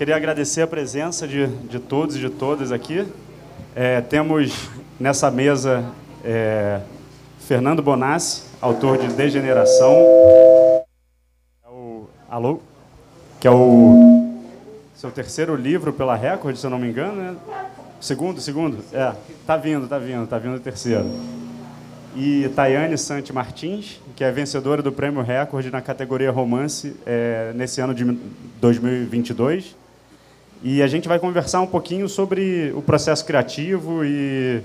queria 0.00 0.16
agradecer 0.16 0.62
a 0.62 0.66
presença 0.66 1.28
de, 1.28 1.46
de 1.46 1.78
todos 1.78 2.16
e 2.16 2.18
de 2.18 2.30
todas 2.30 2.72
aqui. 2.72 3.06
É, 3.76 4.00
temos 4.00 4.70
nessa 4.98 5.30
mesa 5.30 5.84
é, 6.24 6.80
Fernando 7.40 7.82
Bonassi, 7.82 8.44
autor 8.62 8.96
de 8.96 9.08
Degeneração. 9.08 9.94
É 11.62 11.68
o, 11.68 12.08
alô? 12.30 12.60
Que 13.38 13.46
é 13.46 13.50
o 13.50 14.38
seu 14.94 15.10
terceiro 15.10 15.54
livro 15.54 15.92
pela 15.92 16.16
Record, 16.16 16.56
se 16.56 16.64
eu 16.64 16.70
não 16.70 16.78
me 16.78 16.88
engano, 16.88 17.16
né? 17.16 17.36
Segundo, 18.00 18.40
segundo? 18.40 18.82
É, 18.94 19.12
tá 19.46 19.58
vindo, 19.58 19.86
tá 19.86 19.98
vindo, 19.98 20.26
tá 20.26 20.38
vindo 20.38 20.56
o 20.56 20.60
terceiro. 20.60 21.04
E 22.16 22.48
Tayane 22.56 22.96
Santi 22.96 23.34
Martins, 23.34 24.00
que 24.16 24.24
é 24.24 24.32
vencedora 24.32 24.80
do 24.80 24.90
Prêmio 24.90 25.20
Record 25.20 25.66
na 25.66 25.82
categoria 25.82 26.30
Romance 26.30 26.96
é, 27.04 27.52
nesse 27.54 27.82
ano 27.82 27.94
de 27.94 28.02
2022. 28.62 29.78
E 30.62 30.82
a 30.82 30.86
gente 30.86 31.08
vai 31.08 31.18
conversar 31.18 31.62
um 31.62 31.66
pouquinho 31.66 32.06
sobre 32.08 32.70
o 32.74 32.82
processo 32.82 33.24
criativo 33.24 34.04
e, 34.04 34.60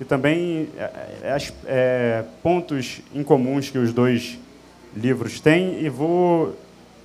e 0.00 0.04
também 0.04 0.68
é, 0.76 0.90
é, 1.22 1.38
é 1.66 2.24
pontos 2.42 3.00
incomuns 3.14 3.70
que 3.70 3.78
os 3.78 3.92
dois 3.92 4.36
livros 4.96 5.38
têm. 5.38 5.80
E 5.80 5.88
vou 5.88 6.56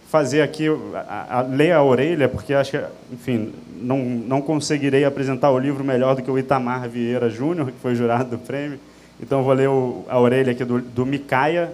fazer 0.09 0.41
aqui, 0.41 0.67
a, 0.95 1.39
a, 1.39 1.41
ler 1.41 1.73
a 1.73 1.83
orelha, 1.83 2.27
porque 2.27 2.55
acho 2.55 2.71
que, 2.71 2.83
enfim, 3.11 3.53
não, 3.79 3.99
não 3.99 4.41
conseguirei 4.41 5.05
apresentar 5.05 5.51
o 5.51 5.59
livro 5.59 5.83
melhor 5.83 6.15
do 6.15 6.23
que 6.23 6.31
o 6.31 6.37
Itamar 6.37 6.89
Vieira 6.89 7.29
Júnior, 7.29 7.71
que 7.71 7.79
foi 7.79 7.93
jurado 7.93 8.31
do 8.31 8.37
prêmio. 8.39 8.79
Então, 9.21 9.43
vou 9.43 9.53
ler 9.53 9.69
o, 9.69 10.05
a 10.09 10.19
orelha 10.19 10.51
aqui 10.51 10.65
do, 10.65 10.81
do 10.81 11.05
Micaia, 11.05 11.71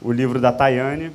o 0.00 0.10
livro 0.10 0.40
da 0.40 0.52
Tayane. 0.52 1.10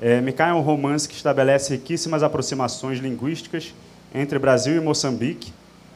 É, 0.00 0.20
Micaia 0.20 0.50
é 0.50 0.54
um 0.54 0.60
romance 0.60 1.08
que 1.08 1.14
estabelece 1.14 1.74
riquíssimas 1.74 2.22
aproximações 2.22 2.98
linguísticas 2.98 3.74
entre 4.14 4.38
Brasil 4.38 4.76
e 4.76 4.80
Moçambique. 4.80 5.52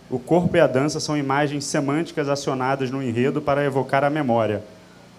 O 0.08 0.18
corpo 0.18 0.56
e 0.56 0.60
a 0.60 0.66
dança 0.66 1.00
são 1.00 1.16
imagens 1.16 1.64
semânticas 1.64 2.28
acionadas 2.28 2.90
no 2.90 3.02
enredo 3.02 3.42
para 3.42 3.64
evocar 3.64 4.04
a 4.04 4.10
memória. 4.10 4.62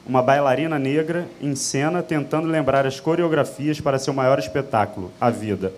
Uma 0.08 0.22
bailarina 0.22 0.80
negra 0.80 1.28
em 1.42 1.54
cena 1.56 2.02
tentando 2.02 2.48
lembrar 2.48 2.86
as 2.86 3.00
coreografias 3.00 3.81
para 3.81 4.00
seu 4.00 4.14
maior 4.14 4.39
espetáculo, 4.39 5.12
a 5.20 5.30
vida. 5.30 5.73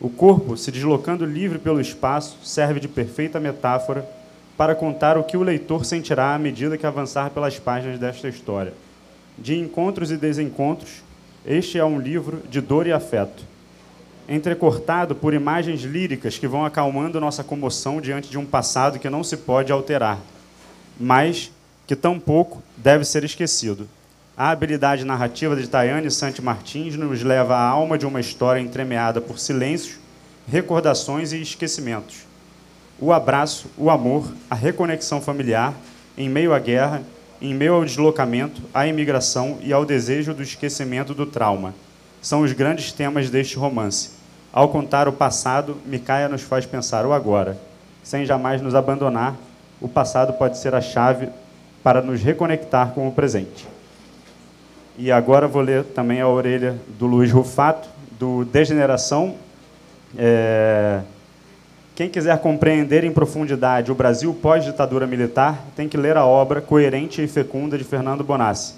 O 0.00 0.10
corpo, 0.10 0.56
se 0.56 0.72
deslocando 0.72 1.24
livre 1.24 1.60
pelo 1.60 1.80
espaço, 1.80 2.38
serve 2.42 2.80
de 2.80 2.88
perfeita 2.88 3.38
metáfora 3.38 4.04
para 4.56 4.74
contar 4.74 5.16
o 5.16 5.22
que 5.22 5.36
o 5.36 5.42
leitor 5.42 5.84
sentirá 5.84 6.34
à 6.34 6.38
medida 6.38 6.76
que 6.76 6.86
avançar 6.86 7.30
pelas 7.30 7.58
páginas 7.58 8.00
desta 8.00 8.28
história. 8.28 8.74
De 9.38 9.56
encontros 9.56 10.10
e 10.10 10.16
desencontros, 10.16 11.02
este 11.46 11.78
é 11.78 11.84
um 11.84 12.00
livro 12.00 12.42
de 12.50 12.60
dor 12.60 12.88
e 12.88 12.92
afeto, 12.92 13.44
entrecortado 14.34 15.14
por 15.14 15.34
imagens 15.34 15.82
líricas 15.82 16.38
que 16.38 16.48
vão 16.48 16.64
acalmando 16.64 17.20
nossa 17.20 17.44
comoção 17.44 18.00
diante 18.00 18.30
de 18.30 18.38
um 18.38 18.46
passado 18.46 18.98
que 18.98 19.10
não 19.10 19.22
se 19.22 19.36
pode 19.36 19.70
alterar, 19.70 20.18
mas 20.98 21.52
que 21.86 21.94
tampouco 21.94 22.62
deve 22.76 23.04
ser 23.04 23.24
esquecido. 23.24 23.86
A 24.34 24.48
habilidade 24.48 25.04
narrativa 25.04 25.54
de 25.54 25.68
Tayane 25.68 26.10
Santi 26.10 26.40
Martins 26.40 26.96
nos 26.96 27.22
leva 27.22 27.54
à 27.54 27.62
alma 27.62 27.98
de 27.98 28.06
uma 28.06 28.20
história 28.20 28.58
entremeada 28.58 29.20
por 29.20 29.38
silêncios, 29.38 29.98
recordações 30.48 31.34
e 31.34 31.42
esquecimentos. 31.42 32.24
O 32.98 33.12
abraço, 33.12 33.66
o 33.76 33.90
amor, 33.90 34.32
a 34.48 34.54
reconexão 34.54 35.20
familiar, 35.20 35.74
em 36.16 36.30
meio 36.30 36.54
à 36.54 36.58
guerra, 36.58 37.02
em 37.38 37.52
meio 37.52 37.74
ao 37.74 37.84
deslocamento, 37.84 38.62
à 38.72 38.86
imigração 38.86 39.58
e 39.60 39.74
ao 39.74 39.84
desejo 39.84 40.32
do 40.32 40.42
esquecimento 40.42 41.12
do 41.12 41.26
trauma. 41.26 41.74
São 42.22 42.40
os 42.40 42.52
grandes 42.52 42.92
temas 42.92 43.28
deste 43.28 43.56
romance. 43.56 44.21
Ao 44.52 44.68
contar 44.68 45.08
o 45.08 45.12
passado, 45.12 45.78
Micaia 45.86 46.28
nos 46.28 46.42
faz 46.42 46.66
pensar 46.66 47.06
o 47.06 47.12
agora. 47.14 47.56
Sem 48.02 48.26
jamais 48.26 48.60
nos 48.60 48.74
abandonar, 48.74 49.34
o 49.80 49.88
passado 49.88 50.34
pode 50.34 50.58
ser 50.58 50.74
a 50.74 50.80
chave 50.80 51.30
para 51.82 52.02
nos 52.02 52.22
reconectar 52.22 52.90
com 52.92 53.08
o 53.08 53.12
presente. 53.12 53.66
E 54.98 55.10
agora 55.10 55.48
vou 55.48 55.62
ler 55.62 55.84
também 55.84 56.20
a 56.20 56.28
orelha 56.28 56.76
do 56.98 57.06
Luiz 57.06 57.32
Rufato, 57.32 57.88
do 58.18 58.44
Degeneração. 58.44 59.36
É... 60.18 61.00
Quem 61.94 62.10
quiser 62.10 62.38
compreender 62.38 63.04
em 63.04 63.12
profundidade 63.12 63.90
o 63.90 63.94
Brasil 63.94 64.34
pós-ditadura 64.34 65.06
militar 65.06 65.64
tem 65.74 65.88
que 65.88 65.96
ler 65.96 66.16
a 66.16 66.26
obra 66.26 66.60
Coerente 66.60 67.22
e 67.22 67.26
Fecunda 67.26 67.78
de 67.78 67.84
Fernando 67.84 68.22
Bonassi. 68.22 68.74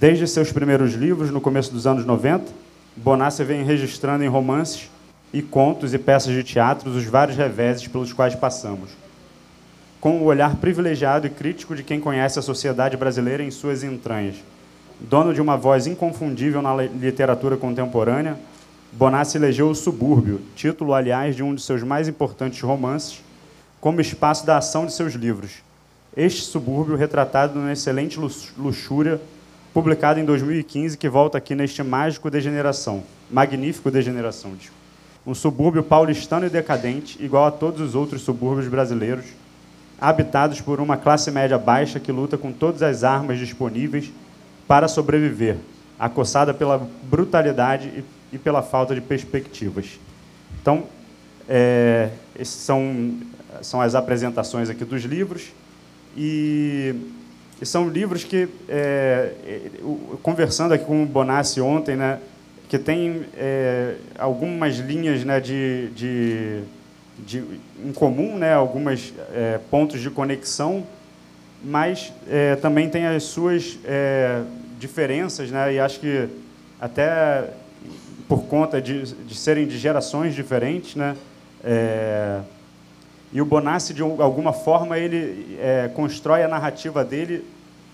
Desde 0.00 0.26
seus 0.26 0.50
primeiros 0.50 0.94
livros, 0.94 1.30
no 1.30 1.40
começo 1.40 1.72
dos 1.72 1.86
anos 1.86 2.04
90, 2.04 2.52
Bonassi 2.98 3.44
vem 3.44 3.62
registrando 3.62 4.24
em 4.24 4.28
romances 4.28 4.90
e 5.32 5.40
contos 5.40 5.94
e 5.94 5.98
peças 5.98 6.34
de 6.34 6.42
teatro 6.42 6.90
os 6.90 7.04
vários 7.04 7.36
reveses 7.36 7.86
pelos 7.86 8.12
quais 8.12 8.34
passamos. 8.34 8.90
Com 10.00 10.18
o 10.18 10.24
olhar 10.24 10.56
privilegiado 10.56 11.24
e 11.24 11.30
crítico 11.30 11.76
de 11.76 11.84
quem 11.84 12.00
conhece 12.00 12.40
a 12.40 12.42
sociedade 12.42 12.96
brasileira 12.96 13.42
em 13.42 13.52
suas 13.52 13.84
entranhas. 13.84 14.34
Dono 14.98 15.32
de 15.32 15.40
uma 15.40 15.56
voz 15.56 15.86
inconfundível 15.86 16.60
na 16.60 16.74
literatura 16.74 17.56
contemporânea, 17.56 18.36
Bonassi 18.92 19.36
elegeu 19.36 19.70
O 19.70 19.76
Subúrbio, 19.76 20.40
título, 20.56 20.92
aliás, 20.92 21.36
de 21.36 21.42
um 21.42 21.54
de 21.54 21.62
seus 21.62 21.84
mais 21.84 22.08
importantes 22.08 22.60
romances, 22.62 23.22
como 23.80 24.00
espaço 24.00 24.44
da 24.44 24.56
ação 24.56 24.86
de 24.86 24.92
seus 24.92 25.14
livros. 25.14 25.62
Este 26.16 26.40
subúrbio, 26.40 26.96
retratado 26.96 27.56
numa 27.56 27.72
excelente 27.72 28.18
luxúria, 28.56 29.20
publicado 29.78 30.18
em 30.18 30.24
2015, 30.24 30.98
que 30.98 31.08
volta 31.08 31.38
aqui 31.38 31.54
neste 31.54 31.84
mágico 31.84 32.28
degeneração, 32.28 33.04
magnífico 33.30 33.92
degeneração. 33.92 34.54
Um 35.24 35.32
subúrbio 35.34 35.84
paulistano 35.84 36.46
e 36.46 36.50
decadente, 36.50 37.16
igual 37.22 37.46
a 37.46 37.52
todos 37.52 37.80
os 37.80 37.94
outros 37.94 38.22
subúrbios 38.22 38.66
brasileiros, 38.66 39.26
habitados 40.00 40.60
por 40.60 40.80
uma 40.80 40.96
classe 40.96 41.30
média 41.30 41.56
baixa 41.56 42.00
que 42.00 42.10
luta 42.10 42.36
com 42.36 42.50
todas 42.50 42.82
as 42.82 43.04
armas 43.04 43.38
disponíveis 43.38 44.10
para 44.66 44.88
sobreviver, 44.88 45.58
acossada 45.96 46.52
pela 46.52 46.84
brutalidade 47.04 48.02
e 48.32 48.36
pela 48.38 48.62
falta 48.62 48.96
de 48.96 49.00
perspectivas. 49.00 50.00
Então, 50.60 50.86
é, 51.48 52.10
esses 52.36 52.56
são, 52.56 53.16
são 53.62 53.80
as 53.80 53.94
apresentações 53.94 54.68
aqui 54.68 54.84
dos 54.84 55.04
livros 55.04 55.52
e, 56.16 56.96
e 57.60 57.66
são 57.66 57.88
livros 57.88 58.24
que, 58.24 58.48
é, 58.68 59.32
conversando 60.22 60.74
aqui 60.74 60.84
com 60.84 61.02
o 61.02 61.06
Bonassi 61.06 61.60
ontem, 61.60 61.96
né, 61.96 62.20
que 62.68 62.78
tem 62.78 63.24
é, 63.36 63.96
algumas 64.18 64.76
linhas 64.76 65.24
né, 65.24 65.40
de, 65.40 65.88
de, 65.88 66.62
de, 67.18 67.44
em 67.84 67.92
comum, 67.92 68.38
né, 68.38 68.52
alguns 68.54 69.12
é, 69.32 69.58
pontos 69.70 70.00
de 70.00 70.10
conexão, 70.10 70.86
mas 71.64 72.12
é, 72.28 72.54
também 72.56 72.88
tem 72.88 73.06
as 73.06 73.24
suas 73.24 73.78
é, 73.84 74.42
diferenças, 74.78 75.50
né, 75.50 75.74
e 75.74 75.80
acho 75.80 75.98
que 75.98 76.28
até 76.80 77.50
por 78.28 78.44
conta 78.44 78.80
de, 78.80 79.02
de 79.02 79.34
serem 79.34 79.66
de 79.66 79.78
gerações 79.78 80.34
diferentes, 80.34 80.94
né? 80.94 81.16
E 83.32 83.40
o 83.40 83.44
Bonassi, 83.44 83.92
de 83.92 84.02
alguma 84.02 84.52
forma, 84.52 84.98
ele 84.98 85.58
é, 85.60 85.90
constrói 85.94 86.42
a 86.42 86.48
narrativa 86.48 87.04
dele 87.04 87.44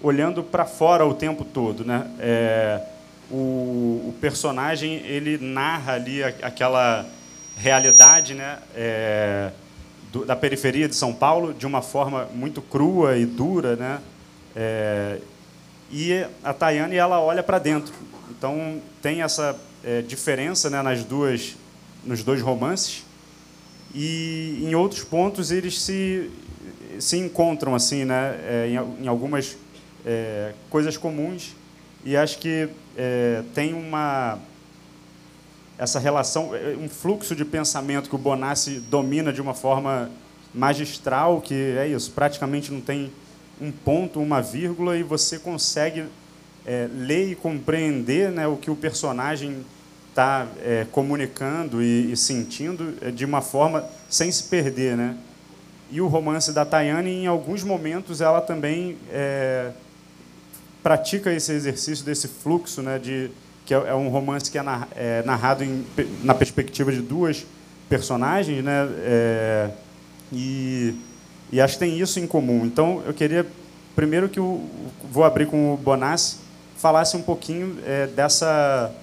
olhando 0.00 0.42
para 0.42 0.64
fora 0.64 1.04
o 1.04 1.14
tempo 1.14 1.44
todo, 1.44 1.84
né? 1.84 2.08
É, 2.20 2.80
o, 3.30 4.08
o, 4.08 4.14
personagem 4.20 4.96
ele 5.06 5.38
narra 5.38 5.94
ali 5.94 6.22
aquela 6.22 7.06
realidade, 7.56 8.34
né? 8.34 8.58
É, 8.76 9.50
do, 10.12 10.24
da 10.24 10.36
periferia 10.36 10.88
de 10.88 10.94
São 10.94 11.12
Paulo 11.12 11.52
de 11.52 11.66
uma 11.66 11.82
forma 11.82 12.28
muito 12.32 12.62
crua 12.62 13.16
e 13.16 13.26
dura, 13.26 13.74
né? 13.74 14.00
É, 14.54 15.18
e 15.90 16.24
a 16.42 16.52
Tayane 16.52 16.96
ela 16.96 17.20
olha 17.20 17.42
para 17.42 17.58
dentro. 17.58 17.92
Então 18.30 18.80
tem 19.02 19.22
essa 19.22 19.56
é, 19.82 20.02
diferença 20.02 20.70
né, 20.70 20.82
nas 20.82 21.02
duas, 21.04 21.56
nos 22.04 22.22
dois 22.22 22.40
romances. 22.40 23.04
E 23.94 24.60
em 24.62 24.74
outros 24.74 25.04
pontos 25.04 25.50
eles 25.50 25.80
se, 25.80 26.30
se 26.98 27.16
encontram 27.16 27.74
assim, 27.74 28.04
né, 28.04 28.38
é, 28.42 28.68
em, 28.68 29.04
em, 29.04 29.08
algumas 29.08 29.56
é, 30.04 30.52
coisas 30.68 30.96
comuns. 30.96 31.54
E 32.04 32.16
acho 32.16 32.38
que 32.38 32.68
é, 32.96 33.42
tem 33.54 33.72
uma 33.72 34.38
essa 35.78 35.98
relação, 35.98 36.54
é, 36.54 36.76
um 36.76 36.88
fluxo 36.88 37.34
de 37.34 37.44
pensamento 37.44 38.08
que 38.08 38.14
o 38.14 38.18
Bonassi 38.18 38.78
domina 38.78 39.32
de 39.32 39.40
uma 39.40 39.54
forma 39.54 40.10
magistral, 40.54 41.40
que 41.40 41.54
é 41.54 41.88
isso, 41.88 42.12
praticamente 42.12 42.72
não 42.72 42.80
tem 42.80 43.10
um 43.60 43.72
ponto, 43.72 44.20
uma 44.20 44.40
vírgula, 44.40 44.96
e 44.96 45.02
você 45.02 45.38
consegue 45.38 46.04
é, 46.64 46.88
ler 46.92 47.30
e 47.30 47.34
compreender 47.34 48.30
né, 48.30 48.46
o 48.46 48.56
que 48.56 48.70
o 48.70 48.76
personagem 48.76 49.64
está 50.14 50.46
é, 50.62 50.86
comunicando 50.92 51.82
e, 51.82 52.12
e, 52.12 52.16
sentindo 52.16 52.94
é, 53.00 53.10
de 53.10 53.24
uma 53.24 53.40
forma 53.40 53.84
sem 54.08 54.30
se 54.30 54.44
perder, 54.44 54.96
né? 54.96 55.16
E 55.90 56.00
o 56.00 56.06
romance 56.06 56.52
da 56.52 56.64
Tayane, 56.64 57.10
em 57.10 57.26
alguns 57.26 57.64
momentos, 57.64 58.20
ela 58.20 58.40
também 58.40 58.96
é, 59.10 59.72
pratica 60.84 61.32
esse 61.32 61.52
exercício 61.52 62.04
desse 62.04 62.28
fluxo, 62.28 62.80
né? 62.80 62.96
De 62.96 63.28
que 63.66 63.74
é, 63.74 63.76
é 63.76 63.94
um 63.94 64.08
romance 64.08 64.48
que 64.48 64.56
é, 64.56 64.62
é 64.94 65.22
narrado 65.26 65.64
em, 65.64 65.84
na 66.22 66.34
perspectiva 66.34 66.92
de 66.92 67.02
duas 67.02 67.44
personagens, 67.88 68.62
né? 68.62 68.88
É, 69.00 69.70
e, 70.32 70.94
e 71.50 71.60
acho 71.60 71.74
que 71.74 71.80
tem 71.80 71.98
isso 71.98 72.20
em 72.20 72.26
comum. 72.26 72.64
Então, 72.64 73.02
eu 73.04 73.12
queria, 73.12 73.44
primeiro 73.96 74.28
que 74.28 74.38
eu 74.38 74.64
vou 75.10 75.24
abrir 75.24 75.46
com 75.46 75.74
o 75.74 75.76
Bonassi, 75.76 76.36
falasse 76.76 77.16
um 77.16 77.22
pouquinho 77.22 77.78
é, 77.84 78.06
dessa, 78.06 78.94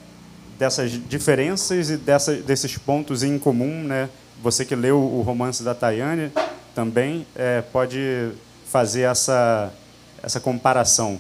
dessas 0.62 0.92
diferenças 1.10 1.90
e 1.90 1.98
dessa, 1.98 2.36
desses 2.36 2.78
pontos 2.78 3.24
em 3.24 3.40
comum. 3.40 3.84
Né? 3.84 4.08
Você 4.44 4.64
que 4.64 4.76
leu 4.76 5.00
o 5.00 5.24
romance 5.24 5.64
da 5.64 5.74
Tayane 5.74 6.32
também 6.76 7.26
é, 7.36 7.62
pode 7.62 8.30
fazer 8.68 9.02
essa, 9.02 9.74
essa 10.22 10.40
comparação. 10.40 11.18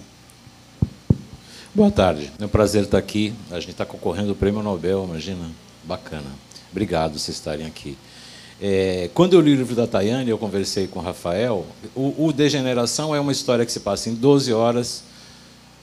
Boa 1.74 1.90
tarde, 1.90 2.32
é 2.40 2.46
um 2.46 2.50
prazer 2.50 2.84
estar 2.84 3.00
aqui. 3.00 3.34
A 3.50 3.60
gente 3.60 3.72
está 3.72 3.84
concorrendo 3.84 4.30
ao 4.30 4.36
Prêmio 4.36 4.62
Nobel, 4.62 5.06
imagina, 5.10 5.50
bacana. 5.86 6.30
Obrigado 6.70 7.18
vocês 7.18 7.36
estarem 7.36 7.66
aqui. 7.66 7.98
É, 8.62 9.10
quando 9.16 9.34
eu 9.34 9.42
li 9.42 9.54
o 9.54 9.56
livro 9.56 9.74
da 9.74 9.88
Tayane, 9.88 10.30
eu 10.30 10.38
conversei 10.38 10.86
com 10.86 11.00
o 11.00 11.02
Rafael. 11.02 11.66
O, 11.96 12.28
o 12.28 12.32
Degeneração 12.32 13.16
é 13.16 13.20
uma 13.20 13.32
história 13.32 13.66
que 13.66 13.72
se 13.72 13.80
passa 13.80 14.08
em 14.08 14.14
12 14.14 14.54
horas, 14.54 15.04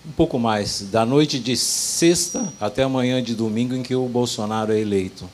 um 0.08 0.12
pouco 0.12 0.38
mais, 0.38 0.86
da 0.90 1.04
noite 1.04 1.38
de 1.38 1.54
sexta 1.54 2.50
até 2.58 2.82
a 2.82 2.88
manhã 2.88 3.22
de 3.22 3.34
domingo 3.34 3.74
em 3.74 3.82
que 3.82 3.94
o 3.94 4.08
Bolsonaro 4.08 4.72
é 4.72 4.80
eleito. 4.80 5.28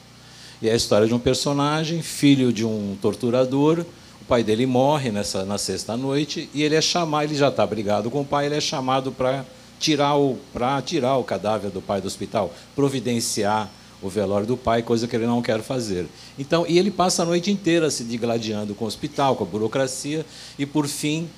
E 0.61 0.69
é 0.69 0.73
a 0.73 0.77
história 0.77 1.07
de 1.07 1.15
um 1.15 1.19
personagem, 1.19 2.03
filho 2.03 2.53
de 2.53 2.65
um 2.65 2.97
torturador. 3.01 3.87
O 4.21 4.25
pai 4.25 4.43
dele 4.43 4.67
morre 4.67 5.13
nessa 5.13 5.45
na 5.45 5.59
sexta 5.59 5.97
noite 5.97 6.51
e 6.53 6.63
ele 6.65 6.75
é 6.75 6.81
chamado, 6.81 7.25
ele 7.25 7.37
já 7.37 7.51
está 7.51 7.65
brigado 7.65 8.11
com 8.11 8.23
o 8.23 8.25
pai, 8.25 8.47
ele 8.47 8.57
é 8.57 8.61
chamado 8.61 9.13
para 9.13 9.45
tirar 9.79 10.17
o 10.17 10.37
para 10.53 10.83
tirar 10.83 11.19
o 11.19 11.25
cadáver 11.25 11.71
do 11.71 11.81
pai 11.81 12.01
do 12.01 12.09
hospital, 12.09 12.53
providenciar 12.75 13.71
o 14.03 14.09
velório 14.09 14.47
do 14.47 14.57
pai, 14.57 14.83
coisa 14.83 15.07
que 15.07 15.15
ele 15.15 15.27
não 15.27 15.41
quer 15.41 15.63
fazer. 15.63 16.07
Então, 16.37 16.67
e 16.69 16.79
ele 16.79 16.91
passa 16.91 17.23
a 17.23 17.27
noite 17.27 17.51
inteira 17.51 17.91
se 17.91 18.03
digladiando 18.03 18.75
com 18.75 18.85
o 18.85 18.89
hospital, 18.89 19.37
com 19.37 19.45
a 19.45 19.47
burocracia, 19.47 20.27
e 20.59 20.67
por 20.67 20.89
fim, 20.89 21.29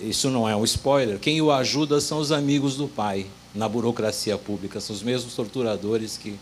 isso 0.00 0.30
não 0.30 0.48
é 0.48 0.54
um 0.56 0.64
spoiler, 0.64 1.18
quem 1.18 1.40
o 1.40 1.50
ajuda 1.50 2.00
são 2.00 2.18
os 2.18 2.32
amigos 2.32 2.76
do 2.76 2.88
pai 2.88 3.26
na 3.54 3.68
burocracia 3.68 4.38
pública, 4.38 4.80
são 4.80 4.94
os 4.94 5.02
mesmos 5.02 5.34
torturadores 5.34 6.16
que 6.16 6.38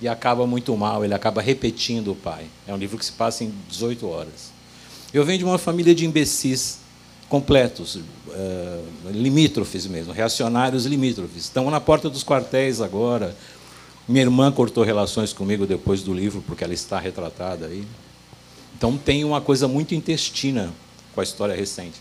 e 0.00 0.06
acaba 0.06 0.46
muito 0.46 0.76
mal, 0.76 1.04
ele 1.04 1.14
acaba 1.14 1.40
repetindo 1.40 2.12
o 2.12 2.14
pai. 2.14 2.46
É 2.66 2.74
um 2.74 2.76
livro 2.76 2.98
que 2.98 3.04
se 3.04 3.12
passa 3.12 3.44
em 3.44 3.52
18 3.68 4.06
horas. 4.06 4.52
Eu 5.12 5.24
venho 5.24 5.38
de 5.38 5.44
uma 5.44 5.58
família 5.58 5.94
de 5.94 6.04
imbecis 6.04 6.80
completos, 7.28 7.96
uh, 7.96 8.02
limítrofes 9.10 9.86
mesmo, 9.86 10.12
reacionários 10.12 10.84
limítrofes. 10.84 11.44
Estão 11.44 11.70
na 11.70 11.80
porta 11.80 12.10
dos 12.10 12.22
quartéis 12.22 12.80
agora. 12.80 13.34
Minha 14.06 14.24
irmã 14.24 14.52
cortou 14.52 14.84
relações 14.84 15.32
comigo 15.32 15.66
depois 15.66 16.02
do 16.02 16.12
livro, 16.12 16.42
porque 16.46 16.62
ela 16.62 16.74
está 16.74 17.00
retratada 17.00 17.66
aí. 17.66 17.84
Então 18.76 18.96
tem 18.96 19.24
uma 19.24 19.40
coisa 19.40 19.66
muito 19.66 19.94
intestina 19.94 20.72
com 21.14 21.20
a 21.20 21.24
história 21.24 21.56
recente. 21.56 21.98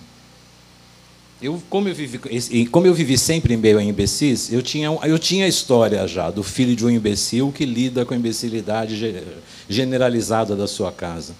Eu, 1.45 1.61
como, 1.69 1.87
eu 1.87 1.93
vivi, 1.93 2.65
como 2.71 2.87
eu 2.87 2.93
vivi 2.95 3.19
sempre 3.19 3.53
em 3.53 3.57
meio 3.57 3.77
a 3.77 3.83
imbecis, 3.83 4.51
eu 4.51 4.63
tinha, 4.63 4.87
eu 5.03 5.19
tinha 5.19 5.45
a 5.45 5.47
história 5.47 6.07
já 6.07 6.31
do 6.31 6.41
filho 6.41 6.75
de 6.75 6.83
um 6.83 6.89
imbecil 6.89 7.51
que 7.51 7.67
lida 7.67 8.03
com 8.03 8.15
a 8.15 8.17
imbecilidade 8.17 9.23
generalizada 9.69 10.55
da 10.55 10.65
sua 10.65 10.91
casa. 10.91 11.35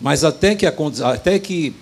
Mas 0.00 0.22
até 0.22 0.54
que, 0.54 0.64
até 0.64 1.40
que 1.40 1.74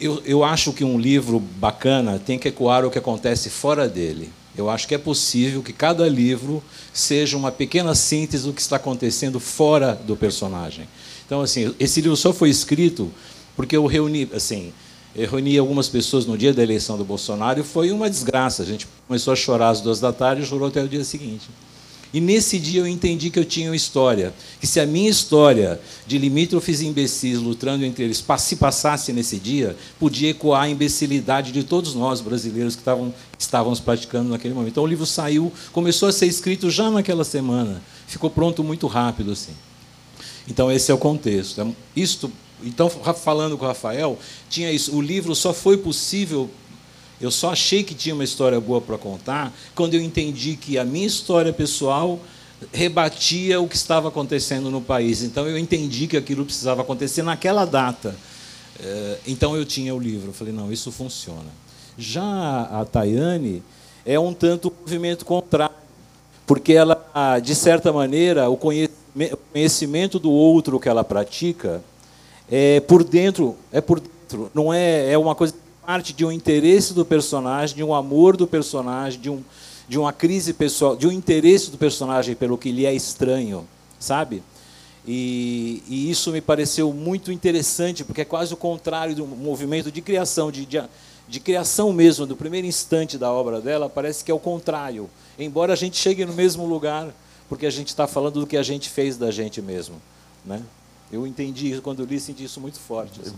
eu, 0.00 0.22
eu 0.24 0.44
acho 0.44 0.72
que 0.72 0.84
um 0.84 0.96
livro 0.96 1.40
bacana 1.40 2.20
tem 2.24 2.38
que 2.38 2.46
ecoar 2.46 2.84
o 2.84 2.90
que 2.90 2.98
acontece 2.98 3.50
fora 3.50 3.88
dele. 3.88 4.30
Eu 4.56 4.70
acho 4.70 4.86
que 4.86 4.94
é 4.94 4.98
possível 4.98 5.64
que 5.64 5.72
cada 5.72 6.08
livro 6.08 6.62
seja 6.92 7.36
uma 7.36 7.50
pequena 7.50 7.96
síntese 7.96 8.44
do 8.44 8.52
que 8.52 8.60
está 8.60 8.76
acontecendo 8.76 9.40
fora 9.40 10.00
do 10.06 10.16
personagem. 10.16 10.86
Então, 11.26 11.40
assim, 11.40 11.74
esse 11.80 12.00
livro 12.00 12.16
só 12.16 12.32
foi 12.32 12.48
escrito 12.48 13.10
porque 13.56 13.76
eu 13.76 13.86
reuni, 13.86 14.28
assim, 14.32 14.72
eu 15.14 15.28
reuni 15.28 15.58
algumas 15.58 15.88
pessoas 15.88 16.24
no 16.26 16.38
dia 16.38 16.52
da 16.52 16.62
eleição 16.62 16.96
do 16.96 17.04
Bolsonaro 17.04 17.60
e 17.60 17.64
foi 17.64 17.90
uma 17.90 18.08
desgraça. 18.08 18.62
A 18.62 18.66
gente 18.66 18.86
começou 19.06 19.32
a 19.32 19.36
chorar 19.36 19.70
às 19.70 19.80
duas 19.80 19.98
da 19.98 20.12
tarde 20.12 20.42
e 20.42 20.46
chorou 20.46 20.68
até 20.68 20.82
o 20.82 20.88
dia 20.88 21.02
seguinte. 21.04 21.48
E 22.12 22.20
nesse 22.20 22.58
dia 22.58 22.80
eu 22.80 22.86
entendi 22.88 23.30
que 23.30 23.38
eu 23.38 23.44
tinha 23.44 23.70
uma 23.70 23.76
história. 23.76 24.34
Que 24.60 24.66
se 24.66 24.80
a 24.80 24.86
minha 24.86 25.08
história 25.08 25.80
de 26.06 26.18
limítrofes 26.18 26.80
imbecis 26.80 27.38
lutando 27.38 27.84
entre 27.84 28.04
eles 28.04 28.24
se 28.38 28.56
passasse 28.56 29.12
nesse 29.12 29.36
dia, 29.36 29.76
podia 29.98 30.30
ecoar 30.30 30.62
a 30.62 30.68
imbecilidade 30.68 31.52
de 31.52 31.62
todos 31.62 31.94
nós 31.94 32.20
brasileiros 32.20 32.74
que 32.74 32.80
estavam, 32.80 33.14
estávamos 33.38 33.78
praticando 33.78 34.30
naquele 34.30 34.54
momento. 34.54 34.72
Então 34.72 34.84
o 34.84 34.88
livro 34.88 35.06
saiu, 35.06 35.52
começou 35.72 36.08
a 36.08 36.12
ser 36.12 36.26
escrito 36.26 36.68
já 36.68 36.90
naquela 36.90 37.24
semana. 37.24 37.80
Ficou 38.06 38.28
pronto 38.28 38.64
muito 38.64 38.86
rápido. 38.88 39.30
assim. 39.30 39.52
Então 40.48 40.70
esse 40.70 40.90
é 40.90 40.94
o 40.94 40.98
contexto. 40.98 41.60
É 41.60 41.66
isto, 41.94 42.30
então, 42.64 42.88
falando 42.88 43.56
com 43.56 43.64
o 43.64 43.68
Rafael, 43.68 44.18
tinha 44.48 44.70
isso. 44.70 44.94
O 44.94 45.00
livro 45.00 45.34
só 45.34 45.52
foi 45.52 45.76
possível 45.76 46.50
eu 47.20 47.30
só 47.30 47.52
achei 47.52 47.84
que 47.84 47.94
tinha 47.94 48.14
uma 48.14 48.24
história 48.24 48.58
boa 48.58 48.80
para 48.80 48.96
contar 48.96 49.52
quando 49.74 49.94
eu 49.94 50.00
entendi 50.00 50.56
que 50.56 50.78
a 50.78 50.84
minha 50.84 51.06
história 51.06 51.52
pessoal 51.52 52.18
rebatia 52.72 53.60
o 53.60 53.68
que 53.68 53.76
estava 53.76 54.08
acontecendo 54.08 54.70
no 54.70 54.80
país. 54.80 55.22
Então 55.22 55.46
eu 55.46 55.58
entendi 55.58 56.06
que 56.06 56.16
aquilo 56.16 56.46
precisava 56.46 56.80
acontecer 56.80 57.22
naquela 57.22 57.66
data. 57.66 58.16
Eh, 58.78 59.18
então 59.26 59.54
eu 59.54 59.66
tinha 59.66 59.94
o 59.94 59.98
livro. 59.98 60.30
Eu 60.30 60.32
falei, 60.32 60.52
não, 60.52 60.72
isso 60.72 60.90
funciona. 60.90 61.50
Já 61.98 62.62
a 62.72 62.86
Tayane 62.86 63.62
é 64.06 64.18
um 64.18 64.32
tanto 64.32 64.72
movimento 64.80 65.26
contrário, 65.26 65.76
porque 66.46 66.72
ela, 66.72 66.98
de 67.42 67.54
certa 67.54 67.92
maneira, 67.92 68.48
o 68.48 68.56
conhecimento 68.56 70.18
do 70.18 70.30
outro 70.30 70.80
que 70.80 70.88
ela 70.88 71.04
pratica 71.04 71.82
é 72.50 72.80
por 72.80 73.04
dentro, 73.04 73.56
é 73.70 73.80
por 73.80 74.00
dentro, 74.00 74.50
não 74.52 74.72
é, 74.74 75.12
é 75.12 75.18
uma 75.18 75.34
coisa 75.34 75.54
parte 75.86 76.12
de 76.12 76.24
um 76.24 76.32
interesse 76.32 76.92
do 76.92 77.04
personagem, 77.04 77.76
de 77.76 77.84
um 77.84 77.94
amor 77.94 78.36
do 78.36 78.46
personagem, 78.46 79.20
de, 79.20 79.30
um, 79.30 79.42
de 79.88 79.98
uma 79.98 80.12
crise 80.12 80.52
pessoal, 80.52 80.96
de 80.96 81.06
um 81.06 81.12
interesse 81.12 81.70
do 81.70 81.78
personagem 81.78 82.34
pelo 82.34 82.58
que 82.58 82.70
lhe 82.70 82.86
é 82.86 82.94
estranho, 82.94 83.66
sabe? 83.98 84.42
E, 85.06 85.82
e, 85.88 86.10
isso 86.10 86.30
me 86.30 86.40
pareceu 86.40 86.92
muito 86.92 87.32
interessante, 87.32 88.04
porque 88.04 88.20
é 88.20 88.24
quase 88.24 88.52
o 88.52 88.56
contrário 88.56 89.14
do 89.14 89.26
movimento 89.26 89.90
de 89.90 90.00
criação, 90.00 90.52
de, 90.52 90.66
de, 90.66 90.82
de, 91.26 91.40
criação 91.40 91.92
mesmo, 91.92 92.26
do 92.26 92.36
primeiro 92.36 92.66
instante 92.66 93.16
da 93.16 93.32
obra 93.32 93.60
dela, 93.60 93.88
parece 93.88 94.22
que 94.22 94.30
é 94.30 94.34
o 94.34 94.38
contrário. 94.38 95.08
Embora 95.38 95.72
a 95.72 95.76
gente 95.76 95.96
chegue 95.96 96.24
no 96.24 96.34
mesmo 96.34 96.66
lugar, 96.66 97.08
porque 97.48 97.66
a 97.66 97.70
gente 97.70 97.88
está 97.88 98.06
falando 98.06 98.40
do 98.40 98.46
que 98.46 98.56
a 98.56 98.62
gente 98.62 98.88
fez 98.88 99.16
da 99.16 99.30
gente 99.30 99.62
mesmo. 99.62 99.96
Né? 100.44 100.62
Eu 101.12 101.26
entendi 101.26 101.72
isso, 101.72 101.82
quando 101.82 102.04
li, 102.04 102.20
senti 102.20 102.44
isso 102.44 102.60
muito 102.60 102.78
forte. 102.78 103.20
Assim. 103.20 103.34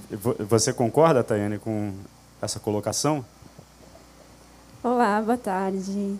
Você 0.47 0.73
concorda, 0.73 1.25
Tayane, 1.25 1.59
com 1.59 1.95
essa 2.41 2.61
colocação? 2.61 3.25
Olá, 4.85 5.23
boa 5.23 5.39
tarde. 5.39 6.19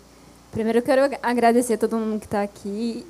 Primeiro 0.51 0.79
eu 0.79 0.83
quero 0.83 1.15
agradecer 1.21 1.73
a 1.73 1.77
todo 1.77 1.97
mundo 1.97 2.19
que 2.19 2.25
está 2.25 2.41
aqui 2.41 3.05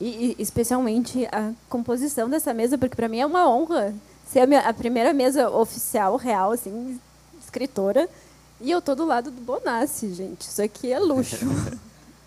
e, 0.00 0.34
especialmente 0.38 1.26
a 1.26 1.52
composição 1.68 2.28
dessa 2.28 2.52
mesa, 2.52 2.76
porque 2.76 2.96
para 2.96 3.08
mim 3.08 3.20
é 3.20 3.26
uma 3.26 3.48
honra 3.48 3.94
ser 4.26 4.40
a, 4.40 4.46
minha, 4.46 4.60
a, 4.60 4.72
primeira 4.74 5.12
mesa 5.12 5.48
oficial, 5.48 6.16
real, 6.16 6.52
assim, 6.52 7.00
escritora. 7.40 8.08
E 8.60 8.70
eu 8.70 8.82
tô 8.82 8.94
do 8.94 9.06
lado 9.06 9.30
do 9.30 9.40
Bonassi, 9.40 10.12
gente. 10.12 10.40
Isso 10.40 10.60
aqui 10.60 10.92
é 10.92 10.98
luxo. 10.98 11.36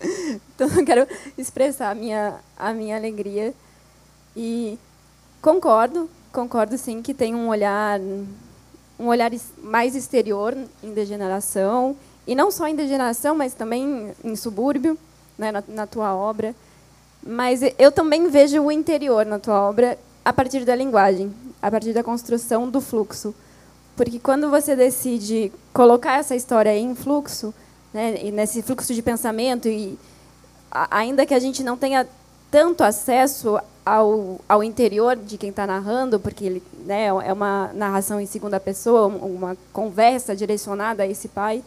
então 0.54 0.68
eu 0.68 0.84
quero 0.86 1.06
expressar 1.36 1.90
a 1.90 1.94
minha, 1.94 2.36
a 2.56 2.72
minha 2.72 2.96
alegria. 2.96 3.52
E 4.34 4.78
concordo, 5.40 6.08
concordo 6.32 6.76
sim 6.78 7.02
que 7.02 7.14
tem 7.14 7.34
um 7.34 7.48
olhar 7.48 8.00
um 9.00 9.06
olhar 9.06 9.32
mais 9.62 9.96
exterior 9.96 10.54
em 10.82 10.92
degeneração, 10.92 11.96
e 12.26 12.34
não 12.34 12.50
só 12.50 12.68
em 12.68 12.76
degeneração, 12.76 13.34
mas 13.34 13.54
também 13.54 14.12
em 14.22 14.36
subúrbio, 14.36 14.98
né, 15.38 15.50
na, 15.50 15.64
na 15.66 15.86
tua 15.86 16.14
obra. 16.14 16.54
Mas 17.26 17.60
eu 17.78 17.90
também 17.90 18.28
vejo 18.28 18.60
o 18.60 18.70
interior 18.70 19.24
na 19.24 19.38
tua 19.38 19.60
obra 19.60 19.98
a 20.22 20.32
partir 20.32 20.66
da 20.66 20.74
linguagem, 20.74 21.34
a 21.62 21.70
partir 21.70 21.94
da 21.94 22.04
construção 22.04 22.68
do 22.68 22.80
fluxo. 22.80 23.34
Porque 23.96 24.18
quando 24.18 24.50
você 24.50 24.76
decide 24.76 25.50
colocar 25.72 26.18
essa 26.18 26.36
história 26.36 26.76
em 26.76 26.94
fluxo, 26.94 27.54
né, 27.92 28.30
nesse 28.30 28.62
fluxo 28.62 28.94
de 28.94 29.02
pensamento, 29.02 29.66
e 29.66 29.98
ainda 30.90 31.24
que 31.24 31.34
a 31.34 31.38
gente 31.38 31.64
não 31.64 31.76
tenha 31.76 32.06
tanto 32.50 32.82
acesso 32.82 33.58
ao, 33.84 34.40
ao 34.48 34.62
interior 34.62 35.16
de 35.16 35.38
quem 35.38 35.50
está 35.50 35.66
narrando, 35.66 36.18
porque 36.18 36.44
ele, 36.44 36.62
né, 36.84 37.06
é 37.06 37.32
uma 37.32 37.70
narração 37.74 38.20
em 38.20 38.26
segunda 38.26 38.58
pessoa, 38.58 39.06
uma 39.06 39.56
conversa 39.72 40.34
direcionada 40.34 41.02
a 41.02 41.06
esse 41.06 41.28
pai. 41.28 41.62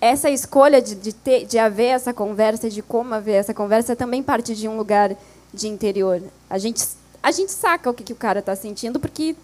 Essa 0.00 0.30
escolha 0.30 0.80
de, 0.80 0.94
de, 0.94 1.12
ter, 1.12 1.44
de 1.44 1.58
haver 1.58 1.88
essa 1.88 2.12
conversa, 2.12 2.70
de 2.70 2.82
como 2.82 3.14
haver 3.14 3.34
essa 3.34 3.54
conversa, 3.54 3.96
também 3.96 4.22
parte 4.22 4.54
de 4.54 4.68
um 4.68 4.76
lugar 4.76 5.16
de 5.52 5.68
interior. 5.68 6.22
A 6.48 6.58
gente, 6.58 6.84
a 7.22 7.30
gente 7.30 7.52
saca 7.52 7.90
o 7.90 7.94
que, 7.94 8.04
que 8.04 8.12
o 8.12 8.16
cara 8.16 8.40
está 8.40 8.54
sentindo, 8.54 9.00
porque 9.00 9.34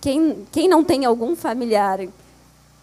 quem, 0.00 0.46
quem 0.52 0.68
não 0.68 0.84
tem 0.84 1.04
algum 1.04 1.34
familiar 1.34 2.06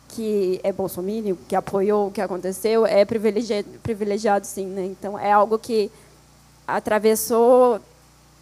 que 0.09 0.59
é 0.63 0.71
bolsominion, 0.71 1.35
que 1.47 1.55
apoiou 1.55 2.07
o 2.07 2.11
que 2.11 2.21
aconteceu, 2.21 2.85
é 2.85 3.03
privilegiado, 3.03 3.67
privilegiado 3.81 4.45
sim. 4.45 4.65
Né? 4.67 4.85
Então, 4.85 5.17
é 5.17 5.31
algo 5.31 5.57
que 5.57 5.91
atravessou 6.67 7.79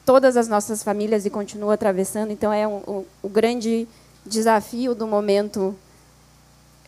todas 0.05 0.35
as 0.37 0.47
nossas 0.47 0.83
famílias 0.83 1.25
e 1.25 1.29
continua 1.29 1.73
atravessando. 1.73 2.31
Então, 2.31 2.51
é 2.51 2.67
um, 2.67 3.05
o, 3.21 3.29
grande 3.29 3.87
desafio 4.25 4.93
do 4.93 5.07
momento 5.07 5.75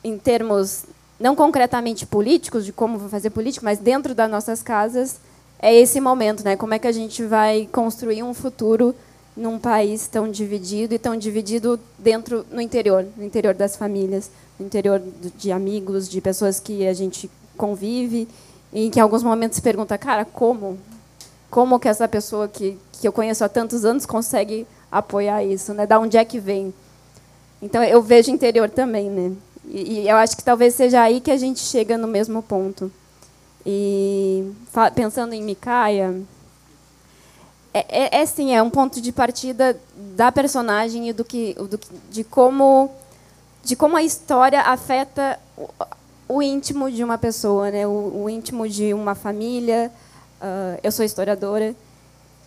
em 0.03 0.17
termos 0.17 0.85
não 1.19 1.35
concretamente 1.35 2.05
políticos 2.05 2.65
de 2.65 2.73
como 2.73 2.99
fazer 3.09 3.29
política, 3.29 3.63
mas 3.63 3.79
dentro 3.79 4.13
das 4.13 4.29
nossas 4.29 4.61
casas 4.61 5.19
é 5.59 5.73
esse 5.73 6.01
momento, 6.01 6.43
né? 6.43 6.55
Como 6.55 6.73
é 6.73 6.79
que 6.79 6.87
a 6.87 6.91
gente 6.91 7.23
vai 7.23 7.67
construir 7.71 8.21
um 8.21 8.33
futuro 8.33 8.93
num 9.35 9.57
país 9.57 10.07
tão 10.07 10.29
dividido 10.29 10.93
e 10.93 10.99
tão 10.99 11.15
dividido 11.17 11.79
dentro 11.97 12.45
no 12.51 12.61
interior, 12.61 13.05
no 13.17 13.23
interior 13.23 13.53
das 13.53 13.75
famílias, 13.75 14.29
no 14.59 14.65
interior 14.65 15.01
de 15.37 15.51
amigos, 15.51 16.07
de 16.09 16.21
pessoas 16.21 16.59
que 16.59 16.87
a 16.87 16.93
gente 16.93 17.29
convive 17.57 18.27
e 18.73 18.89
que 18.89 18.99
em 18.99 19.01
alguns 19.01 19.23
momentos 19.23 19.55
se 19.55 19.61
pergunta, 19.61 19.97
cara, 19.97 20.25
como 20.25 20.77
como 21.55 21.79
que 21.79 21.87
essa 21.87 22.05
pessoa 22.05 22.49
que, 22.49 22.77
que 22.91 23.07
eu 23.07 23.13
conheço 23.13 23.41
há 23.41 23.47
tantos 23.47 23.85
anos 23.85 24.05
consegue 24.05 24.67
apoiar 24.91 25.41
isso, 25.41 25.73
né? 25.73 25.87
Da 25.87 25.97
onde 25.97 26.17
é 26.17 26.25
que 26.25 26.37
vem? 26.37 26.73
Então 27.61 27.81
eu 27.81 28.01
vejo 28.01 28.29
interior 28.29 28.69
também, 28.69 29.09
né? 29.09 29.31
E, 29.63 30.01
e 30.01 30.09
eu 30.09 30.17
acho 30.17 30.35
que 30.35 30.43
talvez 30.43 30.75
seja 30.75 31.01
aí 31.01 31.21
que 31.21 31.31
a 31.31 31.37
gente 31.37 31.61
chega 31.61 31.97
no 31.97 32.09
mesmo 32.09 32.43
ponto. 32.43 32.91
E 33.65 34.51
pensando 34.93 35.31
em 35.31 35.41
Micaia, 35.41 36.21
é, 37.73 37.85
é, 37.87 38.21
é, 38.21 38.25
sim, 38.25 38.53
é 38.53 38.61
um 38.61 38.69
ponto 38.69 38.99
de 38.99 39.13
partida 39.13 39.79
da 40.13 40.33
personagem 40.33 41.07
e 41.07 41.13
do 41.13 41.23
que, 41.23 41.53
do, 41.53 41.79
de 42.11 42.25
como 42.25 42.91
de 43.63 43.77
como 43.77 43.95
a 43.95 44.03
história 44.03 44.59
afeta 44.59 45.39
o, 45.57 45.69
o 46.27 46.41
íntimo 46.41 46.91
de 46.91 47.01
uma 47.01 47.17
pessoa, 47.17 47.71
né? 47.71 47.87
O, 47.87 48.23
o 48.25 48.29
íntimo 48.29 48.67
de 48.67 48.93
uma 48.93 49.15
família, 49.15 49.89
Uh, 50.41 50.79
eu 50.83 50.91
sou 50.91 51.05
historiadora 51.05 51.75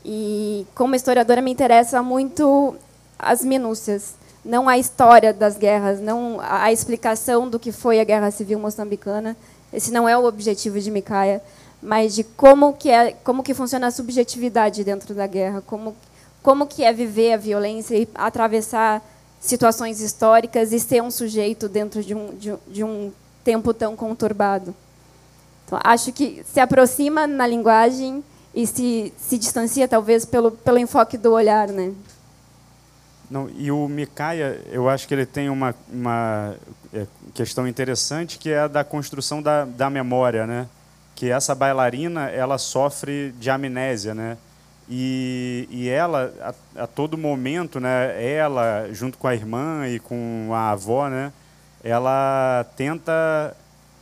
e, 0.05 0.67
como 0.75 0.95
historiadora, 0.95 1.41
me 1.41 1.51
interessa 1.51 2.03
muito 2.03 2.77
as 3.19 3.45
minúcias, 3.45 4.15
não 4.45 4.69
a 4.69 4.79
história 4.79 5.33
das 5.33 5.57
guerras, 5.57 6.01
não 6.01 6.39
a 6.41 6.73
explicação 6.73 7.49
do 7.49 7.59
que 7.59 7.73
foi 7.73 8.01
a 8.01 8.05
Guerra 8.05 8.31
Civil 8.31 8.59
Moçambicana. 8.59 9.37
Esse 9.73 9.91
não 9.91 10.09
é 10.09 10.17
o 10.17 10.25
objetivo 10.25 10.81
de 10.81 10.91
Micaia, 10.91 11.43
mas 11.83 12.15
de 12.15 12.25
como 12.25 12.73
que 12.73 12.91
é, 12.91 13.13
como 13.25 13.43
que 13.43 13.55
funciona 13.55 13.89
a 13.89 13.91
subjetividade 13.91 14.85
dentro 14.85 15.15
da 15.15 15.27
guerra, 15.27 15.63
como 15.67 15.95
como 16.43 16.67
que 16.67 16.85
é 16.85 16.93
viver 16.93 17.33
a 17.33 17.37
violência 17.37 17.97
e 17.97 18.09
atravessar 18.15 19.03
situações 19.41 20.01
históricas 20.01 20.73
e 20.73 20.81
ser 20.81 21.03
um 21.03 21.11
sujeito 21.11 21.69
dentro 21.69 22.03
de 22.03 22.15
um, 22.15 22.35
de, 22.35 22.55
de 22.69 22.85
um 22.85 23.13
tempo 23.45 23.75
tão 23.75 23.97
conturbado. 23.97 24.75
Então, 25.69 25.79
acho 25.85 26.11
que 26.13 26.43
se 26.51 26.59
aproxima 26.59 27.27
na 27.27 27.47
linguagem 27.47 28.25
e 28.55 28.67
se, 28.67 29.13
se 29.19 29.37
distancia, 29.37 29.87
talvez, 29.87 30.25
pelo, 30.25 30.51
pelo 30.51 30.79
enfoque 30.79 31.19
do 31.19 31.31
olhar. 31.31 31.69
Né? 31.69 31.93
Não, 33.31 33.51
e 33.55 33.71
o 33.71 33.87
Mikaya, 33.87 34.63
eu 34.73 34.89
acho 34.89 35.07
que 35.07 35.13
ele 35.13 35.27
tem 35.27 35.51
uma, 35.51 35.75
uma 35.93 36.57
é, 36.91 37.07
questão 37.35 37.69
interessante, 37.69 38.39
que 38.39 38.49
é 38.49 38.61
a 38.61 38.67
da 38.67 38.83
construção 38.83 39.43
da, 39.43 39.67
da 39.67 39.91
memória. 39.91 40.47
Né? 40.47 40.67
Que 41.15 41.31
essa 41.31 41.55
bailarina 41.55 42.31
ela 42.31 42.57
sofre 42.57 43.35
de 43.39 43.51
amnésia. 43.51 44.15
Né? 44.15 44.39
E, 44.89 45.69
e 45.71 45.87
ela, 45.91 46.33
a, 46.41 46.85
a 46.85 46.87
todo 46.87 47.19
momento, 47.19 47.79
né, 47.79 48.25
ela, 48.25 48.89
junto 48.91 49.19
com 49.19 49.29
a 49.29 49.35
irmã 49.35 49.87
e 49.87 50.01
com 50.01 50.49
a 50.55 50.71
avó, 50.71 51.11
né, 51.11 51.31
ela 51.85 52.65
tenta 52.75 53.55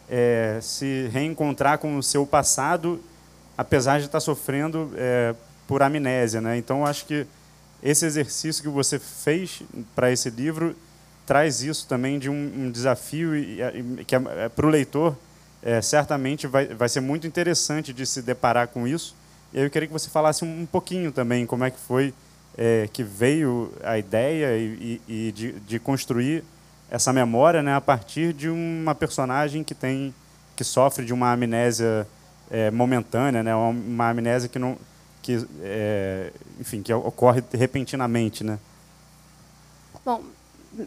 é, 0.09 0.59
se 0.63 1.09
reencontrar 1.13 1.79
com 1.79 1.97
o 1.97 2.03
seu 2.03 2.27
passado, 2.27 3.01
apesar 3.57 3.99
de 3.99 4.07
estar 4.07 4.21
sofrendo 4.21 4.93
é, 4.97 5.35
por 5.67 5.83
amnésia. 5.83 6.41
Né? 6.41 6.57
Então, 6.57 6.87
acho 6.87 7.07
que 7.07 7.27
esse 7.83 8.05
exercício 8.05 8.63
que 8.63 8.69
você 8.69 8.99
fez 8.99 9.63
para 9.95 10.11
esse 10.11 10.31
livro 10.31 10.75
traz 11.27 11.63
isso 11.63 11.87
também 11.89 12.19
de 12.19 12.31
um, 12.31 12.35
um 12.35 12.71
desafio 12.71 13.37
e, 13.37 13.61
e, 13.61 14.05
que 14.05 14.15
é, 14.15 14.49
para 14.49 14.67
o 14.67 14.71
leitor 14.71 15.17
é, 15.63 15.83
certamente 15.83 16.47
vai, 16.47 16.67
vai 16.67 16.89
ser 16.89 17.01
muito 17.01 17.27
interessante 17.27 17.93
de 17.93 18.07
se 18.07 18.23
deparar 18.23 18.69
com 18.69 18.87
isso. 18.87 19.15
E 19.53 19.61
eu 19.61 19.71
queria 19.71 19.89
que 19.89 19.93
você 19.93 20.09
falasse 20.09 20.45
um, 20.45 20.63
um 20.63 20.67
pouquinho 20.67 21.11
também 21.11 21.45
como 21.45 21.65
é 21.65 21.71
que 21.71 21.79
foi 21.79 22.15
é, 22.57 22.89
que 22.93 23.03
veio 23.03 23.73
a 23.83 23.99
ideia 23.99 24.57
e, 24.57 25.01
e 25.07 25.33
de, 25.33 25.53
de 25.53 25.79
construir 25.79 26.43
essa 26.91 27.13
memória 27.13 27.63
né, 27.63 27.75
a 27.75 27.81
partir 27.81 28.33
de 28.33 28.49
uma 28.49 28.95
personagem 28.95 29.65
que 29.65 29.75
tem 29.75 30.15
que 30.55 30.65
sofre 30.65 31.05
de 31.05 31.13
uma 31.13 31.33
amnésia 31.33 32.07
é, 32.51 32.71
momentânea, 32.71 33.43
né, 33.43 33.55
uma 33.55 34.09
amnésia 34.09 34.49
que 34.49 34.59
não 34.59 34.77
que 35.23 35.45
é, 35.63 36.33
enfim 36.61 36.83
que 36.83 36.93
ocorre 36.95 37.43
repentinamente, 37.53 38.45
né? 38.45 38.59
Bom, 40.05 40.23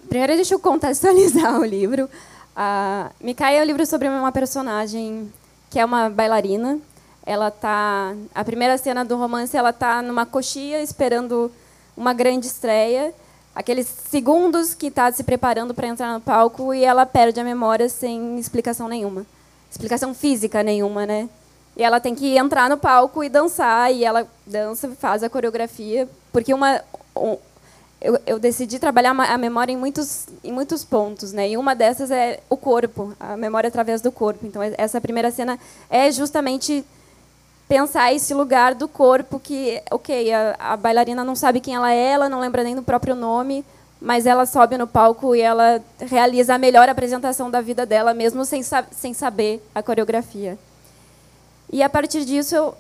primeiro 0.08 0.36
deixa 0.36 0.54
eu 0.54 0.60
contextualizar 0.60 1.56
o 1.60 1.66
livro. 1.66 2.10
A 2.56 3.12
Mikai 3.22 3.58
é 3.58 3.62
um 3.62 3.66
livro 3.66 3.86
sobre 3.86 4.08
uma 4.08 4.32
personagem 4.32 5.32
que 5.70 5.78
é 5.78 5.84
uma 5.84 6.10
bailarina. 6.10 6.80
Ela 7.26 7.52
tá 7.52 8.16
a 8.34 8.44
primeira 8.46 8.78
cena 8.78 9.04
do 9.04 9.18
romance 9.18 9.56
ela 9.56 9.74
tá 9.74 10.02
numa 10.02 10.26
coxia 10.26 10.82
esperando 10.82 11.52
uma 11.96 12.14
grande 12.14 12.48
estreia 12.48 13.14
aqueles 13.60 13.88
segundos 13.88 14.74
que 14.74 14.88
está 14.88 15.12
se 15.12 15.22
preparando 15.22 15.74
para 15.74 15.86
entrar 15.86 16.14
no 16.14 16.22
palco 16.22 16.74
e 16.74 16.82
ela 16.82 17.06
perde 17.06 17.42
a 17.42 17.44
memória 17.44 17.90
sem 17.90 18.40
explicação 18.40 18.88
nenhuma. 18.88 19.26
Explicação 19.70 20.14
física 20.14 20.64
nenhuma, 20.64 21.06
né? 21.06 21.28
E 21.76 21.84
ela 21.84 22.00
tem 22.00 22.16
que 22.16 22.38
entrar 22.38 22.70
no 22.70 22.78
palco 22.78 23.22
e 23.22 23.28
dançar, 23.28 23.94
e 23.94 24.06
ela 24.06 24.26
dança, 24.48 24.90
faz 24.98 25.24
a 25.24 25.30
coreografia, 25.30 26.08
porque 26.32 26.54
uma 26.54 26.82
um, 27.14 27.38
eu, 28.02 28.18
eu, 28.26 28.40
decidi 28.40 28.80
trabalhar 28.80 29.12
a 29.12 29.38
memória 29.38 29.74
em 29.74 29.78
muitos 29.78 30.28
em 30.42 30.54
muitos 30.54 30.86
pontos, 30.86 31.34
né? 31.34 31.50
E 31.50 31.58
uma 31.58 31.76
dessas 31.76 32.10
é 32.12 32.40
o 32.50 32.56
corpo, 32.56 33.14
a 33.20 33.36
memória 33.36 33.68
através 33.68 34.00
do 34.00 34.10
corpo. 34.10 34.46
Então 34.46 34.62
essa 34.78 35.02
primeira 35.02 35.32
cena 35.32 35.60
é 35.90 36.10
justamente 36.10 36.86
pensar 37.70 38.12
esse 38.12 38.34
lugar 38.34 38.74
do 38.74 38.88
corpo 38.88 39.40
que, 39.40 39.80
ok, 39.92 40.34
a, 40.34 40.56
a, 40.60 40.76
bailarina 40.76 41.24
não 41.24 41.36
sabe 41.36 41.60
quem 41.60 41.76
ela 41.76 41.94
é, 41.94 42.14
ela 42.14 42.28
não 42.28 42.40
lembra 42.40 42.64
nem 42.64 42.76
do 42.76 42.82
próprio 42.82 43.16
nome, 43.16 43.64
mas 44.02 44.26
ela 44.26 44.48
sobe 44.48 44.76
no 44.76 44.88
palco 44.88 45.36
e 45.36 45.42
ela 45.42 45.80
realiza 46.00 46.56
a 46.56 46.58
melhor 46.58 46.90
apresentação 46.90 47.52
da 47.52 47.62
vida 47.62 47.86
dela, 47.86 48.12
mesmo 48.12 48.44
sem, 48.44 48.64
sem 48.92 49.14
saber 49.14 49.64
a 49.76 49.84
coreografia. 49.84 50.58
E 51.72 51.84
a 51.84 51.90
partir 51.90 52.26
disso, 52.26 52.74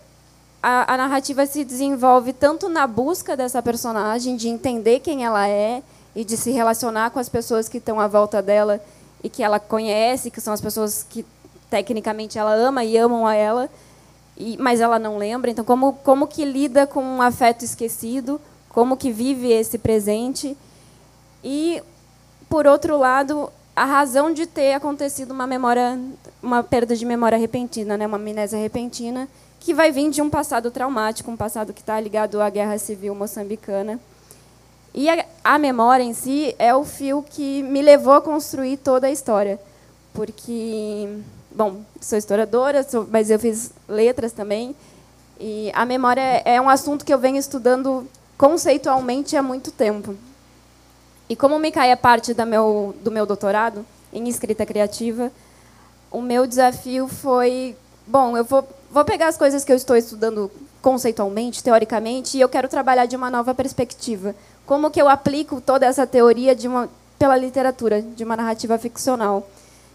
a, 0.63 0.95
a 0.95 0.97
narrativa 0.97 1.45
se 1.45 1.63
desenvolve 1.63 2.33
tanto 2.33 2.67
na 2.67 2.87
busca 2.87 3.37
dessa 3.37 3.61
personagem, 3.61 4.35
de 4.35 4.49
entender 4.49 5.01
quem 5.01 5.23
ela 5.23 5.47
é 5.47 5.83
e 6.15 6.25
de 6.25 6.35
se 6.35 6.49
relacionar 6.49 7.11
com 7.11 7.19
as 7.19 7.29
pessoas 7.29 7.69
que 7.69 7.77
estão 7.77 7.99
à 7.99 8.07
volta 8.07 8.41
dela 8.41 8.81
e 9.23 9.29
que 9.29 9.43
ela 9.43 9.59
conhece, 9.59 10.31
que 10.31 10.41
são 10.41 10.51
as 10.51 10.61
pessoas 10.61 11.05
que 11.07 11.23
tecnicamente 11.69 12.39
ela 12.39 12.55
ama 12.55 12.83
e 12.83 12.97
amam 12.97 13.27
a 13.27 13.35
ela, 13.35 13.69
e, 14.39 14.57
mas 14.57 14.79
ela 14.79 14.97
não 14.97 15.17
lembra. 15.17 15.51
Então, 15.51 15.65
como, 15.65 15.93
como 15.93 16.25
que 16.25 16.45
lida 16.45 16.87
com 16.87 17.03
um 17.03 17.21
afeto 17.21 17.65
esquecido? 17.65 18.39
Como 18.69 18.95
que 18.95 19.11
vive 19.11 19.51
esse 19.51 19.77
presente? 19.77 20.57
E, 21.43 21.83
por 22.49 22.65
outro 22.65 22.97
lado, 22.97 23.51
a 23.75 23.83
razão 23.83 24.33
de 24.33 24.45
ter 24.45 24.73
acontecido 24.73 25.31
uma 25.31 25.45
memória, 25.45 25.99
uma 26.41 26.63
perda 26.63 26.95
de 26.95 27.05
memória 27.05 27.37
repentina, 27.37 27.97
né, 27.97 28.07
uma 28.07 28.17
amnésia 28.17 28.57
repentina, 28.57 29.27
que 29.59 29.73
vai 29.73 29.91
vir 29.91 30.09
de 30.09 30.21
um 30.21 30.29
passado 30.29 30.71
traumático, 30.71 31.29
um 31.29 31.37
passado 31.37 31.73
que 31.73 31.81
está 31.81 31.99
ligado 31.99 32.41
à 32.41 32.49
guerra 32.49 32.77
civil 32.77 33.13
moçambicana. 33.13 33.99
E 34.93 35.09
a, 35.09 35.25
a, 35.43 35.59
memória 35.59 36.03
em 36.03 36.13
si 36.13 36.55
é 36.57 36.73
o 36.73 36.83
fio 36.83 37.23
que 37.29 37.61
me 37.63 37.81
levou 37.81 38.13
a 38.13 38.21
construir 38.21 38.77
toda 38.77 39.07
a 39.07 39.11
história, 39.11 39.59
porque 40.13 41.09
bom, 41.59 41.81
sou 41.99 42.17
historiadora, 42.17 42.83
sou, 42.83 43.05
mas 43.11 43.29
eu 43.29 43.37
fiz 43.37 43.73
letras 43.85 44.31
também. 44.31 44.73
E 45.37 45.69
a 45.75 45.85
memória 45.85 46.41
é 46.45 46.59
um 46.61 46.69
assunto 46.69 47.03
que 47.03 47.13
eu 47.13 47.19
venho 47.19 47.35
estudando 47.35 48.07
conceitualmente 48.37 49.35
há 49.35 49.43
muito 49.43 49.69
tempo. 49.69 50.15
E 51.27 51.35
como 51.35 51.59
me 51.59 51.69
cai 51.69 51.91
a 51.91 51.97
parte 51.97 52.33
meu, 52.45 52.95
do 53.03 53.11
meu 53.11 53.25
doutorado 53.25 53.85
em 54.13 54.25
escrita 54.29 54.65
criativa, 54.65 55.29
o 56.09 56.21
meu 56.21 56.47
desafio 56.47 57.09
foi, 57.09 57.75
bom, 58.07 58.37
eu 58.37 58.45
vou, 58.45 58.65
vou 58.89 59.03
pegar 59.03 59.27
as 59.27 59.35
coisas 59.35 59.65
que 59.65 59.71
eu 59.73 59.75
estou 59.75 59.97
estudando 59.97 60.49
conceitualmente, 60.81 61.61
teoricamente, 61.61 62.37
e 62.37 62.41
eu 62.41 62.47
quero 62.47 62.69
trabalhar 62.69 63.05
de 63.05 63.17
uma 63.17 63.29
nova 63.29 63.53
perspectiva. 63.53 64.33
Como 64.65 64.89
que 64.89 65.01
eu 65.01 65.09
aplico 65.09 65.59
toda 65.59 65.85
essa 65.85 66.07
teoria 66.07 66.55
uma, 66.69 66.89
pela 67.19 67.35
literatura, 67.35 68.01
de 68.01 68.23
uma 68.23 68.37
narrativa 68.37 68.77
ficcional? 68.77 69.45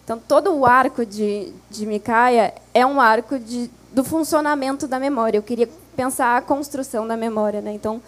Então, 0.04 0.18
todo 0.18 0.54
o 0.54 0.66
arco 0.66 1.04
de, 1.04 1.50
de 1.70 1.86
Micaia 1.86 2.52
é 2.74 2.84
um 2.84 3.00
arco 3.00 3.38
de, 3.38 3.70
do 3.90 4.04
funcionamento 4.04 4.86
da 4.86 5.00
memória. 5.00 5.38
Eu 5.38 5.42
queria 5.42 5.68
pensar 5.96 6.36
a 6.36 6.42
construção 6.42 7.06
da 7.06 7.16
memória. 7.16 7.62
Né? 7.62 7.72
Então, 7.72 8.02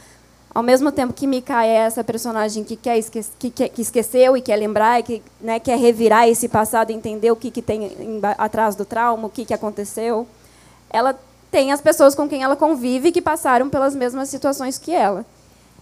ao 0.55 0.63
mesmo 0.63 0.93
tempo 0.93 1.15
que 1.15 1.27
Micaia 1.27 1.71
é 1.71 1.77
essa 1.77 2.05
personagem 2.05 2.65
que, 2.65 2.77
quer 2.77 2.99
esque 2.99 3.25
que, 3.39 3.51
que, 3.51 3.83
esqueceu 3.83 4.37
e 4.37 4.43
quer 4.43 4.57
lembrar, 4.57 5.01
e 5.01 5.03
que 5.03 5.23
né, 5.41 5.59
quer 5.59 5.79
revirar 5.79 6.29
esse 6.29 6.49
passado, 6.49 6.91
entender 6.91 7.31
o 7.31 7.37
que, 7.37 7.51
que 7.51 7.63
tem 7.63 7.85
em, 7.85 8.21
atrás 8.39 8.77
do 8.77 8.85
trauma, 8.85 9.27
o 9.27 9.31
que, 9.31 9.47
que 9.47 9.55
aconteceu, 9.55 10.27
ela 10.91 11.19
tem 11.51 11.73
as 11.73 11.81
pessoas 11.81 12.15
com 12.15 12.29
quem 12.29 12.43
ela 12.43 12.57
convive 12.57 13.11
que 13.11 13.23
passaram 13.23 13.71
pelas 13.71 13.95
mesmas 13.95 14.29
situações 14.29 14.79
que 14.79 14.93
ela. 14.93 15.25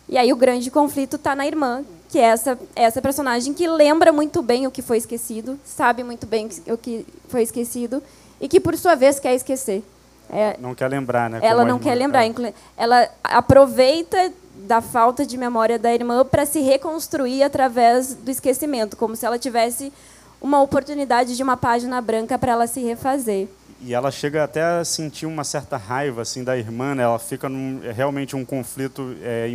E 0.08 0.18
aí 0.18 0.32
o 0.32 0.36
grande 0.36 0.70
conflito 0.70 1.16
está 1.16 1.34
na 1.34 1.46
irmã, 1.46 1.82
que 2.14 2.20
é 2.20 2.26
essa, 2.26 2.56
essa 2.76 3.02
personagem 3.02 3.52
que 3.52 3.66
lembra 3.66 4.12
muito 4.12 4.40
bem 4.40 4.68
o 4.68 4.70
que 4.70 4.82
foi 4.82 4.98
esquecido, 4.98 5.58
sabe 5.64 6.04
muito 6.04 6.28
bem 6.28 6.48
o 6.68 6.78
que 6.78 7.04
foi 7.28 7.42
esquecido, 7.42 8.00
e 8.40 8.46
que, 8.46 8.60
por 8.60 8.76
sua 8.78 8.94
vez, 8.94 9.18
quer 9.18 9.34
esquecer. 9.34 9.82
É, 10.30 10.56
não 10.60 10.76
quer 10.76 10.86
lembrar, 10.86 11.28
né? 11.28 11.40
Ela 11.42 11.64
não 11.64 11.76
quer 11.76 11.96
lembrar. 11.96 12.24
É. 12.24 12.54
Ela 12.76 13.10
aproveita 13.24 14.32
da 14.54 14.80
falta 14.80 15.26
de 15.26 15.36
memória 15.36 15.76
da 15.76 15.92
irmã 15.92 16.24
para 16.24 16.46
se 16.46 16.60
reconstruir 16.60 17.42
através 17.42 18.14
do 18.14 18.30
esquecimento, 18.30 18.96
como 18.96 19.16
se 19.16 19.26
ela 19.26 19.36
tivesse 19.36 19.92
uma 20.40 20.62
oportunidade 20.62 21.36
de 21.36 21.42
uma 21.42 21.56
página 21.56 22.00
branca 22.00 22.38
para 22.38 22.52
ela 22.52 22.68
se 22.68 22.80
refazer. 22.80 23.48
E 23.80 23.92
ela 23.92 24.12
chega 24.12 24.44
até 24.44 24.62
a 24.62 24.84
sentir 24.84 25.26
uma 25.26 25.42
certa 25.42 25.76
raiva 25.76 26.22
assim 26.22 26.44
da 26.44 26.56
irmã, 26.56 26.94
né? 26.94 27.02
Ela 27.02 27.18
fica 27.18 27.48
num, 27.48 27.80
é 27.82 27.90
realmente 27.90 28.36
um 28.36 28.44
conflito 28.44 29.16
é, 29.20 29.52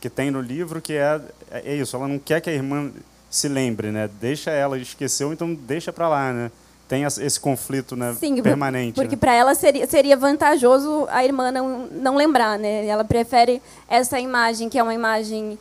que 0.00 0.08
tem 0.10 0.30
no 0.30 0.40
livro 0.40 0.80
que 0.80 0.94
é, 0.94 1.20
é 1.50 1.76
isso. 1.76 1.94
Ela 1.96 2.08
não 2.08 2.18
quer 2.18 2.40
que 2.40 2.50
a 2.50 2.52
irmã 2.52 2.90
se 3.30 3.48
lembre, 3.48 3.90
né? 3.90 4.08
Deixa 4.20 4.50
ela 4.50 4.78
esqueceu, 4.78 5.32
então 5.32 5.54
deixa 5.54 5.92
para 5.92 6.08
lá, 6.08 6.32
né? 6.32 6.50
tem 6.90 7.04
esse 7.04 7.38
conflito 7.38 7.94
né, 7.94 8.16
Sim, 8.18 8.42
permanente. 8.42 8.96
Porque 8.96 9.14
né? 9.14 9.16
para 9.16 9.32
ela 9.32 9.54
seria, 9.54 9.86
seria 9.86 10.16
vantajoso 10.16 11.06
a 11.08 11.24
irmã 11.24 11.52
não, 11.52 11.86
não 11.86 12.16
lembrar. 12.16 12.58
Né? 12.58 12.84
Ela 12.84 13.04
prefere 13.04 13.62
essa 13.88 14.18
imagem, 14.18 14.68
que 14.68 14.76
é 14.76 14.82
uma 14.82 14.92
imagem 14.92 15.56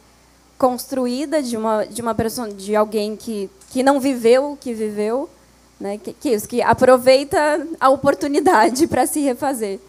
construída 0.57 1.43
de 1.43 1.55
uma, 1.55 1.85
de 1.85 2.01
uma 2.01 2.15
pessoa, 2.15 2.49
de 2.49 2.75
alguém 2.75 3.15
que, 3.15 3.47
que 3.69 3.83
não 3.83 3.99
viveu 3.99 4.53
o 4.53 4.57
que 4.57 4.73
viveu, 4.73 5.29
né? 5.79 5.99
que, 5.99 6.13
que, 6.13 6.29
isso, 6.29 6.47
que 6.47 6.63
aproveita 6.63 7.37
a 7.79 7.89
oportunidade 7.89 8.87
para 8.89 9.05
se 9.05 9.19
refazer. 9.19 9.79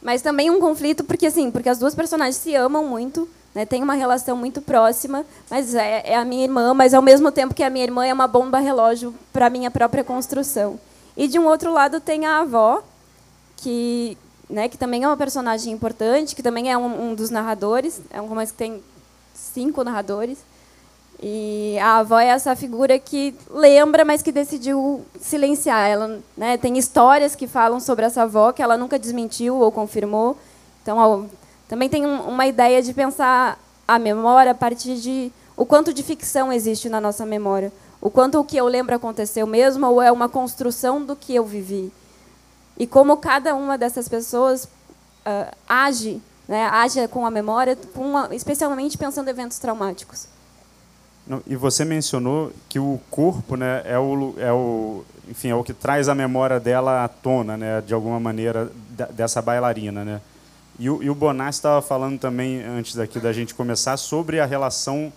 Mas 0.00 0.22
também 0.22 0.48
um 0.48 0.60
conflito, 0.60 1.02
porque 1.02 1.26
assim, 1.26 1.50
porque 1.50 1.68
as 1.68 1.80
duas 1.80 1.92
personagens 1.92 2.36
se 2.36 2.54
amam 2.54 2.84
muito, 2.84 3.28
né, 3.58 3.66
tem 3.66 3.82
uma 3.82 3.94
relação 3.94 4.36
muito 4.36 4.62
próxima, 4.62 5.26
mas 5.50 5.74
é, 5.74 6.12
é, 6.12 6.16
a 6.16 6.24
minha 6.24 6.44
irmã, 6.44 6.72
mas 6.72 6.94
ao 6.94 7.02
mesmo 7.02 7.32
tempo 7.32 7.52
que 7.52 7.64
a 7.64 7.68
minha 7.68 7.84
irmã 7.84 8.06
é 8.06 8.12
uma 8.12 8.28
bomba 8.28 8.60
relógio 8.60 9.12
para 9.32 9.46
a 9.46 9.50
minha 9.50 9.68
própria 9.68 10.04
construção. 10.04 10.78
E 11.16 11.26
de 11.26 11.40
um 11.40 11.46
outro 11.48 11.72
lado 11.72 12.00
tem 12.00 12.24
a 12.24 12.38
avó, 12.38 12.80
que, 13.56 14.16
né, 14.48 14.68
que 14.68 14.78
também 14.78 15.02
é 15.02 15.08
uma 15.08 15.16
personagem 15.16 15.72
importante, 15.72 16.36
que 16.36 16.42
também 16.42 16.70
é 16.70 16.78
um, 16.78 17.10
um 17.10 17.14
dos 17.16 17.30
narradores, 17.30 18.00
é 18.10 18.22
um 18.22 18.26
romance 18.26 18.52
que 18.52 18.58
tem 18.58 18.80
cinco 19.34 19.82
narradores. 19.82 20.38
E 21.20 21.76
a 21.80 21.98
avó 21.98 22.20
é 22.20 22.28
essa 22.28 22.54
figura 22.54 22.96
que 22.96 23.34
lembra, 23.50 24.04
mas 24.04 24.22
que 24.22 24.30
decidiu 24.30 25.04
silenciar. 25.20 25.90
Ela 25.90 26.20
né, 26.36 26.56
tem 26.56 26.78
histórias 26.78 27.34
que 27.34 27.48
falam 27.48 27.80
sobre 27.80 28.04
essa 28.04 28.22
avó 28.22 28.52
que 28.52 28.62
ela 28.62 28.76
nunca 28.76 29.00
desmentiu 29.00 29.56
ou 29.56 29.72
confirmou. 29.72 30.38
Então, 30.80 31.28
também 31.68 31.88
tem 31.88 32.06
uma 32.06 32.46
ideia 32.46 32.82
de 32.82 32.94
pensar 32.94 33.58
a 33.86 33.98
memória 33.98 34.52
a 34.52 34.54
partir 34.54 34.96
de 34.96 35.30
o 35.56 35.66
quanto 35.66 35.92
de 35.92 36.02
ficção 36.02 36.52
existe 36.52 36.88
na 36.88 37.00
nossa 37.00 37.26
memória. 37.26 37.70
O 38.00 38.10
quanto 38.10 38.38
o 38.38 38.44
que 38.44 38.56
eu 38.56 38.66
lembro 38.66 38.94
aconteceu 38.94 39.46
mesmo 39.46 39.86
ou 39.86 40.00
é 40.00 40.10
uma 40.10 40.28
construção 40.28 41.04
do 41.04 41.14
que 41.14 41.34
eu 41.34 41.44
vivi. 41.44 41.92
E 42.78 42.86
como 42.86 43.16
cada 43.16 43.54
uma 43.54 43.76
dessas 43.76 44.08
pessoas 44.08 44.64
uh, 44.64 45.54
age, 45.68 46.22
né, 46.46 46.66
age 46.66 47.06
com 47.08 47.26
a 47.26 47.30
memória, 47.30 47.76
com 47.94 48.02
uma, 48.02 48.34
especialmente 48.34 48.96
pensando 48.96 49.26
em 49.26 49.30
eventos 49.30 49.58
traumáticos. 49.58 50.26
Não, 51.26 51.42
e 51.46 51.56
você 51.56 51.84
mencionou 51.84 52.52
que 52.68 52.78
o 52.78 52.98
corpo 53.10 53.56
né, 53.56 53.82
é, 53.84 53.98
o, 53.98 54.34
é, 54.38 54.50
o, 54.52 55.04
enfim, 55.28 55.48
é 55.48 55.54
o 55.54 55.62
que 55.62 55.74
traz 55.74 56.08
a 56.08 56.14
memória 56.14 56.58
dela 56.58 57.04
à 57.04 57.08
tona, 57.08 57.56
né, 57.56 57.82
de 57.82 57.92
alguma 57.92 58.18
maneira, 58.18 58.70
dessa 59.10 59.42
bailarina. 59.42 60.04
Né? 60.04 60.20
E 60.78 60.88
o, 60.88 61.02
e 61.02 61.10
o 61.10 61.14
Bonassi 61.14 61.58
estava 61.58 61.82
falando 61.82 62.20
também, 62.20 62.62
antes 62.62 62.96
aqui 62.98 63.18
da 63.18 63.32
gente 63.32 63.52
começar, 63.54 63.96
sobre 63.96 64.38
a 64.38 64.46
relação 64.46 65.12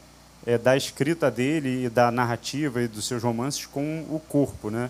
é, 0.45 0.57
da 0.57 0.75
escrita 0.75 1.29
dele 1.29 1.85
e 1.85 1.89
da 1.89 2.09
narrativa 2.09 2.81
e 2.81 2.87
dos 2.87 3.05
seus 3.05 3.21
romances 3.21 3.65
com 3.67 4.03
o 4.09 4.19
corpo, 4.19 4.71
né? 4.71 4.89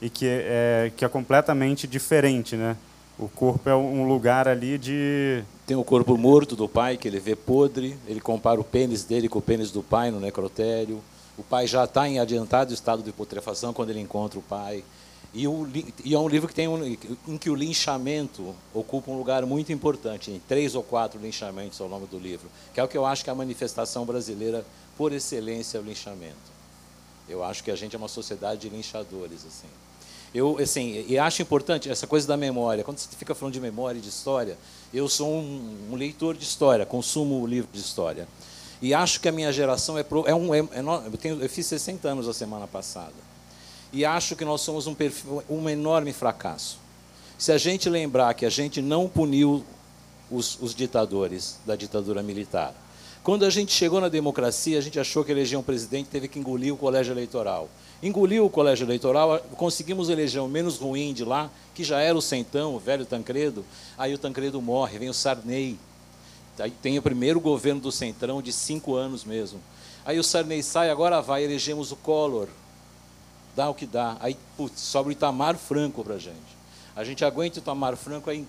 E 0.00 0.10
que 0.10 0.26
é, 0.26 0.92
que 0.96 1.04
é 1.04 1.08
completamente 1.08 1.86
diferente, 1.86 2.56
né? 2.56 2.76
O 3.18 3.28
corpo 3.28 3.68
é 3.70 3.74
um 3.74 4.06
lugar 4.06 4.48
ali 4.48 4.76
de... 4.76 5.44
Tem 5.66 5.76
o 5.76 5.84
corpo 5.84 6.16
morto 6.18 6.56
do 6.56 6.68
pai, 6.68 6.96
que 6.96 7.06
ele 7.08 7.20
vê 7.20 7.36
podre, 7.36 7.96
ele 8.06 8.20
compara 8.20 8.60
o 8.60 8.64
pênis 8.64 9.04
dele 9.04 9.28
com 9.28 9.38
o 9.38 9.42
pênis 9.42 9.70
do 9.70 9.82
pai 9.82 10.10
no 10.10 10.20
necrotério. 10.20 11.00
O 11.38 11.42
pai 11.42 11.66
já 11.66 11.84
está 11.84 12.06
em 12.06 12.18
adiantado 12.18 12.74
estado 12.74 13.02
de 13.02 13.12
putrefação 13.12 13.72
quando 13.72 13.90
ele 13.90 14.00
encontra 14.00 14.38
o 14.38 14.42
pai. 14.42 14.84
E, 15.34 15.48
o, 15.48 15.66
e, 16.04 16.14
é 16.14 16.18
um 16.18 16.28
livro 16.28 16.46
que 16.46 16.54
tem 16.54 16.68
um, 16.68 16.84
em 16.84 17.38
que 17.38 17.48
o 17.48 17.54
linchamento 17.54 18.54
ocupa 18.74 19.10
um 19.10 19.16
lugar 19.16 19.46
muito 19.46 19.72
importante, 19.72 20.30
em 20.30 20.38
três 20.38 20.74
ou 20.74 20.82
quatro 20.82 21.18
linchamentos 21.18 21.80
ao 21.80 21.88
longo 21.88 22.06
do 22.06 22.18
livro, 22.18 22.50
que 22.74 22.78
é 22.78 22.84
o 22.84 22.88
que 22.88 22.98
eu 22.98 23.06
acho 23.06 23.24
que 23.24 23.30
é 23.30 23.32
a 23.32 23.36
manifestação 23.36 24.04
brasileira 24.04 24.64
por 24.96 25.10
excelência 25.10 25.78
é 25.78 25.80
o 25.80 25.84
linchamento. 25.84 26.52
Eu 27.26 27.42
acho 27.42 27.64
que 27.64 27.70
a 27.70 27.76
gente 27.76 27.96
é 27.96 27.98
uma 27.98 28.08
sociedade 28.08 28.62
de 28.62 28.68
linchadores 28.68 29.46
assim. 29.46 29.68
Eu 30.34 30.58
assim, 30.58 31.04
e 31.08 31.18
acho 31.18 31.40
importante 31.40 31.90
essa 31.90 32.06
coisa 32.06 32.26
da 32.26 32.36
memória. 32.36 32.84
Quando 32.84 32.98
você 32.98 33.08
fica 33.16 33.34
falando 33.34 33.54
de 33.54 33.60
memória 33.60 33.98
e 33.98 34.02
de 34.02 34.10
história, 34.10 34.58
eu 34.92 35.08
sou 35.08 35.30
um, 35.30 35.92
um 35.92 35.94
leitor 35.94 36.36
de 36.36 36.44
história, 36.44 36.84
consumo 36.84 37.46
livro 37.46 37.70
de 37.72 37.80
história. 37.80 38.28
E 38.82 38.92
acho 38.92 39.18
que 39.18 39.28
a 39.28 39.32
minha 39.32 39.50
geração 39.50 39.96
é, 39.96 40.02
pro, 40.02 40.26
é 40.26 40.34
um 40.34 40.54
é, 40.54 40.58
é, 40.58 40.80
eu, 41.06 41.18
tenho, 41.18 41.42
eu 41.42 41.48
fiz 41.48 41.66
60 41.66 42.06
anos 42.06 42.28
a 42.28 42.34
semana 42.34 42.66
passada 42.66 43.31
e 43.92 44.04
acho 44.04 44.34
que 44.34 44.44
nós 44.44 44.62
somos 44.62 44.86
um, 44.86 44.96
um 45.50 45.68
enorme 45.68 46.12
fracasso. 46.12 46.78
Se 47.36 47.52
a 47.52 47.58
gente 47.58 47.90
lembrar 47.90 48.32
que 48.34 48.46
a 48.46 48.50
gente 48.50 48.80
não 48.80 49.08
puniu 49.08 49.64
os, 50.30 50.58
os 50.60 50.74
ditadores 50.74 51.58
da 51.66 51.76
ditadura 51.76 52.22
militar, 52.22 52.74
quando 53.22 53.44
a 53.44 53.50
gente 53.50 53.72
chegou 53.72 54.00
na 54.00 54.08
democracia, 54.08 54.78
a 54.78 54.80
gente 54.80 54.98
achou 54.98 55.24
que 55.24 55.30
eleger 55.30 55.58
um 55.58 55.62
presidente 55.62 56.08
teve 56.08 56.26
que 56.26 56.38
engolir 56.38 56.72
o 56.72 56.76
colégio 56.76 57.12
eleitoral. 57.12 57.68
Engoliu 58.02 58.46
o 58.46 58.50
colégio 58.50 58.84
eleitoral, 58.84 59.38
conseguimos 59.56 60.08
eleger 60.08 60.42
o 60.42 60.48
menos 60.48 60.78
ruim 60.78 61.12
de 61.12 61.24
lá, 61.24 61.50
que 61.74 61.84
já 61.84 62.00
era 62.00 62.16
o 62.16 62.22
Centão, 62.22 62.74
o 62.74 62.80
velho 62.80 63.06
Tancredo. 63.06 63.64
Aí 63.96 64.12
o 64.12 64.18
Tancredo 64.18 64.60
morre, 64.60 64.98
vem 64.98 65.08
o 65.08 65.14
Sarney. 65.14 65.78
Aí 66.58 66.70
tem 66.70 66.98
o 66.98 67.02
primeiro 67.02 67.38
governo 67.40 67.80
do 67.80 67.92
Centrão 67.92 68.42
de 68.42 68.52
cinco 68.52 68.94
anos 68.94 69.24
mesmo. 69.24 69.60
Aí 70.04 70.18
o 70.18 70.24
Sarney 70.24 70.62
sai, 70.62 70.90
agora 70.90 71.20
vai, 71.20 71.44
elegemos 71.44 71.92
o 71.92 71.96
Collor 71.96 72.48
dá 73.54 73.68
o 73.68 73.74
que 73.74 73.86
dá. 73.86 74.16
Aí, 74.20 74.36
putz, 74.56 74.80
sobra 74.80 75.10
o 75.10 75.12
Itamar 75.12 75.56
Franco 75.56 76.02
para 76.04 76.14
a 76.14 76.18
gente. 76.18 76.36
A 76.94 77.04
gente 77.04 77.24
aguenta 77.24 77.58
o 77.58 77.62
Itamar 77.62 77.96
Franco, 77.96 78.28
aí 78.28 78.46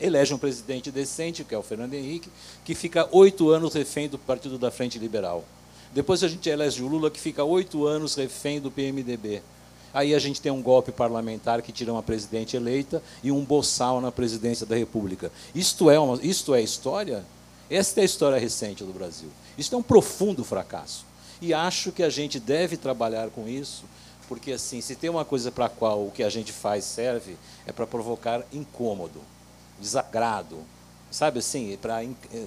elege 0.00 0.32
um 0.32 0.38
presidente 0.38 0.90
decente, 0.90 1.44
que 1.44 1.54
é 1.54 1.58
o 1.58 1.62
Fernando 1.62 1.94
Henrique, 1.94 2.30
que 2.64 2.74
fica 2.74 3.08
oito 3.12 3.50
anos 3.50 3.74
refém 3.74 4.08
do 4.08 4.18
Partido 4.18 4.58
da 4.58 4.70
Frente 4.70 4.98
Liberal. 4.98 5.44
Depois 5.92 6.22
a 6.22 6.28
gente 6.28 6.48
elege 6.48 6.82
o 6.82 6.88
Lula, 6.88 7.10
que 7.10 7.20
fica 7.20 7.42
oito 7.44 7.86
anos 7.86 8.14
refém 8.14 8.60
do 8.60 8.70
PMDB. 8.70 9.42
Aí 9.92 10.14
a 10.14 10.18
gente 10.18 10.40
tem 10.40 10.52
um 10.52 10.62
golpe 10.62 10.92
parlamentar 10.92 11.62
que 11.62 11.72
tira 11.72 11.92
uma 11.92 12.02
presidente 12.02 12.56
eleita 12.56 13.02
e 13.22 13.32
um 13.32 13.44
boçal 13.44 14.00
na 14.00 14.12
presidência 14.12 14.66
da 14.66 14.76
República. 14.76 15.32
Isto 15.54 15.90
é, 15.90 15.98
uma, 15.98 16.18
isto 16.22 16.54
é 16.54 16.62
história? 16.62 17.24
Esta 17.70 18.00
é 18.00 18.02
a 18.02 18.04
história 18.04 18.38
recente 18.38 18.84
do 18.84 18.92
Brasil. 18.92 19.30
Isso 19.56 19.74
é 19.74 19.78
um 19.78 19.82
profundo 19.82 20.44
fracasso. 20.44 21.06
E 21.40 21.54
acho 21.54 21.90
que 21.90 22.02
a 22.02 22.10
gente 22.10 22.38
deve 22.38 22.76
trabalhar 22.76 23.28
com 23.30 23.48
isso 23.48 23.84
porque 24.28 24.52
assim, 24.52 24.80
se 24.82 24.94
tem 24.94 25.08
uma 25.08 25.24
coisa 25.24 25.50
para 25.50 25.64
a 25.64 25.68
qual 25.70 26.06
o 26.06 26.10
que 26.10 26.22
a 26.22 26.28
gente 26.28 26.52
faz 26.52 26.84
serve, 26.84 27.36
é 27.66 27.72
para 27.72 27.86
provocar 27.86 28.44
incômodo, 28.52 29.20
desagrado, 29.80 30.58
sabe 31.10 31.38
assim, 31.38 31.76
para 31.80 32.04
eh, 32.04 32.46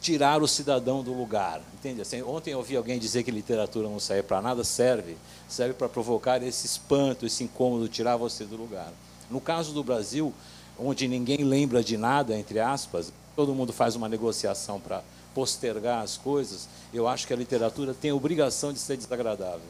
tirar 0.00 0.40
o 0.40 0.46
cidadão 0.46 1.02
do 1.02 1.12
lugar, 1.12 1.60
entende? 1.74 2.00
Assim, 2.00 2.22
ontem 2.22 2.52
eu 2.52 2.58
ouvi 2.58 2.76
alguém 2.76 3.00
dizer 3.00 3.24
que 3.24 3.32
literatura 3.32 3.88
não 3.88 3.98
serve 3.98 4.22
para 4.22 4.40
nada, 4.40 4.62
serve, 4.62 5.16
serve 5.48 5.74
para 5.74 5.88
provocar 5.88 6.40
esse 6.40 6.66
espanto, 6.66 7.26
esse 7.26 7.42
incômodo, 7.42 7.88
tirar 7.88 8.16
você 8.16 8.44
do 8.44 8.56
lugar. 8.56 8.92
No 9.28 9.40
caso 9.40 9.72
do 9.72 9.82
Brasil, 9.82 10.32
onde 10.78 11.08
ninguém 11.08 11.42
lembra 11.42 11.82
de 11.82 11.96
nada, 11.96 12.38
entre 12.38 12.60
aspas, 12.60 13.12
todo 13.34 13.52
mundo 13.52 13.72
faz 13.72 13.96
uma 13.96 14.08
negociação 14.08 14.78
para 14.78 15.02
postergar 15.34 16.02
as 16.02 16.16
coisas, 16.16 16.68
eu 16.94 17.08
acho 17.08 17.26
que 17.26 17.32
a 17.32 17.36
literatura 17.36 17.92
tem 17.92 18.12
a 18.12 18.14
obrigação 18.14 18.72
de 18.72 18.78
ser 18.78 18.96
desagradável 18.96 19.66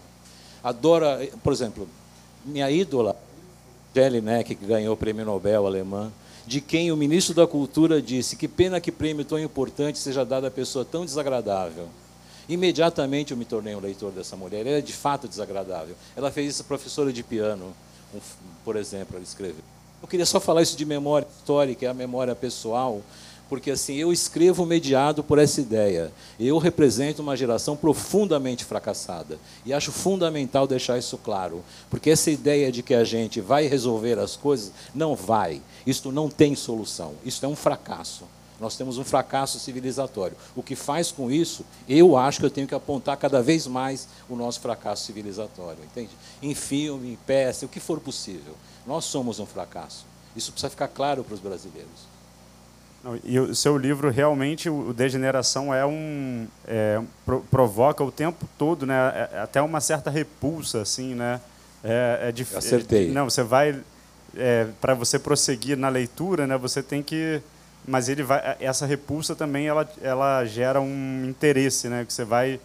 adora, 0.62 1.28
por 1.42 1.52
exemplo, 1.52 1.88
minha 2.44 2.70
ídola, 2.70 3.16
Jelinek, 3.94 4.54
que 4.54 4.66
ganhou 4.66 4.94
o 4.94 4.96
prêmio 4.96 5.24
Nobel 5.24 5.66
alemã, 5.66 6.12
de 6.46 6.60
quem 6.60 6.90
o 6.90 6.96
ministro 6.96 7.34
da 7.34 7.46
Cultura 7.46 8.00
disse 8.00 8.36
que 8.36 8.48
pena 8.48 8.80
que 8.80 8.90
prêmio 8.90 9.24
tão 9.24 9.38
importante 9.38 9.98
seja 9.98 10.24
dado 10.24 10.46
a 10.46 10.50
pessoa 10.50 10.84
tão 10.84 11.04
desagradável. 11.04 11.88
Imediatamente 12.48 13.32
eu 13.32 13.36
me 13.36 13.44
tornei 13.44 13.74
um 13.74 13.80
leitor 13.80 14.10
dessa 14.10 14.34
mulher. 14.34 14.66
Ela 14.66 14.78
é 14.78 14.80
de 14.80 14.94
fato 14.94 15.28
desagradável. 15.28 15.94
Ela 16.16 16.30
fez 16.30 16.54
isso 16.54 16.64
professora 16.64 17.12
de 17.12 17.22
piano, 17.22 17.74
por 18.64 18.76
exemplo, 18.76 19.16
ela 19.16 19.24
escreveu. 19.24 19.62
Eu 20.00 20.08
queria 20.08 20.24
só 20.24 20.40
falar 20.40 20.62
isso 20.62 20.76
de 20.76 20.86
memória 20.86 21.26
histórica, 21.28 21.84
é 21.84 21.88
a 21.88 21.94
memória 21.94 22.34
pessoal, 22.34 23.02
porque 23.48 23.70
assim 23.70 23.94
eu 23.96 24.12
escrevo 24.12 24.66
mediado 24.66 25.24
por 25.24 25.38
essa 25.38 25.60
ideia. 25.60 26.12
Eu 26.38 26.58
represento 26.58 27.22
uma 27.22 27.36
geração 27.36 27.76
profundamente 27.76 28.64
fracassada 28.64 29.38
e 29.64 29.72
acho 29.72 29.90
fundamental 29.90 30.66
deixar 30.66 30.98
isso 30.98 31.16
claro, 31.18 31.64
porque 31.88 32.10
essa 32.10 32.30
ideia 32.30 32.70
de 32.70 32.82
que 32.82 32.94
a 32.94 33.04
gente 33.04 33.40
vai 33.40 33.66
resolver 33.66 34.18
as 34.18 34.36
coisas 34.36 34.72
não 34.94 35.14
vai. 35.14 35.62
Isto 35.86 36.12
não 36.12 36.28
tem 36.28 36.54
solução. 36.54 37.14
Isso 37.24 37.44
é 37.44 37.48
um 37.48 37.56
fracasso. 37.56 38.24
Nós 38.60 38.76
temos 38.76 38.98
um 38.98 39.04
fracasso 39.04 39.58
civilizatório. 39.60 40.36
O 40.56 40.62
que 40.62 40.74
faz 40.74 41.12
com 41.12 41.30
isso, 41.30 41.64
eu 41.88 42.16
acho 42.16 42.40
que 42.40 42.46
eu 42.46 42.50
tenho 42.50 42.66
que 42.66 42.74
apontar 42.74 43.16
cada 43.16 43.40
vez 43.40 43.68
mais 43.68 44.08
o 44.28 44.34
nosso 44.34 44.60
fracasso 44.60 45.04
civilizatório, 45.04 45.78
entende? 45.84 46.10
Em 46.42 46.54
filme, 46.54 47.12
em 47.12 47.16
peça, 47.16 47.66
o 47.66 47.68
que 47.68 47.78
for 47.78 48.00
possível. 48.00 48.54
Nós 48.84 49.04
somos 49.04 49.38
um 49.38 49.46
fracasso. 49.46 50.04
Isso 50.34 50.50
precisa 50.50 50.70
ficar 50.70 50.88
claro 50.88 51.22
para 51.22 51.34
os 51.34 51.40
brasileiros. 51.40 52.17
E 53.24 53.38
o 53.38 53.54
seu 53.54 53.76
livro 53.76 54.10
realmente, 54.10 54.68
o 54.68 54.92
Degeneração 54.92 55.72
é 55.72 55.86
um 55.86 56.46
é, 56.66 57.00
provoca 57.50 58.02
o 58.04 58.10
tempo 58.10 58.48
todo, 58.58 58.84
né? 58.86 58.94
É, 59.14 59.36
é 59.36 59.40
até 59.40 59.62
uma 59.62 59.80
certa 59.80 60.10
repulsa, 60.10 60.82
assim, 60.82 61.14
né? 61.14 61.40
É, 61.82 62.28
é 62.28 62.32
difícil. 62.32 62.58
Acertei. 62.58 63.10
Não, 63.10 63.28
você 63.30 63.42
vai 63.42 63.78
é, 64.36 64.66
para 64.80 64.94
você 64.94 65.18
prosseguir 65.18 65.76
na 65.76 65.88
leitura, 65.88 66.46
né? 66.46 66.56
Você 66.58 66.82
tem 66.82 67.02
que 67.02 67.40
mas 67.86 68.08
ele 68.08 68.22
vai 68.22 68.56
essa 68.60 68.84
repulsa 68.84 69.34
também 69.34 69.66
ela, 69.66 69.88
ela 70.02 70.44
gera 70.44 70.78
um 70.78 71.24
interesse 71.26 71.88
né 71.88 72.04
que 72.04 72.12
você 72.12 72.24
vai 72.24 72.60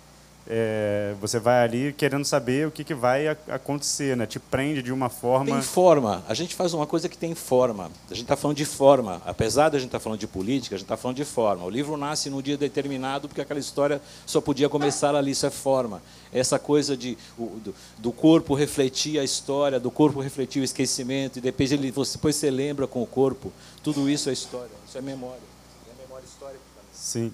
é, 0.55 1.15
você 1.19 1.39
vai 1.39 1.63
ali 1.63 1.91
querendo 1.93 2.23
saber 2.23 2.67
o 2.67 2.71
que, 2.71 2.83
que 2.83 2.93
vai 2.93 3.27
acontecer, 3.27 4.15
né? 4.15 4.27
Te 4.27 4.37
prende 4.37 4.83
de 4.83 4.93
uma 4.93 5.09
forma. 5.09 5.47
Tem 5.47 5.61
forma. 5.63 6.23
A 6.27 6.35
gente 6.35 6.53
faz 6.53 6.75
uma 6.75 6.85
coisa 6.85 7.09
que 7.09 7.17
tem 7.17 7.33
forma. 7.33 7.89
A 8.07 8.13
gente 8.13 8.21
está 8.21 8.35
falando 8.35 8.57
de 8.57 8.65
forma. 8.65 9.19
Apesar 9.25 9.69
da 9.69 9.79
gente 9.79 9.87
estar 9.87 9.97
tá 9.97 10.03
falando 10.03 10.19
de 10.19 10.27
política, 10.27 10.75
a 10.75 10.77
gente 10.77 10.85
está 10.85 10.95
falando 10.95 11.17
de 11.17 11.25
forma. 11.25 11.65
O 11.65 11.69
livro 11.71 11.97
nasce 11.97 12.29
num 12.29 12.39
dia 12.39 12.55
determinado 12.55 13.27
porque 13.27 13.41
aquela 13.41 13.59
história 13.59 13.99
só 14.27 14.39
podia 14.39 14.69
começar 14.69 15.15
ali. 15.15 15.31
Isso 15.31 15.47
é 15.47 15.49
forma. 15.49 16.03
Essa 16.31 16.59
coisa 16.59 16.95
de 16.95 17.17
do, 17.35 17.73
do, 17.97 18.11
corpo 18.11 18.53
refletir 18.53 19.17
a 19.17 19.23
história, 19.23 19.79
do 19.79 19.89
corpo 19.89 20.21
refletir 20.21 20.61
o 20.61 20.63
esquecimento 20.63 21.39
e 21.39 21.41
depois 21.41 21.71
ele, 21.71 21.89
você, 21.89 22.13
depois 22.17 22.35
você 22.35 22.51
lembra 22.51 22.85
com 22.85 23.01
o 23.01 23.07
corpo. 23.07 23.51
Tudo 23.81 24.07
isso 24.07 24.29
é 24.29 24.33
história. 24.33 24.69
Isso 24.87 24.95
é 24.99 25.01
memória. 25.01 25.41
É 25.89 26.03
memória 26.03 26.25
histórica. 26.25 26.61
Sim. 26.93 27.33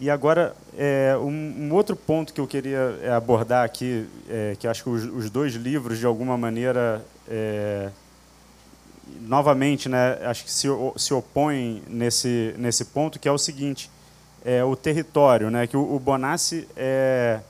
E 0.00 0.08
agora, 0.08 0.56
é, 0.78 1.14
um, 1.20 1.28
um, 1.28 1.74
outro 1.74 1.94
ponto 1.94 2.32
que 2.32 2.40
eu 2.40 2.46
queria 2.46 2.98
é, 3.02 3.10
abordar 3.10 3.66
aqui, 3.66 4.08
é, 4.30 4.56
que 4.58 4.66
acho 4.66 4.82
que 4.82 4.88
os, 4.88 5.04
os, 5.04 5.28
dois 5.28 5.52
livros, 5.52 5.98
de 5.98 6.06
alguma 6.06 6.38
maneira, 6.38 7.04
é, 7.28 7.90
novamente, 9.20 9.90
né, 9.90 10.18
acho 10.22 10.42
que 10.42 10.50
se, 10.50 10.68
se 10.96 11.12
opõem 11.12 11.82
nesse, 11.86 12.54
nesse 12.56 12.86
ponto, 12.86 13.18
que 13.18 13.28
é 13.28 13.32
o 13.32 13.36
seguinte, 13.36 13.90
é 14.42 14.64
o 14.64 14.74
território, 14.74 15.50
né, 15.50 15.66
que 15.66 15.76
o, 15.76 15.94
o 15.94 15.98
Bonassi 16.00 16.66
é 16.74 17.40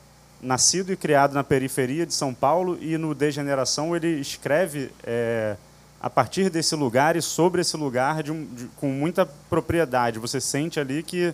nascido 0.42 0.92
e 0.92 0.96
criado 0.96 1.32
na 1.34 1.44
periferia 1.44 2.04
de 2.04 2.14
São 2.14 2.34
Paulo 2.34 2.76
e 2.80 2.98
no 2.98 3.14
Degeneração 3.14 3.94
ele 3.94 4.18
escreve 4.20 4.90
é, 5.04 5.56
a 6.00 6.10
partir 6.10 6.50
desse 6.50 6.74
lugar 6.74 7.14
e 7.14 7.22
sobre 7.22 7.60
esse 7.60 7.76
lugar 7.76 8.24
de 8.24 8.32
de, 8.46 8.64
com 8.76 8.88
muita 8.88 9.24
propriedade. 9.24 10.18
Você 10.18 10.40
sente 10.40 10.80
ali 10.80 11.02
que 11.02 11.32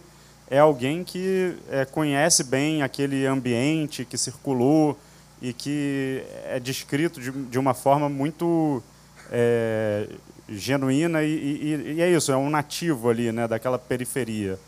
é 0.49 0.59
alguém 0.59 1.03
que 1.03 1.57
é, 1.71 1.85
conhece 1.85 2.45
bem 2.45 2.83
aquele 2.83 3.27
ambiente 3.27 4.05
que 4.05 4.17
circulou 4.17 4.97
e 5.43 5.53
que 5.53 6.23
é 6.45 6.61
descrito 6.61 7.21
de, 7.21 7.31
de 7.31 7.59
uma 7.59 7.75
forma 7.75 8.09
muito 8.09 8.83
é, 9.31 10.09
genuína 10.49 11.23
e, 11.25 11.31
e, 11.31 11.93
e, 11.97 12.03
é 12.03 12.11
isso, 12.11 12.31
é 12.31 12.37
um 12.37 12.49
nativo 12.49 13.11
ali, 13.11 13.33
né, 13.33 13.49
daquela 13.49 13.79
periferia. 13.79 14.59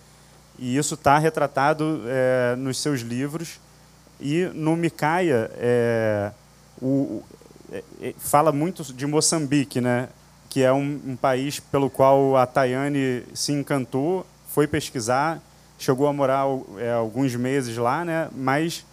E 0.59 0.77
isso 0.77 0.95
está 0.95 1.17
retratado 1.19 2.03
é, 2.07 2.57
nos 2.57 2.79
seus 2.81 3.01
livros 3.01 3.61
e 4.21 4.51
no 4.55 4.77
Micaia 4.77 5.49
é, 5.55 6.33
o, 6.83 7.23
é, 7.73 7.85
é, 8.03 8.15
fala 8.19 8.51
muito 8.51 8.83
de 8.93 9.07
Moçambique, 9.07 9.81
né, 9.81 10.09
que 10.51 10.63
é 10.63 10.73
um, 10.73 11.01
um 11.07 11.17
país 11.17 11.61
pelo 11.61 11.89
qual 11.89 12.37
a 12.37 12.45
Tayane 12.47 13.23
se 13.33 13.53
encantou, 13.53 14.27
foi 14.49 14.67
pesquisar 14.67 15.41
chegou 15.79 16.07
a 16.09 16.13
morar 16.13 16.47
é, 16.79 16.93
alguns 16.93 17.35
meses 17.37 17.77
lá, 17.77 18.05
né? 18.05 18.29
mas 18.35 18.85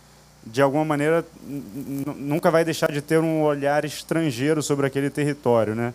de 0.45 0.61
alguma 0.61 0.85
maneira 0.85 1.25
nunca 2.17 2.51
vai 2.51 2.63
deixar 2.63 2.91
de 2.91 3.01
ter 3.01 3.19
um 3.19 3.41
olhar 3.41 3.83
estrangeiro 3.83 4.61
sobre 4.61 4.85
aquele 4.85 5.09
território, 5.09 5.73
né? 5.73 5.91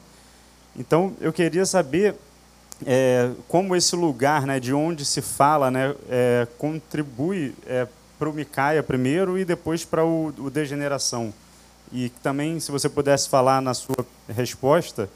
Então 0.77 1.15
eu 1.21 1.33
queria 1.33 1.65
saber 1.65 2.17
é, 2.85 3.31
como 3.47 3.77
esse 3.77 3.95
lugar, 3.95 4.47
né, 4.47 4.59
de 4.59 4.73
onde 4.73 5.05
se 5.05 5.21
fala, 5.21 5.71
né, 5.71 5.95
é, 6.09 6.49
contribui 6.59 7.55
é, 7.67 7.87
para 8.19 8.29
o 8.29 8.33
Micaia 8.33 8.83
primeiro 8.83 9.39
e 9.39 9.45
depois 9.45 9.85
para 9.85 10.05
o, 10.05 10.33
o 10.39 10.51
Degeneração. 10.51 11.33
E 11.93 12.09
também, 12.23 12.59
se 12.61 12.71
você 12.71 12.89
pudesse 12.89 13.29
falar 13.29 13.61
na 13.61 13.75
sua 13.75 14.07
resposta, 14.29 15.09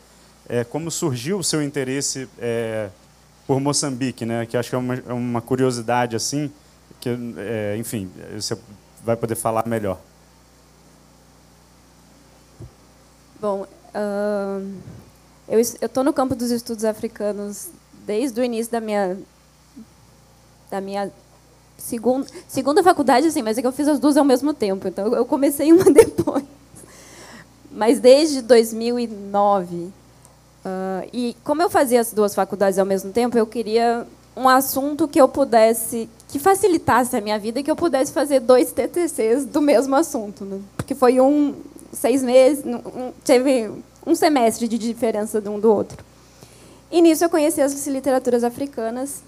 é, 0.48 0.64
como 0.64 0.90
surgiu 0.90 1.38
o 1.38 1.44
seu 1.44 1.62
interesse 1.62 2.28
é, 2.38 2.88
por 3.46 3.60
Moçambique, 3.60 4.24
né? 4.24 4.46
Que 4.46 4.56
acho 4.56 4.70
que 4.70 4.74
é 4.74 4.78
uma, 4.78 4.94
é 4.94 5.12
uma 5.12 5.40
curiosidade 5.40 6.16
assim, 6.16 6.50
que 7.00 7.08
é, 7.36 7.76
enfim 7.78 8.10
você 8.34 8.56
vai 9.04 9.16
poder 9.16 9.34
falar 9.34 9.66
melhor. 9.66 9.98
Bom, 13.40 13.66
uh, 13.94 14.72
eu 15.48 15.60
estou 15.60 16.02
no 16.02 16.12
campo 16.12 16.34
dos 16.34 16.50
estudos 16.50 16.84
africanos 16.84 17.68
desde 18.06 18.40
o 18.40 18.44
início 18.44 18.72
da 18.72 18.80
minha 18.80 19.18
da 20.70 20.80
minha 20.80 21.12
segunda 21.76 22.26
segunda 22.48 22.82
faculdade, 22.82 23.26
assim, 23.26 23.42
mas 23.42 23.58
é 23.58 23.60
que 23.60 23.66
eu 23.66 23.72
fiz 23.72 23.86
as 23.86 23.98
duas 23.98 24.16
ao 24.16 24.24
mesmo 24.24 24.54
tempo, 24.54 24.88
então 24.88 25.14
eu 25.14 25.26
comecei 25.26 25.72
uma 25.72 25.84
depois. 25.92 26.44
Mas 27.70 27.98
desde 28.00 28.40
2009 28.40 29.92
Uh, 30.64 31.08
e 31.12 31.36
como 31.44 31.60
eu 31.60 31.68
fazia 31.68 32.00
as 32.00 32.12
duas 32.12 32.34
faculdades 32.34 32.78
ao 32.78 32.86
mesmo 32.86 33.12
tempo, 33.12 33.36
eu 33.36 33.46
queria 33.46 34.06
um 34.36 34.48
assunto 34.48 35.06
que 35.06 35.20
eu 35.20 35.28
pudesse, 35.28 36.08
que 36.28 36.38
facilitasse 36.38 37.16
a 37.16 37.20
minha 37.20 37.38
vida 37.38 37.60
e 37.60 37.62
que 37.62 37.70
eu 37.70 37.76
pudesse 37.76 38.12
fazer 38.12 38.40
dois 38.40 38.72
TTCs 38.72 39.44
do 39.44 39.60
mesmo 39.60 39.94
assunto, 39.94 40.44
né? 40.44 40.60
porque 40.76 40.94
foi 40.94 41.20
um 41.20 41.54
seis 41.92 42.22
meses, 42.22 42.64
um, 42.64 43.12
teve 43.22 43.70
um 44.06 44.14
semestre 44.14 44.66
de 44.66 44.76
diferença 44.76 45.40
de 45.40 45.48
um 45.48 45.60
do 45.60 45.72
outro. 45.72 46.02
E 46.90 47.00
nisso 47.00 47.24
eu 47.24 47.30
conheci 47.30 47.60
as 47.60 47.86
literaturas 47.86 48.42
africanas, 48.42 49.22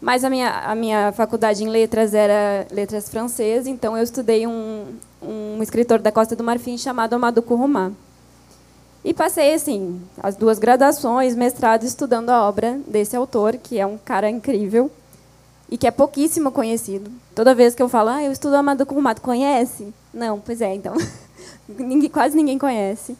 mas 0.00 0.24
a 0.24 0.30
minha 0.30 0.50
a 0.50 0.74
minha 0.74 1.12
faculdade 1.12 1.62
em 1.62 1.68
letras 1.68 2.12
era 2.14 2.66
letras 2.70 3.08
francesas, 3.08 3.66
então 3.66 3.96
eu 3.96 4.02
estudei 4.02 4.46
um 4.46 4.86
um 5.22 5.62
escritor 5.62 6.00
da 6.00 6.10
Costa 6.10 6.34
do 6.34 6.42
Marfim 6.42 6.76
chamado 6.76 7.14
Amadou 7.14 7.42
Kourouma. 7.42 7.92
E 9.04 9.12
passei, 9.12 9.54
assim, 9.54 10.00
as 10.22 10.36
duas 10.36 10.58
graduações, 10.58 11.34
mestrado, 11.34 11.84
estudando 11.84 12.30
a 12.30 12.48
obra 12.48 12.80
desse 12.86 13.16
autor, 13.16 13.56
que 13.56 13.78
é 13.78 13.86
um 13.86 13.98
cara 13.98 14.30
incrível 14.30 14.90
e 15.68 15.76
que 15.76 15.86
é 15.86 15.90
pouquíssimo 15.90 16.52
conhecido. 16.52 17.10
Toda 17.34 17.54
vez 17.54 17.74
que 17.74 17.82
eu 17.82 17.88
falo, 17.88 18.10
ah, 18.10 18.22
eu 18.22 18.30
estudo 18.30 18.54
Amado 18.54 18.86
Kurumato, 18.86 19.20
conhece? 19.20 19.92
Não, 20.14 20.38
pois 20.38 20.60
é, 20.60 20.74
então. 20.74 20.94
ninguém, 21.66 22.10
quase 22.10 22.36
ninguém 22.36 22.58
conhece. 22.58 23.16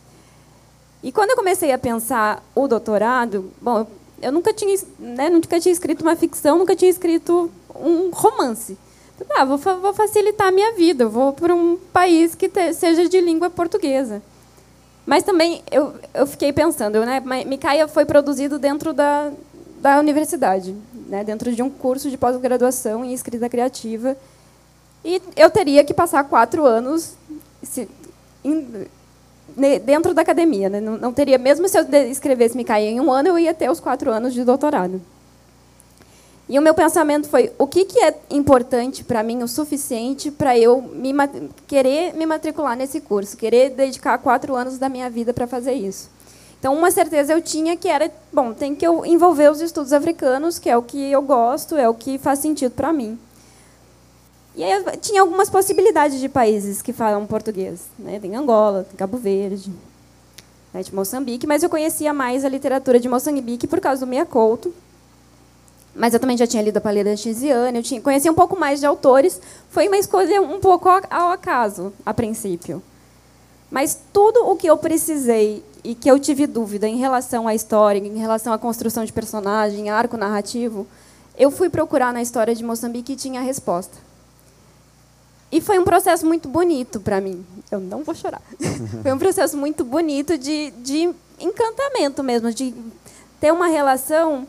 E 1.03 1.11
quando 1.11 1.31
eu 1.31 1.37
comecei 1.37 1.73
a 1.73 1.79
pensar 1.79 2.45
o 2.55 2.69
doutorado, 2.69 3.51
bom, 3.61 3.85
eu 4.21 4.31
nunca 4.31 4.53
tinha, 4.53 4.79
né, 5.01 5.29
nunca 5.29 5.59
tinha 5.59 5.73
escrito 5.73 6.03
uma 6.03 6.15
ficção, 6.15 6.59
nunca 6.59 6.77
tinha 6.77 6.91
escrito 6.91 7.51
um 7.75 8.11
romance. 8.11 8.79
Ah, 9.31 9.45
vou, 9.45 9.59
vou 9.59 9.93
facilitar 9.93 10.49
a 10.49 10.53
minha 10.53 10.75
vida, 10.75 11.09
vou 11.09 11.33
para 11.33 11.55
um 11.55 11.77
país 11.93 12.35
que 12.37 12.49
te, 12.49 12.73
seja 12.73 13.09
de 13.09 13.21
língua 13.21 13.51
portuguesa. 13.51 14.23
Mas 15.05 15.25
também 15.25 15.63
eu, 15.71 15.95
eu 16.15 16.27
fiquei 16.27 16.53
pensando, 16.53 17.05
né? 17.05 17.21
Micaia 17.45 17.89
foi 17.89 18.05
produzido 18.05 18.59
dentro 18.59 18.93
da, 18.93 19.33
da 19.81 19.99
universidade, 19.99 20.75
né? 21.09 21.25
dentro 21.25 21.53
de 21.53 21.63
um 21.63 21.69
curso 21.69 22.09
de 22.09 22.17
pós-graduação 22.17 23.05
em 23.05 23.13
escrita 23.13 23.49
criativa. 23.49 24.17
E 25.05 25.21
eu 25.37 25.51
teria 25.51 25.83
que 25.83 25.93
passar 25.93 26.23
quatro 26.25 26.65
anos 26.65 27.15
se, 27.63 27.89
in, 28.45 28.87
dentro 29.85 30.15
da 30.15 30.23
academia. 30.23 30.71
Né? 30.71 30.81
Não, 30.81 30.97
não, 30.97 31.13
teria, 31.13 31.37
mesmo 31.37 31.69
se 31.69 31.77
eu 31.77 31.85
escrevesse 32.09 32.57
Micaia 32.57 32.89
em 32.89 33.01
um 33.01 33.11
ano, 33.11 33.31
eu 33.31 33.39
ia 33.39 33.53
ter 33.53 33.69
os 33.69 33.81
quatro 33.81 34.11
anos 34.11 34.33
de 34.33 34.45
doutorado. 34.45 35.01
E 36.49 36.59
o 36.59 36.63
meu 36.63 36.75
pensamento 36.75 37.29
foi: 37.29 37.53
o 37.59 37.67
que, 37.67 37.85
que 37.85 37.99
é 37.99 38.15
importante 38.31 39.05
para 39.05 39.23
mim 39.23 39.43
o 39.43 39.49
suficiente 39.49 40.31
para 40.31 40.59
eu 40.59 40.83
me, 40.83 41.13
querer 41.67 42.15
me 42.15 42.27
matricular 42.27 42.77
nesse 42.77 43.01
curso, 43.01 43.37
querer 43.37 43.71
dedicar 43.71 44.19
quatro 44.19 44.55
anos 44.55 44.79
da 44.79 44.89
minha 44.89 45.09
vida 45.09 45.33
para 45.33 45.47
fazer 45.47 45.73
isso? 45.73 46.11
Então, 46.59 46.77
uma 46.77 46.91
certeza 46.91 47.33
eu 47.33 47.41
tinha 47.41 47.77
que 47.77 47.89
era: 47.89 48.11
bom, 48.33 48.53
tem 48.53 48.75
que 48.75 48.87
eu 48.87 49.05
envolver 49.07 49.51
os 49.51 49.61
estudos 49.61 49.93
africanos, 49.93 50.59
que 50.59 50.69
é 50.69 50.77
o 50.77 50.83
que 50.83 51.11
eu 51.11 51.23
gosto, 51.23 51.77
é 51.77 51.89
o 51.89 51.95
que 51.95 52.19
faz 52.19 52.39
sentido 52.41 52.73
para 52.73 52.93
mim. 52.93 53.19
E 54.55 54.63
aí 54.63 54.85
tinha 54.99 55.23
algumas 55.23 55.49
possibilidades 55.49 56.21
de 56.21 56.29
países 56.29 56.83
que 56.83 56.93
falam 56.93 57.27
português. 57.27 57.87
Né? 57.99 58.19
Tem 58.21 58.37
Angola, 58.37 58.85
tem 58.85 58.97
Cabo 58.97 59.17
Verde, 59.17 59.73
né, 60.75 60.83
de 60.83 60.95
Moçambique, 60.95 61.47
mas 61.47 61.63
eu 61.63 61.71
conhecia 61.71 62.13
mais 62.13 62.45
a 62.45 62.49
literatura 62.49 63.01
de 63.01 63.09
Moçambique 63.09 63.67
por 63.67 63.81
causa 63.81 64.05
do 64.05 64.09
Mia 64.09 64.27
Couto, 64.27 64.73
mas 65.95 66.15
eu 66.15 66.21
também 66.21 66.37
já 66.37 66.47
tinha 66.47 66.63
lido 66.63 66.77
a 66.77 66.81
Paleta 66.81 67.17
Chisiane, 67.17 67.79
eu 67.79 67.83
tinha, 67.83 68.01
conhecia 68.01 68.31
um 68.31 68.35
pouco 68.35 68.59
mais 68.59 68.81
de 68.81 68.87
autores. 68.87 69.41
Foi 69.71 69.89
uma 69.89 69.99
escolha 69.99 70.41
um 70.41 70.59
pouco 70.59 70.89
ao 70.89 71.31
acaso, 71.31 71.93
a 72.05 72.15
princípio. 72.15 72.83
Mas 73.71 73.99
tudo 74.13 74.49
o 74.49 74.57
que 74.57 74.67
eu 74.67 74.77
precisei 74.77 75.63
e 75.85 75.95
que 75.95 76.11
eu 76.11 76.19
tive 76.19 76.47
dúvida 76.47 76.87
em 76.87 76.97
relação 76.97 77.49
à 77.49 77.55
história, 77.55 77.99
em 77.99 78.19
relação 78.19 78.53
à 78.53 78.59
construção 78.59 79.05
de 79.05 79.13
personagem, 79.13 79.91
arco 79.91 80.17
narrativo, 80.17 80.87
eu 81.37 81.51
fui 81.51 81.69
procurar 81.69 82.13
na 82.13 82.23
história 82.23 82.55
de 82.55 82.63
Moçambique 82.63 83.13
e 83.13 83.17
tinha 83.17 83.41
a 83.41 83.43
resposta. 83.43 83.97
E 85.51 85.61
foi 85.61 85.79
um 85.79 85.85
processo 85.85 86.25
muito 86.25 86.49
bonito 86.49 87.01
para 87.01 87.21
mim. 87.21 87.45
Eu 87.71 87.81
não 87.81 88.03
vou 88.03 88.15
chorar. 88.15 88.41
foi 89.03 89.13
um 89.13 89.19
processo 89.19 89.57
muito 89.57 89.85
bonito 89.85 90.39
de, 90.39 90.71
de 90.79 91.15
encantamento 91.39 92.23
mesmo, 92.23 92.53
de 92.53 92.75
ter 93.39 93.53
uma 93.53 93.67
relação. 93.67 94.47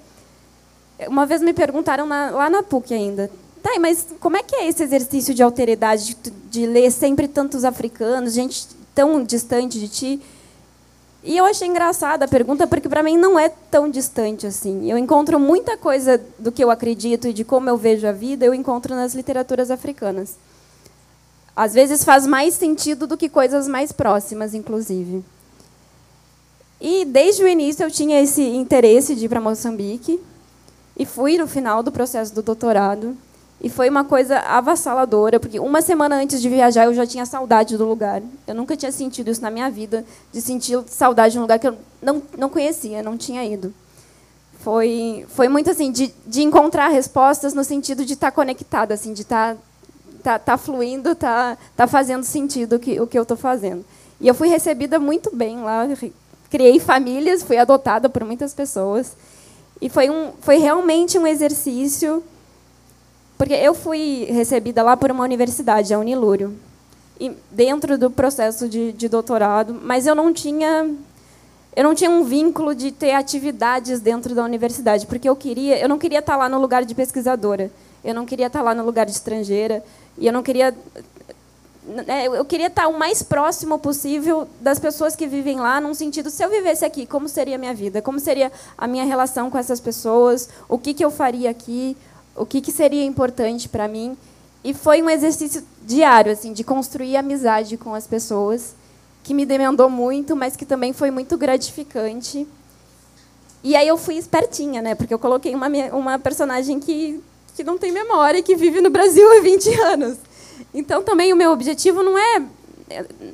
Uma 1.07 1.25
vez 1.25 1.41
me 1.41 1.53
perguntaram 1.53 2.05
na, 2.05 2.31
lá 2.31 2.49
na 2.49 2.63
PUC 2.63 2.93
ainda, 2.93 3.29
tá, 3.61 3.71
mas 3.79 4.07
como 4.19 4.37
é 4.37 4.43
que 4.43 4.55
é 4.55 4.67
esse 4.67 4.83
exercício 4.83 5.33
de 5.33 5.41
alteridade, 5.41 6.15
de, 6.21 6.31
de 6.31 6.65
ler 6.65 6.91
sempre 6.91 7.27
tantos 7.27 7.63
africanos, 7.63 8.33
gente 8.33 8.67
tão 8.93 9.23
distante 9.23 9.79
de 9.79 9.87
ti? 9.87 10.21
E 11.23 11.37
eu 11.37 11.45
achei 11.45 11.67
engraçada 11.67 12.25
a 12.25 12.27
pergunta, 12.27 12.67
porque 12.67 12.89
para 12.89 13.01
mim 13.01 13.17
não 13.17 13.39
é 13.39 13.47
tão 13.47 13.89
distante 13.89 14.45
assim. 14.45 14.91
Eu 14.91 14.97
encontro 14.97 15.39
muita 15.39 15.77
coisa 15.77 16.21
do 16.37 16.51
que 16.51 16.61
eu 16.61 16.69
acredito 16.69 17.29
e 17.29 17.33
de 17.33 17.45
como 17.45 17.69
eu 17.69 17.77
vejo 17.77 18.05
a 18.05 18.11
vida, 18.11 18.45
eu 18.45 18.53
encontro 18.53 18.93
nas 18.93 19.15
literaturas 19.15 19.71
africanas. 19.71 20.35
Às 21.55 21.73
vezes 21.73 22.03
faz 22.03 22.27
mais 22.27 22.55
sentido 22.55 23.07
do 23.07 23.15
que 23.15 23.29
coisas 23.29 23.69
mais 23.69 23.91
próximas, 23.91 24.53
inclusive. 24.53 25.23
E 26.81 27.05
desde 27.05 27.43
o 27.43 27.47
início 27.47 27.83
eu 27.83 27.91
tinha 27.91 28.21
esse 28.21 28.41
interesse 28.41 29.15
de 29.15 29.25
ir 29.25 29.29
para 29.29 29.39
Moçambique 29.39 30.19
e 30.97 31.05
fui 31.05 31.37
no 31.37 31.47
final 31.47 31.81
do 31.81 31.91
processo 31.91 32.33
do 32.33 32.41
doutorado. 32.41 33.17
E 33.61 33.69
foi 33.69 33.89
uma 33.89 34.03
coisa 34.03 34.39
avassaladora, 34.39 35.39
porque 35.39 35.57
uma 35.57 35.81
semana 35.81 36.17
antes 36.17 36.41
de 36.41 36.49
viajar 36.49 36.85
eu 36.85 36.93
já 36.93 37.05
tinha 37.05 37.25
saudade 37.25 37.77
do 37.77 37.85
lugar. 37.85 38.21
Eu 38.45 38.53
nunca 38.53 38.75
tinha 38.75 38.91
sentido 38.91 39.31
isso 39.31 39.41
na 39.41 39.49
minha 39.49 39.69
vida, 39.69 40.05
de 40.33 40.41
sentir 40.41 40.77
saudade 40.87 41.33
de 41.33 41.39
um 41.39 41.43
lugar 41.43 41.57
que 41.59 41.67
eu 41.67 41.77
não, 42.01 42.21
não 42.37 42.49
conhecia, 42.49 43.01
não 43.01 43.17
tinha 43.17 43.43
ido. 43.45 43.73
Foi, 44.59 45.25
foi 45.29 45.47
muito 45.47 45.69
assim, 45.69 45.91
de, 45.91 46.13
de 46.27 46.41
encontrar 46.41 46.89
respostas 46.89 47.53
no 47.53 47.63
sentido 47.63 48.05
de 48.05 48.13
estar 48.13 48.31
conectada, 48.31 48.93
assim, 48.93 49.13
de 49.13 49.21
estar 49.21 49.55
tá, 50.21 50.37
tá 50.37 50.57
fluindo, 50.57 51.15
tá, 51.15 51.57
tá 51.75 51.87
fazendo 51.87 52.23
sentido 52.23 52.77
o 52.77 52.79
que, 52.79 52.99
o 52.99 53.07
que 53.07 53.17
eu 53.17 53.23
estou 53.23 53.37
fazendo. 53.37 53.85
E 54.19 54.27
eu 54.27 54.33
fui 54.33 54.47
recebida 54.47 54.99
muito 54.99 55.33
bem 55.35 55.61
lá, 55.61 55.87
criei 56.49 56.79
famílias, 56.79 57.43
fui 57.43 57.57
adotada 57.57 58.09
por 58.09 58.23
muitas 58.23 58.53
pessoas. 58.53 59.15
E 59.83 59.89
foi, 59.89 60.09
um, 60.09 60.31
foi 60.39 60.59
realmente 60.59 61.19
um 61.19 61.27
exercício 61.27 62.23
porque 63.37 63.53
eu 63.53 63.73
fui 63.73 64.25
recebida 64.29 64.81
lá 64.81 64.95
por 64.95 65.11
uma 65.11 65.25
universidade, 65.25 65.93
a 65.93 65.99
Unilúrio, 65.99 66.57
e 67.19 67.33
dentro 67.51 67.97
do 67.97 68.09
processo 68.09 68.69
de, 68.69 68.93
de 68.93 69.09
doutorado, 69.09 69.77
mas 69.83 70.07
eu 70.07 70.15
não 70.15 70.31
tinha 70.31 70.89
eu 71.75 71.83
não 71.83 71.93
tinha 71.93 72.09
um 72.09 72.23
vínculo 72.23 72.73
de 72.73 72.93
ter 72.93 73.11
atividades 73.11 73.99
dentro 73.99 74.33
da 74.33 74.45
universidade, 74.45 75.05
porque 75.05 75.27
eu 75.27 75.35
queria, 75.35 75.77
eu 75.77 75.89
não 75.89 75.99
queria 75.99 76.19
estar 76.19 76.37
lá 76.37 76.47
no 76.47 76.61
lugar 76.61 76.85
de 76.85 76.95
pesquisadora, 76.95 77.69
eu 78.05 78.13
não 78.13 78.25
queria 78.25 78.47
estar 78.47 78.61
lá 78.61 78.73
no 78.73 78.85
lugar 78.85 79.05
de 79.05 79.11
estrangeira, 79.11 79.83
e 80.17 80.25
eu 80.25 80.31
não 80.31 80.43
queria 80.43 80.73
eu 82.35 82.45
queria 82.45 82.67
estar 82.67 82.87
o 82.87 82.97
mais 82.97 83.21
próximo 83.21 83.77
possível 83.77 84.47
das 84.61 84.79
pessoas 84.79 85.15
que 85.15 85.27
vivem 85.27 85.59
lá, 85.59 85.81
num 85.81 85.93
sentido, 85.93 86.29
se 86.29 86.43
eu 86.43 86.49
vivesse 86.49 86.85
aqui, 86.85 87.05
como 87.05 87.27
seria 87.27 87.55
a 87.55 87.57
minha 87.57 87.73
vida? 87.73 88.01
Como 88.01 88.19
seria 88.19 88.51
a 88.77 88.87
minha 88.87 89.03
relação 89.03 89.49
com 89.49 89.57
essas 89.57 89.79
pessoas? 89.79 90.49
O 90.69 90.77
que, 90.77 90.93
que 90.93 91.03
eu 91.03 91.11
faria 91.11 91.49
aqui? 91.49 91.97
o 92.35 92.45
que, 92.45 92.61
que 92.61 92.71
seria 92.71 93.03
importante 93.03 93.69
para 93.69 93.87
mim. 93.87 94.17
E 94.63 94.73
foi 94.73 95.01
um 95.01 95.09
exercício 95.09 95.63
diário, 95.85 96.31
assim, 96.31 96.53
de 96.53 96.63
construir 96.63 97.17
amizade 97.17 97.77
com 97.77 97.93
as 97.93 98.07
pessoas, 98.07 98.75
que 99.23 99.33
me 99.33 99.45
demandou 99.45 99.89
muito, 99.89 100.35
mas 100.35 100.55
que 100.55 100.65
também 100.65 100.93
foi 100.93 101.11
muito 101.11 101.37
gratificante. 101.37 102.47
E 103.63 103.75
aí 103.75 103.87
eu 103.87 103.97
fui 103.97 104.15
espertinha, 104.15 104.81
né? 104.81 104.95
Porque 104.95 105.13
eu 105.13 105.19
coloquei 105.19 105.53
uma, 105.53 105.67
uma 105.93 106.19
personagem 106.19 106.79
que, 106.79 107.21
que 107.55 107.63
não 107.63 107.77
tem 107.77 107.91
memória 107.91 108.39
e 108.39 108.43
que 108.43 108.55
vive 108.55 108.81
no 108.81 108.89
Brasil 108.89 109.29
há 109.37 109.41
20 109.41 109.81
anos. 109.81 110.17
Então, 110.73 111.03
também 111.03 111.31
o 111.33 111.35
meu 111.35 111.51
objetivo 111.51 112.01
não 112.03 112.17
é... 112.17 112.43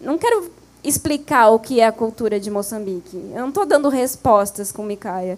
Não 0.01 0.17
quero 0.17 0.51
explicar 0.83 1.49
o 1.49 1.59
que 1.59 1.79
é 1.79 1.87
a 1.87 1.91
cultura 1.91 2.39
de 2.39 2.49
Moçambique. 2.49 3.17
Eu 3.33 3.41
não 3.41 3.49
estou 3.49 3.65
dando 3.65 3.89
respostas 3.89 4.71
com 4.71 4.83
Micaia 4.83 5.37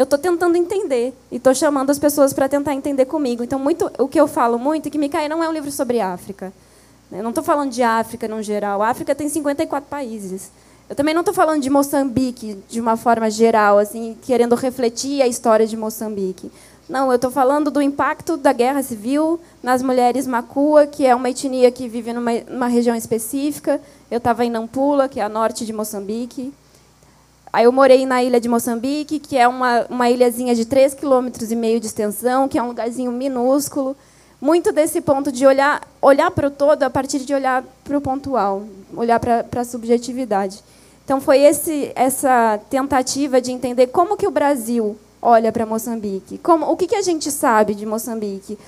eu 0.00 0.04
estou 0.04 0.18
tentando 0.18 0.56
entender 0.56 1.12
e 1.30 1.36
estou 1.36 1.54
chamando 1.54 1.90
as 1.90 1.98
pessoas 1.98 2.32
para 2.32 2.48
tentar 2.48 2.74
entender 2.74 3.04
comigo. 3.04 3.42
Então, 3.44 3.58
muito, 3.58 3.90
o 3.98 4.08
que 4.08 4.18
eu 4.18 4.26
falo 4.26 4.58
muito 4.58 4.86
é 4.86 4.90
que 4.90 4.96
Micaia 4.96 5.28
não 5.28 5.44
é 5.44 5.48
um 5.48 5.52
livro 5.52 5.70
sobre 5.70 6.00
África. 6.00 6.52
Eu 7.12 7.22
não 7.22 7.28
estou 7.30 7.44
falando 7.44 7.70
de 7.70 7.82
África 7.82 8.26
no 8.26 8.42
geral. 8.42 8.82
A 8.82 8.88
África 8.88 9.14
tem 9.14 9.28
54 9.28 9.90
países. 9.90 10.50
Eu 10.88 10.96
também 10.96 11.12
não 11.12 11.20
estou 11.20 11.34
falando 11.34 11.60
de 11.60 11.68
Moçambique 11.68 12.56
de 12.66 12.80
uma 12.80 12.96
forma 12.96 13.30
geral, 13.30 13.78
assim, 13.78 14.16
querendo 14.22 14.54
refletir 14.54 15.20
a 15.20 15.28
história 15.28 15.66
de 15.66 15.76
Moçambique. 15.76 16.50
Não, 16.90 17.08
eu 17.08 17.14
estou 17.14 17.30
falando 17.30 17.70
do 17.70 17.80
impacto 17.80 18.36
da 18.36 18.52
guerra 18.52 18.82
civil 18.82 19.38
nas 19.62 19.80
mulheres 19.80 20.26
Macua, 20.26 20.88
que 20.88 21.06
é 21.06 21.14
uma 21.14 21.30
etnia 21.30 21.70
que 21.70 21.86
vive 21.86 22.12
numa, 22.12 22.32
numa 22.48 22.66
região 22.66 22.96
específica. 22.96 23.80
Eu 24.10 24.18
estava 24.18 24.44
em 24.44 24.50
Nampula, 24.50 25.08
que 25.08 25.20
é 25.20 25.22
a 25.22 25.28
norte 25.28 25.64
de 25.64 25.72
Moçambique. 25.72 26.52
Aí 27.52 27.64
eu 27.64 27.70
morei 27.70 28.04
na 28.04 28.24
ilha 28.24 28.40
de 28.40 28.48
Moçambique, 28.48 29.20
que 29.20 29.38
é 29.38 29.46
uma, 29.46 29.86
uma 29.88 30.10
ilhazinha 30.10 30.52
de 30.52 30.66
3,5 30.66 30.96
km 30.96 31.78
de 31.78 31.86
extensão, 31.86 32.48
que 32.48 32.58
é 32.58 32.62
um 32.62 32.66
lugarzinho 32.66 33.12
minúsculo. 33.12 33.96
Muito 34.40 34.72
desse 34.72 35.00
ponto 35.00 35.30
de 35.30 35.46
olhar, 35.46 35.86
olhar 36.02 36.32
para 36.32 36.48
o 36.48 36.50
todo 36.50 36.82
a 36.82 36.90
partir 36.90 37.20
de 37.20 37.32
olhar 37.32 37.62
para 37.84 37.96
o 37.96 38.00
pontual, 38.00 38.64
olhar 38.96 39.20
para, 39.20 39.44
para 39.44 39.60
a 39.60 39.64
subjetividade. 39.64 40.58
Então 41.04 41.20
foi 41.20 41.38
esse, 41.38 41.92
essa 41.94 42.58
tentativa 42.68 43.40
de 43.40 43.52
entender 43.52 43.86
como 43.86 44.16
que 44.16 44.26
o 44.26 44.30
Brasil 44.32 44.98
olha 45.20 45.52
para 45.52 45.66
Moçambique, 45.66 46.38
como, 46.38 46.70
o 46.70 46.76
que, 46.76 46.86
que 46.86 46.96
a 46.96 47.02
gente 47.02 47.30
sabe 47.30 47.74
de 47.74 47.84
Moçambique. 47.84 48.58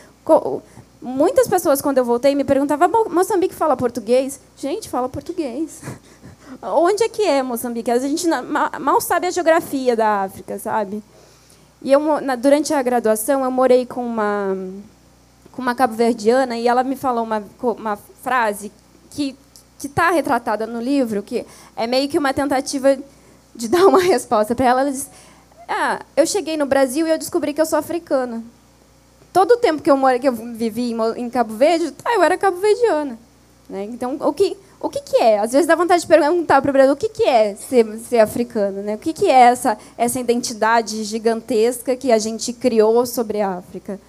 Muitas 1.01 1.49
pessoas, 1.49 1.83
quando 1.83 1.99
eu 1.99 2.05
voltei, 2.05 2.35
me 2.35 2.45
perguntavam: 2.45 2.88
Moçambique 3.11 3.55
fala 3.55 3.77
português? 3.77 4.38
Gente, 4.57 4.88
fala 4.88 5.09
português. 5.09 5.81
Onde 6.62 7.03
é 7.03 7.09
que 7.09 7.23
é 7.23 7.43
Moçambique? 7.43 7.91
A 7.91 7.99
gente 7.99 8.27
mal 8.79 9.01
sabe 9.01 9.27
a 9.27 9.31
geografia 9.31 9.97
da 9.97 10.23
África, 10.23 10.59
sabe? 10.59 11.03
E 11.83 11.91
eu, 11.91 12.01
durante 12.38 12.73
a 12.73 12.81
graduação, 12.81 13.45
eu 13.45 13.51
morei 13.51 13.85
com 13.85 14.07
uma, 14.07 14.57
com 15.51 15.61
uma 15.61 15.75
cabo-verdiana 15.75 16.57
e 16.57 16.69
ela 16.69 16.85
me 16.85 16.95
falou 16.95 17.25
uma, 17.25 17.43
uma 17.61 17.97
frase 17.97 18.71
que 19.11 19.37
está 19.83 20.11
retratada 20.11 20.65
no 20.65 20.81
livro, 20.81 21.23
que 21.23 21.45
é 21.75 21.87
meio 21.88 22.09
que 22.09 22.17
uma 22.17 22.33
tentativa 22.33 22.97
de 23.53 23.67
dar 23.69 23.87
uma 23.87 24.01
resposta 24.01 24.55
para 24.55 24.67
ela. 24.67 24.81
Ela 24.83 24.93
disse: 24.93 25.09
ah, 25.72 26.02
eu 26.16 26.26
cheguei 26.26 26.56
no 26.56 26.66
Brasil 26.66 27.06
e 27.06 27.11
eu 27.11 27.18
descobri 27.18 27.54
que 27.54 27.61
eu 27.61 27.66
sou 27.66 27.78
africana. 27.78 28.44
Todo 29.32 29.52
o 29.52 29.56
tempo 29.56 29.82
que 29.82 29.90
eu, 29.90 29.96
morei, 29.96 30.18
que 30.18 30.28
eu 30.28 30.32
vivi 30.32 30.94
em 31.16 31.30
Cabo 31.30 31.54
Verde, 31.54 31.90
tá, 31.92 32.12
eu 32.12 32.22
era 32.22 32.37
cabo-verdiana. 32.37 33.18
Né? 33.68 33.85
Então, 33.85 34.18
o 34.20 34.32
que 34.32 34.56
o 34.82 34.88
que, 34.88 35.00
que 35.00 35.16
é? 35.16 35.38
Às 35.38 35.52
vezes 35.52 35.66
dá 35.66 35.76
vontade 35.76 36.02
de 36.02 36.08
perguntar 36.08 36.61
para 36.61 36.68
o 36.68 36.72
Brasil 36.72 36.92
o 36.92 36.96
que, 36.96 37.08
que 37.08 37.22
é 37.22 37.54
ser, 37.54 37.87
ser 37.98 38.18
africano, 38.18 38.82
né? 38.82 38.96
O 38.96 38.98
que, 38.98 39.12
que 39.12 39.30
é 39.30 39.42
essa, 39.42 39.78
essa 39.96 40.18
identidade 40.18 41.04
gigantesca 41.04 41.94
que 41.94 42.11
a 42.11 42.18
gente 42.18 42.52
criou 42.52 43.06
sobre 43.06 43.40
a 43.40 43.58
África? 43.58 44.00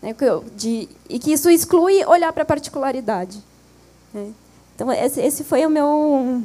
Né? 0.00 0.16
De, 0.56 0.88
e 1.06 1.18
que 1.18 1.34
isso 1.34 1.50
exclui 1.50 2.02
olhar 2.06 2.32
para 2.32 2.44
a 2.44 2.46
particularidade. 2.46 3.42
Né? 4.12 4.32
Então, 4.74 4.90
esse, 4.90 5.20
esse 5.20 5.44
foi 5.44 5.66
o 5.66 5.70
meu, 5.70 6.42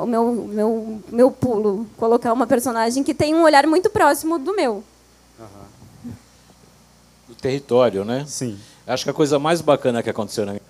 o 0.00 0.06
meu, 0.06 0.32
meu, 0.32 1.02
meu 1.10 1.30
pulo, 1.30 1.86
colocar 1.96 2.32
uma 2.32 2.46
personagem 2.46 3.02
que 3.02 3.14
tem 3.14 3.34
um 3.34 3.42
olhar 3.42 3.66
muito 3.66 3.90
próximo 3.90 4.38
do 4.38 4.54
meu. 4.54 4.82
Uhum. 5.38 6.12
Do 7.28 7.34
território, 7.34 8.04
né? 8.04 8.24
Sim. 8.26 8.58
Acho 8.86 9.04
que 9.04 9.10
a 9.10 9.14
coisa 9.14 9.38
mais 9.38 9.60
bacana 9.60 10.02
que 10.02 10.10
aconteceu 10.10 10.46
na 10.46 10.52
minha 10.52 10.62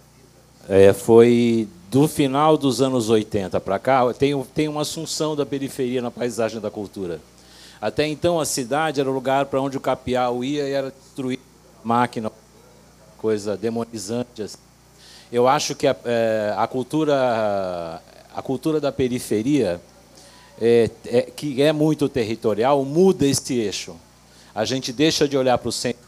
é, 0.69 0.93
foi 0.93 1.69
do 1.91 2.07
final 2.07 2.59
dos 2.59 2.83
anos 2.83 3.09
80 3.09 3.59
para 3.61 3.79
cá, 3.79 4.13
tem, 4.13 4.41
tem 4.55 4.69
uma 4.69 4.83
assunção 4.83 5.35
da 5.35 5.47
periferia 5.47 6.03
na 6.03 6.11
paisagem 6.11 6.61
da 6.61 6.71
cultura. 6.71 7.21
Até 7.81 8.07
então, 8.07 8.39
a 8.39 8.45
cidade 8.45 9.01
era 9.01 9.09
o 9.09 9.13
lugar 9.13 9.47
para 9.47 9.61
onde 9.61 9.77
o 9.77 9.81
capial 9.81 10.45
ia 10.45 10.69
e 10.69 10.73
era 10.73 10.91
destruir 10.91 11.39
máquina, 11.83 12.31
coisa 13.17 13.57
demonizante. 13.57 14.43
Assim. 14.43 14.59
Eu 15.33 15.49
acho 15.49 15.75
que 15.75 15.87
a, 15.87 15.97
é, 16.05 16.55
a, 16.57 16.67
cultura, 16.67 18.03
a 18.39 18.43
cultura 18.43 18.81
da 18.81 18.93
periferia, 18.93 19.81
é, 20.61 20.89
é, 21.07 21.23
que 21.23 21.61
é 21.61 21.73
muito 21.73 22.09
territorial, 22.09 22.85
muda 22.85 23.27
esse 23.27 23.55
eixo. 23.59 23.97
A 24.55 24.65
gente 24.65 24.93
deixa 24.93 25.27
de 25.27 25.37
olhar 25.37 25.59
para 25.59 25.69
o 25.69 25.73
centro, 25.73 26.01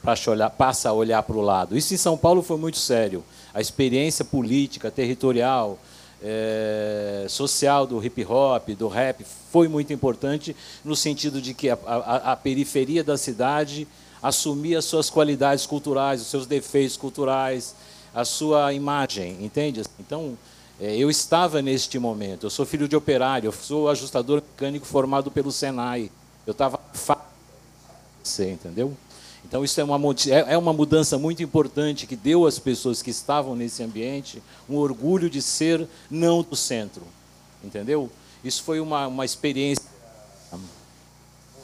passa 0.56 0.90
a 0.90 0.92
olhar 0.92 1.24
para 1.24 1.36
o 1.36 1.40
lado. 1.40 1.76
Isso 1.76 1.92
em 1.92 1.96
São 1.96 2.16
Paulo 2.16 2.40
foi 2.40 2.56
muito 2.56 2.78
sério 2.78 3.24
a 3.52 3.60
experiência 3.60 4.24
política, 4.24 4.92
territorial, 4.92 5.76
é, 6.22 7.26
social 7.28 7.84
do 7.84 8.04
hip 8.04 8.24
hop, 8.24 8.68
do 8.78 8.86
rap, 8.86 9.24
foi 9.50 9.66
muito 9.66 9.92
importante 9.92 10.54
no 10.84 10.94
sentido 10.94 11.42
de 11.42 11.52
que 11.52 11.68
a, 11.68 11.78
a, 11.84 12.32
a 12.32 12.36
periferia 12.36 13.02
da 13.02 13.18
cidade 13.18 13.88
assumir 14.22 14.76
as 14.76 14.84
suas 14.84 15.10
qualidades 15.10 15.66
culturais, 15.66 16.20
os 16.20 16.28
seus 16.28 16.46
defeitos 16.46 16.96
culturais, 16.96 17.74
a 18.14 18.24
sua 18.24 18.72
imagem, 18.72 19.36
entende? 19.40 19.82
Então, 19.98 20.36
é, 20.80 20.96
eu 20.96 21.10
estava 21.10 21.60
neste 21.60 21.98
momento. 21.98 22.46
Eu 22.46 22.50
sou 22.50 22.64
filho 22.64 22.88
de 22.88 22.96
operário, 22.96 23.48
eu 23.48 23.52
sou 23.52 23.88
ajustador 23.88 24.42
mecânico 24.42 24.86
formado 24.86 25.30
pelo 25.30 25.52
Senai. 25.52 26.10
Eu 26.46 26.52
estava 26.52 26.80
você 28.22 28.50
entendeu? 28.50 28.96
Então 29.44 29.64
isso 29.64 29.80
é 29.80 29.84
uma, 29.84 29.98
é, 30.28 30.54
é 30.54 30.58
uma 30.58 30.72
mudança 30.72 31.18
muito 31.18 31.42
importante 31.42 32.06
que 32.06 32.16
deu 32.16 32.46
às 32.46 32.58
pessoas 32.58 33.02
que 33.02 33.10
estavam 33.10 33.56
nesse 33.56 33.82
ambiente 33.82 34.42
um 34.68 34.76
orgulho 34.76 35.28
de 35.28 35.42
ser 35.42 35.86
não 36.10 36.42
do 36.42 36.54
centro, 36.54 37.02
entendeu? 37.64 38.10
Isso 38.44 38.62
foi 38.62 38.80
uma, 38.80 39.06
uma 39.06 39.24
experiência 39.24 39.84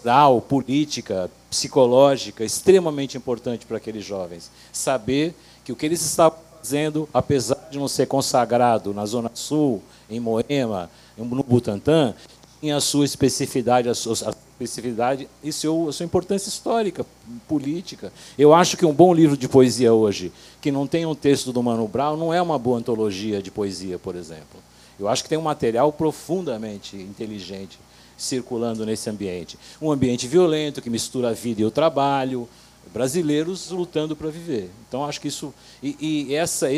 moral, 0.03 0.41
política, 0.41 1.31
psicológica 1.51 2.45
extremamente 2.45 3.17
importante 3.17 3.67
para 3.67 3.77
aqueles 3.77 4.05
jovens. 4.05 4.51
Saber 4.73 5.35
que 5.65 5.73
o 5.73 5.77
que 5.77 5.87
eles 5.87 6.01
estavam 6.01 6.39
fazendo, 6.67 7.09
apesar 7.15 7.69
de 7.71 7.79
não 7.79 7.87
ser 7.87 8.07
consagrado 8.07 8.93
na 8.93 9.07
Zona 9.07 9.31
Sul, 9.35 9.81
em 10.11 10.19
Moema, 10.19 10.91
no 11.17 11.45
Butantã, 11.45 12.13
tinha 12.61 12.77
a 12.77 12.81
sua 12.81 13.05
especificidade, 13.05 13.89
a 13.89 13.95
sua, 13.95 14.15
a 14.29 14.35
especificidade 14.61 15.29
e 15.45 15.53
seu, 15.53 15.89
a 15.89 15.93
sua 15.93 16.05
importância 16.05 16.49
histórica, 16.49 17.07
política. 17.47 18.13
Eu 18.37 18.53
acho 18.53 18.77
que 18.77 18.85
um 18.85 18.93
bom 18.93 19.15
livro 19.15 19.37
de 19.37 19.49
poesia 19.49 19.95
hoje, 19.95 20.33
que 20.61 20.73
não 20.73 20.89
tem 20.89 21.07
um 21.07 21.15
texto 21.15 21.53
do 21.53 21.63
Mano 21.63 21.87
Brown, 21.87 22.17
não 22.17 22.35
é 22.35 22.43
uma 22.43 22.59
boa 22.59 22.79
antologia 22.79 23.41
de 23.41 23.53
poesia, 23.53 23.97
por 23.97 24.17
exemplo. 24.17 24.61
Eu 24.99 25.07
acho 25.07 25.23
que 25.23 25.29
tem 25.29 25.39
um 25.39 25.43
material 25.43 25.93
profundamente 25.93 26.97
inteligente 26.97 27.79
circulando 28.17 28.85
nesse 28.85 29.09
ambiente. 29.09 29.57
Um 29.81 29.93
ambiente 29.93 30.27
violento 30.27 30.83
que 30.83 30.91
mistura 30.91 31.29
a 31.29 31.33
vida 31.33 31.61
e 31.61 31.65
o 31.65 31.71
trabalho, 31.71 32.49
brasileiros 32.93 33.71
lutando 33.71 34.17
para 34.17 34.29
viver. 34.31 34.71
Então 34.89 35.05
acho 35.05 35.21
que 35.21 35.29
isso 35.29 35.53
e, 35.83 35.97
e 36.29 36.35
essa 36.35 36.69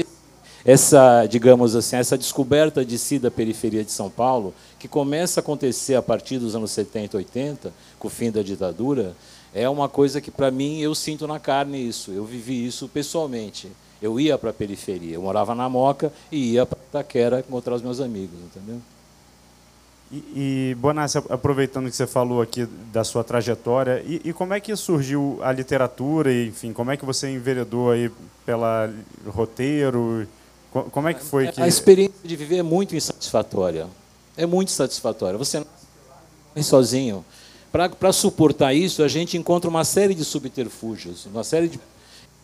essa, 0.65 1.25
digamos 1.27 1.77
assim, 1.77 1.97
essa 1.97 2.19
descoberta 2.19 2.85
de 2.85 2.99
si 2.99 3.19
da 3.19 3.31
periferia 3.31 3.85
de 3.85 3.93
São 3.93 4.11
Paulo, 4.11 4.53
que 4.79 4.89
começa 4.89 5.41
a 5.41 5.43
acontecer 5.43 5.95
a 5.95 6.03
partir 6.03 6.39
dos 6.39 6.55
anos 6.55 6.73
70, 6.73 7.17
80, 7.17 7.73
com 7.99 8.09
o 8.09 8.11
fim 8.11 8.31
da 8.31 8.43
ditadura, 8.43 9.15
é 9.55 9.69
uma 9.69 9.89
coisa 9.89 10.21
que 10.21 10.31
para 10.31 10.51
mim 10.51 10.81
eu 10.81 10.95
sinto 10.95 11.27
na 11.27 11.39
carne 11.39 11.89
isso. 11.89 12.11
Eu 12.11 12.25
vivi 12.25 12.67
isso 12.67 12.89
pessoalmente. 12.89 13.71
Eu 14.01 14.21
ia 14.21 14.37
para 14.39 14.51
a 14.51 14.53
periferia, 14.53 15.15
eu 15.15 15.23
morava 15.23 15.55
na 15.55 15.69
Moca 15.69 16.13
e 16.31 16.53
ia 16.53 16.67
para 16.67 16.79
Itaquera 16.89 17.41
encontrar 17.41 17.75
os 17.75 17.83
meus 17.83 18.01
amigos, 18.01 18.39
entendeu? 18.39 18.81
E, 20.11 20.17
e 20.71 20.77
Bonassi, 20.79 21.19
aproveitando 21.29 21.91
que 21.91 21.97
você 21.97 22.07
falou 22.07 22.41
aqui 22.41 22.67
da 22.93 23.05
sua 23.05 23.23
trajetória, 23.23 24.03
e, 24.07 24.21
e, 24.25 24.33
como 24.33 24.55
é 24.55 24.61
que 24.61 24.75
surgiu 24.75 25.39
a 25.43 25.53
literatura, 25.53 26.33
e, 26.33 26.49
enfim, 26.49 26.73
como 26.73 26.91
é 26.91 26.97
que 26.97 27.05
você 27.05 27.29
enveredou 27.31 27.91
aí 27.91 28.11
pela 28.47 28.91
roteiro? 29.27 30.27
Como 30.71 31.09
é 31.09 31.15
que 31.15 31.23
foi 31.23 31.49
que... 31.49 31.61
A 31.61 31.69
experiência 31.69 32.15
de 32.25 32.37
viver 32.37 32.57
é 32.57 32.63
muito 32.63 32.97
insatisfatória. 32.97 33.87
É 34.37 34.47
muito 34.47 34.71
satisfatória. 34.71 35.37
Você 35.37 35.61
não 35.61 35.67
é 36.57 36.63
sozinho. 36.63 37.25
Para 37.71 38.13
suportar 38.13 38.73
isso, 38.73 39.03
a 39.03 39.09
gente 39.09 39.37
encontra 39.37 39.69
uma 39.69 39.85
série 39.85 40.15
de 40.15 40.25
subterfúgios, 40.25 41.27
uma 41.27 41.45
série 41.45 41.69
de 41.69 41.79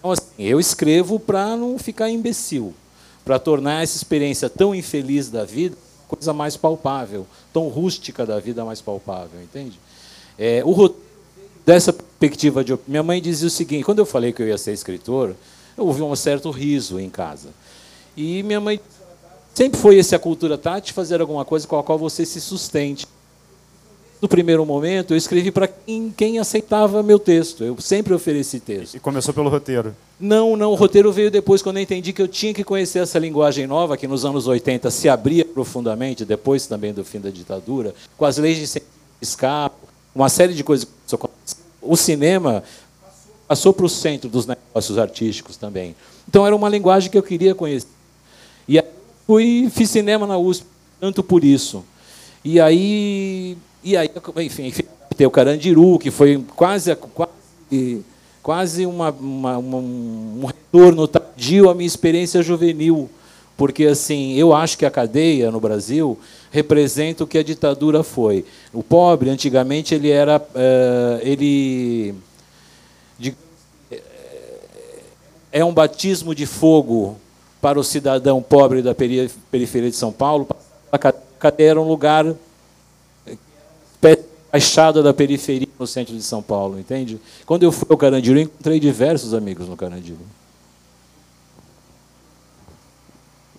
então, 0.04 0.12
assim, 0.12 0.26
eu 0.38 0.60
escrevo 0.60 1.18
para 1.18 1.56
não 1.56 1.78
ficar 1.78 2.10
imbecil, 2.10 2.74
para 3.24 3.38
tornar 3.38 3.82
essa 3.82 3.96
experiência 3.96 4.50
tão 4.50 4.74
infeliz 4.74 5.30
da 5.30 5.46
vida 5.46 5.74
coisa 6.14 6.32
mais 6.32 6.56
palpável, 6.56 7.26
tão 7.52 7.68
rústica 7.68 8.24
da 8.26 8.38
vida 8.38 8.64
mais 8.64 8.80
palpável, 8.80 9.42
entende? 9.42 9.78
É, 10.38 10.62
o 10.64 10.94
dessa 11.64 11.92
perspectiva 11.92 12.62
de 12.62 12.76
minha 12.86 13.02
mãe 13.02 13.20
dizia 13.20 13.48
o 13.48 13.50
seguinte: 13.50 13.84
quando 13.84 13.98
eu 13.98 14.06
falei 14.06 14.32
que 14.32 14.42
eu 14.42 14.48
ia 14.48 14.58
ser 14.58 14.72
escritor, 14.72 15.34
eu 15.76 15.86
ouvi 15.86 16.02
um 16.02 16.14
certo 16.14 16.50
riso 16.50 17.00
em 17.00 17.08
casa. 17.08 17.48
E 18.16 18.42
minha 18.42 18.60
mãe 18.60 18.80
sempre 19.54 19.78
foi 19.78 19.98
essa 19.98 20.18
cultura 20.18 20.58
tática 20.58 20.94
fazer 20.94 21.20
alguma 21.20 21.44
coisa 21.44 21.66
com 21.66 21.78
a 21.78 21.82
qual 21.82 21.98
você 21.98 22.24
se 22.24 22.40
sustente 22.40 23.06
no 24.20 24.28
primeiro 24.28 24.64
momento, 24.64 25.12
eu 25.12 25.16
escrevi 25.16 25.50
para 25.50 25.68
quem, 25.68 26.12
quem, 26.16 26.38
aceitava 26.38 27.02
meu 27.02 27.18
texto. 27.18 27.62
Eu 27.62 27.76
sempre 27.78 28.14
ofereci 28.14 28.58
texto. 28.58 28.94
E 28.94 29.00
começou 29.00 29.34
pelo 29.34 29.50
roteiro? 29.50 29.94
Não, 30.18 30.56
não. 30.56 30.72
O 30.72 30.74
roteiro 30.74 31.12
veio 31.12 31.30
depois, 31.30 31.60
quando 31.60 31.76
eu 31.76 31.82
entendi 31.82 32.12
que 32.12 32.22
eu 32.22 32.28
tinha 32.28 32.54
que 32.54 32.64
conhecer 32.64 33.00
essa 33.00 33.18
linguagem 33.18 33.66
nova, 33.66 33.96
que 33.96 34.06
nos 34.06 34.24
anos 34.24 34.46
80 34.46 34.90
se 34.90 35.08
abria 35.08 35.44
profundamente, 35.44 36.24
depois 36.24 36.66
também 36.66 36.92
do 36.92 37.04
fim 37.04 37.20
da 37.20 37.30
ditadura, 37.30 37.94
com 38.16 38.24
as 38.24 38.38
leis 38.38 38.56
de 38.58 38.82
escape, 39.20 39.76
uma 40.14 40.28
série 40.28 40.54
de 40.54 40.64
coisas. 40.64 40.88
O 41.82 41.96
cinema 41.96 42.64
passou 43.46 43.74
para 43.74 43.84
o 43.84 43.90
centro 43.90 44.30
dos 44.30 44.46
negócios 44.46 44.96
artísticos 44.96 45.56
também. 45.56 45.94
Então, 46.26 46.46
era 46.46 46.56
uma 46.56 46.68
linguagem 46.68 47.10
que 47.10 47.18
eu 47.18 47.22
queria 47.22 47.54
conhecer. 47.54 47.88
E 48.66 48.78
aí, 48.78 48.86
fui, 49.26 49.70
fiz 49.70 49.90
cinema 49.90 50.26
na 50.26 50.38
USP, 50.38 50.64
tanto 50.98 51.22
por 51.22 51.44
isso. 51.44 51.84
E 52.42 52.60
aí 52.60 53.56
e 53.84 53.96
aí, 53.96 54.10
enfim, 54.38 54.72
tem 55.14 55.26
o 55.26 55.30
Carandiru, 55.30 55.98
que 55.98 56.10
foi 56.10 56.42
quase, 56.56 56.94
quase, 56.96 58.02
quase 58.42 58.86
uma, 58.86 59.10
uma, 59.10 59.58
uma, 59.58 59.76
um 59.76 60.44
retorno 60.46 61.06
tardio 61.06 61.68
à 61.68 61.74
minha 61.74 61.86
experiência 61.86 62.42
juvenil. 62.42 63.10
Porque 63.56 63.84
assim, 63.84 64.32
eu 64.34 64.52
acho 64.52 64.76
que 64.76 64.84
a 64.84 64.90
cadeia 64.90 65.50
no 65.50 65.60
Brasil 65.60 66.18
representa 66.50 67.22
o 67.22 67.26
que 67.26 67.38
a 67.38 67.42
ditadura 67.42 68.02
foi. 68.02 68.44
O 68.72 68.82
pobre, 68.82 69.30
antigamente, 69.30 69.94
ele 69.94 70.10
era. 70.10 70.38
Uh, 70.38 71.20
ele. 71.22 72.14
De, 73.16 73.36
é 75.52 75.64
um 75.64 75.72
batismo 75.72 76.34
de 76.34 76.46
fogo 76.46 77.16
para 77.60 77.78
o 77.78 77.84
cidadão 77.84 78.42
pobre 78.42 78.82
da 78.82 78.92
periferia 78.94 79.90
de 79.90 79.96
São 79.96 80.10
Paulo. 80.10 80.48
A 80.90 80.98
cadeia 80.98 81.70
era 81.70 81.80
um 81.80 81.86
lugar 81.86 82.26
baixada 84.54 85.02
da 85.02 85.12
periferia 85.12 85.68
no 85.76 85.84
centro 85.84 86.14
de 86.14 86.22
São 86.22 86.40
Paulo, 86.40 86.78
entende? 86.78 87.20
Quando 87.44 87.64
eu 87.64 87.72
fui 87.72 87.88
ao 87.90 87.96
Carandiru, 87.96 88.38
encontrei 88.38 88.78
diversos 88.78 89.34
amigos 89.34 89.68
no 89.68 89.76
Carandiru. 89.76 90.20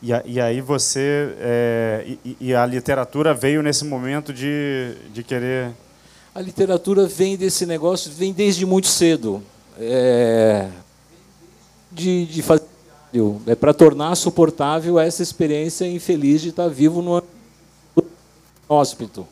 E, 0.01 0.09
e 0.25 0.39
aí 0.39 0.61
você 0.61 1.35
é, 1.37 2.15
e, 2.23 2.37
e, 2.39 2.55
a 2.55 2.65
literatura 2.65 3.33
veio 3.33 3.61
nesse 3.61 3.83
momento 3.83 4.31
de, 4.31 4.95
de 5.11 5.23
querer 5.23 5.71
a 6.33 6.41
literatura 6.41 7.07
vem 7.07 7.35
desse 7.35 7.65
negócio 7.65 8.11
vem 8.11 8.31
desde 8.31 8.65
muito 8.65 8.87
cedo 8.87 9.41
é, 9.79 10.67
de, 11.91 12.25
de 12.27 12.41
fazer 12.43 12.63
é 13.47 13.55
para 13.55 13.73
tornar 13.73 14.13
suportável 14.15 14.99
essa 14.99 15.23
experiência 15.23 15.87
infeliz 15.87 16.41
de 16.41 16.49
estar 16.49 16.67
vivo 16.67 17.01
no 17.01 17.23
hóspito 18.69 19.25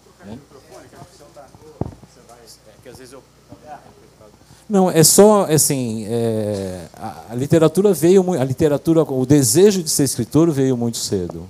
Não, 4.73 4.89
é 4.89 5.03
só 5.03 5.43
assim, 5.43 6.03
é, 6.07 6.87
a, 7.29 7.35
literatura 7.35 7.93
veio, 7.93 8.33
a 8.33 8.43
literatura, 8.43 9.03
o 9.03 9.23
desejo 9.23 9.83
de 9.83 9.89
ser 9.91 10.03
escritor 10.03 10.49
veio 10.49 10.75
muito 10.75 10.97
cedo. 10.97 11.47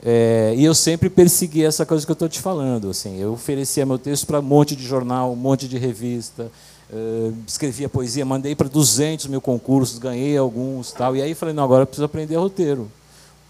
É, 0.00 0.54
e 0.56 0.64
eu 0.64 0.72
sempre 0.72 1.10
persegui 1.10 1.64
essa 1.64 1.84
coisa 1.84 2.06
que 2.06 2.12
eu 2.12 2.14
estou 2.14 2.28
te 2.28 2.38
falando. 2.40 2.90
Assim, 2.90 3.18
eu 3.18 3.32
oferecia 3.32 3.84
meu 3.84 3.98
texto 3.98 4.24
para 4.24 4.38
um 4.38 4.42
monte 4.42 4.76
de 4.76 4.84
jornal, 4.84 5.32
um 5.32 5.36
monte 5.36 5.66
de 5.66 5.76
revista, 5.78 6.48
é, 6.92 7.32
escrevia 7.44 7.88
poesia, 7.88 8.24
mandei 8.24 8.54
para 8.54 8.68
200 8.68 9.26
mil 9.26 9.40
concursos, 9.40 9.98
ganhei 9.98 10.36
alguns, 10.36 10.92
tal. 10.92 11.16
E 11.16 11.22
aí 11.22 11.34
falei, 11.34 11.52
não, 11.52 11.64
agora 11.64 11.82
eu 11.82 11.86
preciso 11.88 12.04
aprender 12.04 12.36
roteiro. 12.36 12.88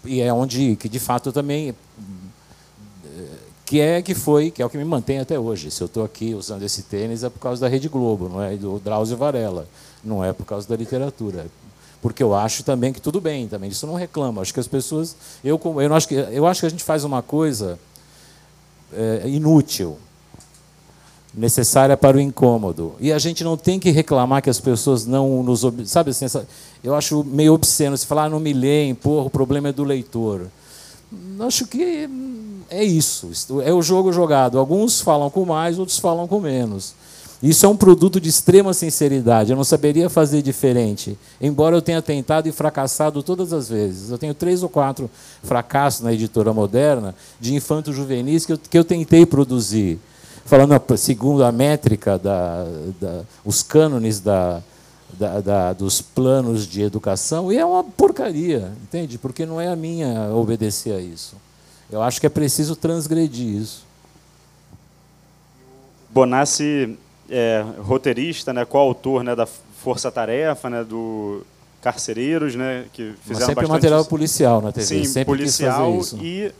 E 0.03 0.19
é 0.19 0.33
onde, 0.33 0.77
que 0.77 0.89
de 0.89 0.99
fato 0.99 1.29
eu 1.29 1.33
também 1.33 1.75
que 3.65 3.79
é 3.79 4.01
que 4.01 4.13
foi, 4.13 4.51
que 4.51 4.61
é 4.61 4.65
o 4.65 4.69
que 4.69 4.77
me 4.77 4.85
mantém 4.85 5.19
até 5.19 5.39
hoje. 5.39 5.71
Se 5.71 5.81
eu 5.81 5.85
estou 5.85 6.03
aqui 6.03 6.33
usando 6.33 6.63
esse 6.63 6.83
tênis 6.83 7.23
é 7.23 7.29
por 7.29 7.39
causa 7.39 7.61
da 7.61 7.67
Rede 7.67 7.87
Globo, 7.87 8.29
não 8.29 8.41
é 8.41 8.55
do 8.55 8.79
Drauzio 8.79 9.17
Varela, 9.17 9.67
não 10.03 10.23
é 10.23 10.33
por 10.33 10.45
causa 10.45 10.67
da 10.67 10.75
literatura. 10.75 11.45
Porque 12.01 12.21
eu 12.21 12.35
acho 12.35 12.63
também 12.63 12.91
que 12.91 12.99
tudo 12.99 13.21
bem, 13.21 13.47
também 13.47 13.69
isso 13.69 13.87
não 13.87 13.95
reclama. 13.95 14.41
Acho 14.41 14.53
que 14.53 14.59
as 14.59 14.67
pessoas, 14.67 15.15
eu 15.43 15.59
eu 15.81 15.93
acho 15.93 16.07
que 16.07 16.15
eu 16.15 16.45
acho 16.45 16.59
que 16.59 16.65
a 16.65 16.69
gente 16.69 16.83
faz 16.83 17.05
uma 17.05 17.21
coisa 17.21 17.79
é, 18.91 19.23
inútil, 19.25 19.97
necessária 21.33 21.95
para 21.95 22.17
o 22.17 22.19
incômodo. 22.19 22.93
E 22.99 23.11
a 23.11 23.17
gente 23.17 23.43
não 23.43 23.55
tem 23.55 23.79
que 23.79 23.89
reclamar 23.89 24.41
que 24.41 24.49
as 24.49 24.59
pessoas 24.59 25.05
não 25.05 25.41
nos 25.41 25.61
sabe 25.85 26.11
assim, 26.11 26.25
eu 26.83 26.93
acho 26.93 27.23
meio 27.23 27.53
obsceno 27.53 27.97
se 27.97 28.05
falar 28.05 28.25
ah, 28.25 28.29
não 28.29 28.39
me 28.39 28.53
leem, 28.53 28.93
porra, 28.93 29.27
o 29.27 29.29
problema 29.29 29.69
é 29.69 29.71
do 29.71 29.85
leitor. 29.85 30.47
Acho 31.39 31.65
que 31.65 32.09
é 32.69 32.83
isso, 32.83 33.29
é 33.63 33.73
o 33.73 33.81
jogo 33.81 34.11
jogado. 34.11 34.57
Alguns 34.57 35.01
falam 35.01 35.29
com 35.29 35.45
mais, 35.45 35.79
outros 35.79 35.99
falam 35.99 36.27
com 36.27 36.39
menos. 36.39 36.93
Isso 37.43 37.65
é 37.65 37.69
um 37.69 37.75
produto 37.75 38.21
de 38.21 38.29
extrema 38.29 38.73
sinceridade. 38.73 39.51
Eu 39.51 39.57
não 39.57 39.65
saberia 39.65 40.09
fazer 40.09 40.41
diferente. 40.41 41.17
Embora 41.41 41.75
eu 41.75 41.81
tenha 41.81 42.01
tentado 42.01 42.47
e 42.47 42.53
fracassado 42.53 43.21
todas 43.21 43.51
as 43.51 43.67
vezes. 43.67 44.09
Eu 44.09 44.17
tenho 44.17 44.33
três 44.33 44.63
ou 44.63 44.69
quatro 44.69 45.09
fracassos 45.43 45.99
na 45.99 46.13
editora 46.13 46.53
moderna 46.53 47.13
de 47.41 47.53
infanto 47.53 47.91
juvenis 47.91 48.45
que 48.45 48.53
eu, 48.53 48.57
que 48.57 48.77
eu 48.77 48.85
tentei 48.85 49.25
produzir. 49.25 49.99
falando 50.45 50.73
segundo 50.97 51.43
a 51.43 51.51
métrica, 51.51 52.17
da, 52.17 52.65
da 53.01 53.23
os 53.43 53.61
cânones 53.61 54.21
da, 54.21 54.61
da, 55.41 55.73
dos 55.73 56.01
planos 56.01 56.65
de 56.65 56.81
educação, 56.81 57.51
e 57.51 57.57
é 57.57 57.65
uma 57.65 57.83
porcaria, 57.83 58.71
entende? 58.81 59.17
Porque 59.17 59.45
não 59.45 59.59
é 59.59 59.67
a 59.67 59.75
minha 59.75 60.33
obedecer 60.33 60.93
a 60.93 61.01
isso. 61.01 61.35
Eu 61.93 62.01
acho 62.01 62.19
que 62.19 62.27
é 62.27 62.29
preciso 62.29 62.75
transgredir 62.75 63.61
isso. 63.61 63.85
Bonassi 66.09 66.97
é 67.29 67.63
roteirista, 67.79 68.51
né, 68.53 68.65
coautor 68.65 69.23
né, 69.23 69.35
da 69.35 69.45
Força 69.45 70.11
Tarefa, 70.11 70.69
né, 70.69 70.83
do 70.83 71.45
Carcereiros, 71.81 72.55
né, 72.55 72.85
que 72.93 73.13
fizeram 73.21 73.25
Mas 73.27 73.37
sempre 73.39 73.55
bastante... 73.55 73.69
material 73.69 74.05
policial 74.05 74.61
na 74.61 74.71
TV, 74.71 74.85
Sim, 74.85 75.03
sempre 75.05 75.25
policial 75.25 75.99
e 76.21 76.51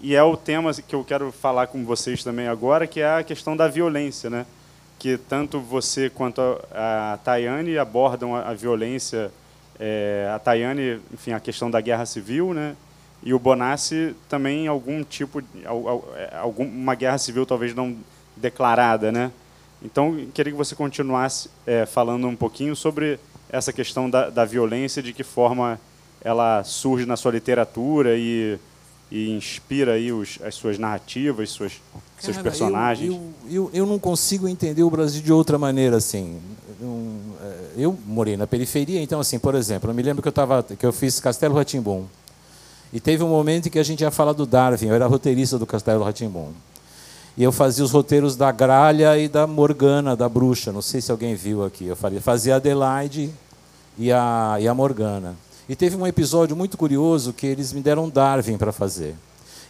e 0.00 0.14
é 0.14 0.22
o 0.22 0.36
tema 0.36 0.70
que 0.74 0.94
eu 0.94 1.02
quero 1.02 1.32
falar 1.32 1.66
com 1.68 1.82
vocês 1.82 2.22
também 2.22 2.46
agora, 2.46 2.86
que 2.86 3.00
é 3.00 3.16
a 3.16 3.22
questão 3.22 3.56
da 3.56 3.68
violência, 3.68 4.28
né? 4.28 4.44
Que 4.98 5.16
tanto 5.16 5.58
você 5.58 6.10
quanto 6.10 6.42
a, 6.70 7.14
a 7.14 7.16
Tayane 7.16 7.78
abordam 7.78 8.36
a, 8.36 8.50
a 8.50 8.52
violência, 8.52 9.30
é, 9.80 10.30
a 10.30 10.38
Tayane, 10.38 11.00
enfim, 11.10 11.32
a 11.32 11.40
questão 11.40 11.70
da 11.70 11.80
guerra 11.80 12.04
civil, 12.04 12.52
né? 12.52 12.76
E 13.24 13.32
o 13.32 13.38
Bonassi 13.38 14.14
também 14.28 14.68
algum 14.68 15.02
tipo, 15.02 15.40
é, 15.40 16.36
alguma 16.36 16.94
guerra 16.94 17.16
civil 17.16 17.46
talvez 17.46 17.74
não 17.74 17.96
declarada, 18.36 19.10
né? 19.10 19.32
Então, 19.82 20.14
queria 20.32 20.52
que 20.52 20.58
você 20.58 20.74
continuasse 20.74 21.48
é, 21.66 21.86
falando 21.86 22.26
um 22.26 22.36
pouquinho 22.36 22.76
sobre 22.76 23.18
essa 23.50 23.72
questão 23.72 24.10
da, 24.10 24.28
da 24.28 24.44
violência, 24.44 25.02
de 25.02 25.12
que 25.12 25.22
forma 25.22 25.80
ela 26.22 26.62
surge 26.64 27.06
na 27.06 27.16
sua 27.16 27.32
literatura 27.32 28.16
e 28.16 28.58
e 29.10 29.30
inspira 29.30 29.92
aí 29.92 30.10
os, 30.10 30.38
as 30.42 30.56
suas 30.56 30.76
narrativas, 30.76 31.50
suas, 31.50 31.72
Cara, 31.72 32.02
seus 32.18 32.36
personagens? 32.38 33.14
Eu, 33.14 33.32
eu, 33.48 33.70
eu, 33.72 33.86
não 33.86 33.98
consigo 33.98 34.48
entender 34.48 34.82
o 34.82 34.90
Brasil 34.90 35.22
de 35.22 35.32
outra 35.32 35.56
maneira 35.56 35.98
assim. 35.98 36.40
Eu, 36.80 37.16
é, 37.40 37.54
eu 37.76 37.98
morei 38.06 38.36
na 38.36 38.46
periferia, 38.46 39.00
então 39.00 39.20
assim, 39.20 39.38
por 39.38 39.54
exemplo, 39.54 39.88
eu 39.88 39.94
me 39.94 40.02
lembro 40.02 40.20
que 40.20 40.26
eu 40.26 40.32
tava, 40.32 40.62
que 40.62 40.84
eu 40.84 40.92
fiz 40.92 41.20
Castelo 41.20 41.54
Ratimbum 41.54 42.06
e 42.94 43.00
teve 43.00 43.24
um 43.24 43.28
momento 43.28 43.66
em 43.66 43.70
que 43.70 43.78
a 43.80 43.82
gente 43.82 44.02
ia 44.02 44.10
falar 44.12 44.32
do 44.32 44.46
Darwin. 44.46 44.86
Eu 44.86 44.94
era 44.94 45.08
roteirista 45.08 45.58
do 45.58 45.66
Castelo 45.66 46.04
Ratimbum 46.04 46.52
e 47.36 47.42
eu 47.42 47.50
fazia 47.50 47.84
os 47.84 47.90
roteiros 47.90 48.36
da 48.36 48.52
Gralha 48.52 49.18
e 49.18 49.26
da 49.26 49.48
Morgana, 49.48 50.14
da 50.14 50.28
Bruxa. 50.28 50.70
Não 50.70 50.80
sei 50.80 51.00
se 51.00 51.10
alguém 51.10 51.34
viu 51.34 51.64
aqui. 51.64 51.86
Eu 51.86 51.96
fazia 51.96 52.54
a 52.54 52.56
Adelaide 52.56 53.32
e 53.98 54.12
a, 54.12 54.58
e 54.60 54.68
a 54.68 54.72
Morgana. 54.72 55.34
E 55.68 55.74
teve 55.74 55.96
um 55.96 56.06
episódio 56.06 56.54
muito 56.54 56.78
curioso 56.78 57.32
que 57.32 57.44
eles 57.44 57.72
me 57.72 57.80
deram 57.80 58.08
Darwin 58.08 58.56
para 58.56 58.70
fazer. 58.70 59.16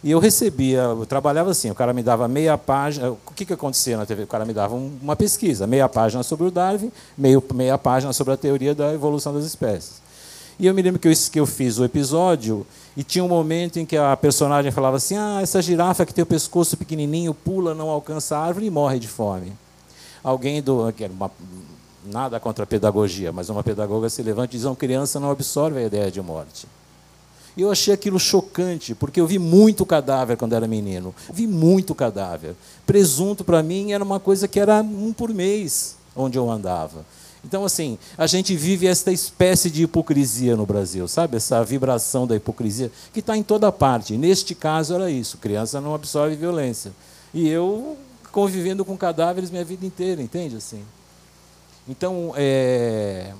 E 0.03 0.11
eu 0.11 0.19
recebia, 0.19 0.81
eu 0.81 1.05
trabalhava 1.07 1.49
assim, 1.49 1.71
o 1.71 1.73
cara 1.73 1.91
me 1.91 2.03
dava 2.03 2.27
meia 2.27 2.55
página. 2.59 3.09
O 3.09 3.31
que, 3.35 3.43
que 3.43 3.53
acontecia 3.53 3.97
na 3.97 4.05
TV? 4.05 4.21
O 4.21 4.27
cara 4.27 4.45
me 4.45 4.53
dava 4.53 4.75
uma 4.75 5.15
pesquisa, 5.15 5.65
meia 5.65 5.89
página 5.89 6.21
sobre 6.21 6.45
o 6.45 6.51
Darwin, 6.51 6.91
meio, 7.17 7.43
meia 7.55 7.75
página 7.75 8.13
sobre 8.13 8.35
a 8.35 8.37
teoria 8.37 8.75
da 8.75 8.93
evolução 8.93 9.33
das 9.33 9.45
espécies. 9.45 10.05
E 10.59 10.67
eu 10.67 10.73
me 10.75 10.81
lembro 10.83 10.99
que 10.99 11.07
eu, 11.07 11.13
que 11.31 11.39
eu 11.39 11.47
fiz 11.47 11.79
o 11.79 11.83
episódio 11.83 12.67
e 12.97 13.03
tinha 13.03 13.23
um 13.23 13.27
momento 13.27 13.77
em 13.77 13.85
que 13.85 13.97
a 13.97 14.15
personagem 14.15 14.71
falava 14.71 14.97
assim: 14.97 15.15
Ah, 15.15 15.39
essa 15.41 15.61
girafa 15.61 16.05
que 16.05 16.13
tem 16.13 16.23
o 16.23 16.27
pescoço 16.27 16.77
pequenininho 16.77 17.33
pula, 17.33 17.73
não 17.73 17.89
alcança 17.89 18.37
a 18.37 18.45
árvore 18.45 18.67
e 18.67 18.69
morre 18.69 18.99
de 18.99 19.07
fome. 19.07 19.53
Alguém 20.23 20.61
do. 20.61 20.93
Uma, 21.11 21.31
nada 22.05 22.39
contra 22.39 22.63
a 22.63 22.67
pedagogia, 22.67 23.31
mas 23.31 23.49
uma 23.49 23.63
pedagoga 23.63 24.09
se 24.09 24.21
levanta 24.23 24.55
e 24.55 24.57
diz: 24.57 24.65
uma 24.65 24.75
criança 24.75 25.19
não 25.19 25.29
absorve 25.29 25.79
a 25.79 25.83
ideia 25.83 26.09
de 26.09 26.21
morte. 26.21 26.67
E 27.57 27.61
eu 27.61 27.71
achei 27.71 27.93
aquilo 27.93 28.19
chocante, 28.19 28.93
porque 28.93 29.19
eu 29.19 29.25
vi 29.25 29.39
muito 29.39 29.85
cadáver 29.85 30.35
quando 30.35 30.53
era 30.53 30.67
menino. 30.67 31.15
Vi 31.31 31.47
muito 31.47 31.95
cadáver. 31.95 32.53
Presunto, 32.85 33.45
para 33.45 33.63
mim, 33.63 33.93
era 33.93 34.03
uma 34.03 34.19
coisa 34.19 34.45
que 34.45 34.59
era 34.59 34.81
um 34.81 35.13
por 35.13 35.33
mês 35.33 35.95
onde 36.15 36.37
eu 36.37 36.49
andava. 36.49 37.05
Então, 37.45 37.63
assim, 37.63 37.99
a 38.17 38.25
gente 38.25 38.55
vive 38.55 38.87
esta 38.87 39.11
espécie 39.11 39.69
de 39.69 39.83
hipocrisia 39.83 40.55
no 40.55 40.65
Brasil, 40.65 41.07
sabe? 41.07 41.37
Essa 41.37 41.63
vibração 41.63 42.25
da 42.25 42.35
hipocrisia 42.35 42.91
que 43.13 43.19
está 43.19 43.37
em 43.37 43.43
toda 43.43 43.71
parte. 43.71 44.17
Neste 44.17 44.55
caso, 44.55 44.95
era 44.95 45.11
isso: 45.11 45.37
criança 45.37 45.79
não 45.79 45.93
absorve 45.93 46.35
violência. 46.35 46.91
E 47.31 47.47
eu 47.47 47.97
convivendo 48.31 48.83
com 48.83 48.97
cadáveres 48.97 49.51
minha 49.51 49.63
vida 49.63 49.85
inteira, 49.85 50.21
entende? 50.21 50.55
Assim. 50.55 50.83
Então, 51.87 52.33
é, 52.35 53.31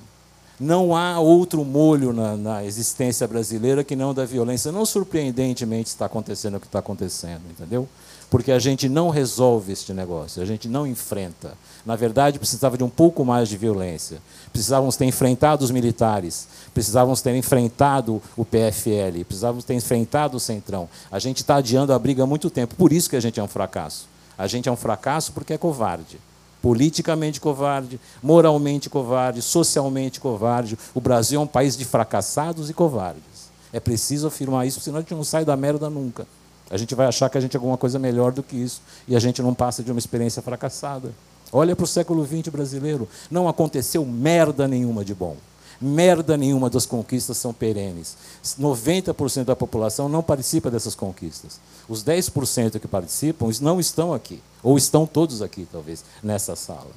não 0.58 0.96
há 0.96 1.18
outro 1.18 1.64
molho 1.64 2.12
na, 2.12 2.36
na, 2.36 2.64
existência 2.64 3.26
brasileira 3.26 3.82
que 3.82 3.96
não 3.96 4.14
da 4.14 4.24
violência. 4.24 4.70
Não 4.70 4.86
surpreendentemente 4.86 5.88
está 5.88 6.06
acontecendo 6.06 6.56
o 6.56 6.60
que 6.60 6.66
está 6.66 6.78
acontecendo, 6.78 7.42
entendeu? 7.50 7.88
Porque 8.30 8.52
a 8.52 8.58
gente 8.58 8.88
não 8.88 9.10
resolve 9.10 9.72
este 9.72 9.92
negócio, 9.92 10.42
a 10.42 10.46
gente 10.46 10.68
não 10.68 10.86
enfrenta. 10.86 11.54
Na 11.86 11.94
verdade, 11.94 12.38
precisava 12.40 12.76
de 12.76 12.82
um 12.82 12.88
pouco 12.88 13.24
mais 13.24 13.48
de 13.48 13.56
violência. 13.56 14.20
Precisávamos 14.52 14.96
ter 14.96 15.04
enfrentado 15.04 15.64
os 15.64 15.70
militares, 15.70 16.48
precisávamos 16.74 17.22
ter 17.22 17.34
enfrentado 17.36 18.20
o 18.36 18.44
PFL, 18.44 19.24
precisávamos 19.24 19.64
ter 19.64 19.74
enfrentado 19.74 20.36
o 20.36 20.40
Centrão. 20.40 20.88
A 21.12 21.20
gente 21.20 21.38
está 21.38 21.56
adiando 21.56 21.92
a 21.92 21.98
briga 21.98 22.24
há 22.24 22.26
muito 22.26 22.50
tempo, 22.50 22.74
por 22.74 22.92
isso 22.92 23.08
que 23.08 23.14
a 23.14 23.20
gente 23.20 23.38
é 23.38 23.42
um 23.42 23.46
fracasso. 23.46 24.08
A 24.36 24.48
gente 24.48 24.68
é 24.68 24.72
um 24.72 24.76
fracasso 24.76 25.32
porque 25.32 25.54
é 25.54 25.58
covarde 25.58 26.18
politicamente 26.62 27.40
covarde, 27.40 28.00
moralmente 28.20 28.90
covarde, 28.90 29.40
socialmente 29.40 30.18
covarde. 30.18 30.76
O 30.92 31.00
Brasil 31.00 31.38
é 31.38 31.42
um 31.44 31.46
país 31.46 31.76
de 31.76 31.84
fracassados 31.84 32.68
e 32.68 32.74
covardes. 32.74 33.52
É 33.72 33.78
preciso 33.78 34.26
afirmar 34.26 34.66
isso, 34.66 34.80
senão 34.80 34.98
a 34.98 35.00
gente 35.00 35.14
não 35.14 35.22
sai 35.22 35.44
da 35.44 35.56
merda 35.56 35.88
nunca. 35.88 36.26
A 36.68 36.76
gente 36.76 36.92
vai 36.92 37.06
achar 37.06 37.30
que 37.30 37.38
a 37.38 37.40
gente 37.40 37.54
é 37.54 37.58
alguma 37.58 37.76
coisa 37.76 38.00
melhor 38.00 38.32
do 38.32 38.42
que 38.42 38.56
isso 38.56 38.82
e 39.06 39.14
a 39.14 39.20
gente 39.20 39.40
não 39.40 39.54
passa 39.54 39.80
de 39.80 39.92
uma 39.92 40.00
experiência 40.00 40.42
fracassada. 40.42 41.12
Olha 41.52 41.76
para 41.76 41.84
o 41.84 41.88
século 41.88 42.26
XX 42.26 42.48
brasileiro, 42.48 43.08
não 43.30 43.48
aconteceu 43.48 44.04
merda 44.04 44.66
nenhuma 44.66 45.04
de 45.04 45.14
bom. 45.14 45.36
Merda 45.80 46.36
nenhuma 46.36 46.70
das 46.70 46.86
conquistas 46.86 47.36
são 47.36 47.52
perenes. 47.52 48.16
90% 48.58 49.44
da 49.44 49.54
população 49.54 50.08
não 50.08 50.22
participa 50.22 50.70
dessas 50.70 50.94
conquistas. 50.94 51.60
Os 51.88 52.02
10% 52.02 52.80
que 52.80 52.88
participam 52.88 53.50
não 53.60 53.78
estão 53.78 54.14
aqui. 54.14 54.40
Ou 54.62 54.78
estão 54.78 55.06
todos 55.06 55.42
aqui, 55.42 55.68
talvez, 55.70 56.02
nessa 56.22 56.56
sala. 56.56 56.90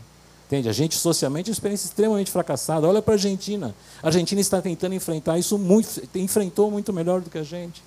Entende? 0.48 0.70
A 0.70 0.74
gente 0.74 0.96
socialmente 0.96 1.50
é 1.50 1.52
uma 1.52 1.54
experiência 1.54 1.86
extremamente 1.86 2.32
fracassada. 2.32 2.88
Olha 2.88 3.02
para 3.02 3.14
a 3.14 3.18
Argentina. 3.18 3.76
A 4.02 4.08
Argentina 4.08 4.42
está 4.42 4.62
tentando 4.62 4.96
enfrentar 4.96 5.38
isso 5.38 5.58
muito, 5.60 6.02
enfrentou 6.16 6.72
muito 6.72 6.92
melhor 6.92 7.22
do 7.22 7.30
que 7.30 7.38
a 7.38 7.44
gente. 7.44 7.84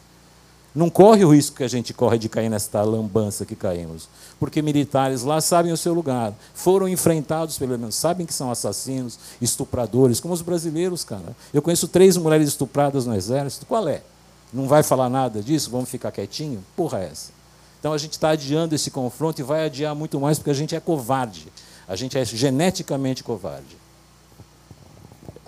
Não 0.74 0.88
corre 0.88 1.22
o 1.22 1.34
risco 1.34 1.58
que 1.58 1.64
a 1.64 1.68
gente 1.68 1.92
corre 1.92 2.18
de 2.18 2.30
cair 2.30 2.48
nesta 2.48 2.82
lambança 2.82 3.44
que 3.44 3.54
caímos. 3.54 4.08
Porque 4.40 4.62
militares 4.62 5.22
lá 5.22 5.40
sabem 5.40 5.70
o 5.70 5.76
seu 5.76 5.92
lugar. 5.92 6.32
Foram 6.54 6.88
enfrentados, 6.88 7.58
pelo 7.58 7.78
menos, 7.78 7.94
sabem 7.94 8.24
que 8.24 8.32
são 8.32 8.50
assassinos, 8.50 9.18
estupradores, 9.40 10.18
como 10.18 10.32
os 10.32 10.40
brasileiros, 10.40 11.04
cara. 11.04 11.36
Eu 11.52 11.60
conheço 11.60 11.88
três 11.88 12.16
mulheres 12.16 12.48
estupradas 12.48 13.04
no 13.04 13.14
exército. 13.14 13.66
Qual 13.66 13.86
é? 13.86 14.02
Não 14.50 14.66
vai 14.66 14.82
falar 14.82 15.10
nada 15.10 15.42
disso? 15.42 15.70
Vamos 15.70 15.90
ficar 15.90 16.10
quietinho? 16.10 16.64
Porra 16.74 17.00
é 17.00 17.04
essa? 17.06 17.30
Então 17.78 17.92
a 17.92 17.98
gente 17.98 18.12
está 18.12 18.30
adiando 18.30 18.74
esse 18.74 18.90
confronto 18.90 19.40
e 19.40 19.44
vai 19.44 19.66
adiar 19.66 19.94
muito 19.94 20.18
mais 20.20 20.38
porque 20.38 20.50
a 20.50 20.54
gente 20.54 20.74
é 20.74 20.80
covarde. 20.80 21.48
A 21.86 21.96
gente 21.96 22.16
é 22.16 22.24
geneticamente 22.24 23.22
covarde. 23.22 23.76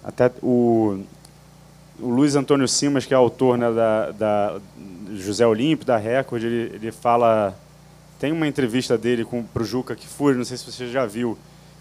Até 0.02 0.30
o, 0.42 1.00
o 1.98 2.08
Luiz 2.08 2.36
Antônio 2.36 2.68
Simas, 2.68 3.06
que 3.06 3.14
é 3.14 3.16
autor 3.16 3.56
né, 3.56 3.72
da, 3.72 4.10
da 4.10 4.60
José 5.14 5.46
Olímpio, 5.46 5.86
da 5.86 5.96
Record, 5.96 6.42
ele, 6.44 6.74
ele 6.74 6.92
fala. 6.92 7.56
Tem 8.18 8.32
uma 8.32 8.46
entrevista 8.46 8.96
dele 8.96 9.26
para 9.52 9.62
o 9.62 9.66
Juca 9.66 9.94
Kfouri, 9.94 10.36
não 10.36 10.44
sei 10.44 10.56
se 10.56 10.70
você 10.70 10.86
já 10.86 11.04
viu, 11.04 11.36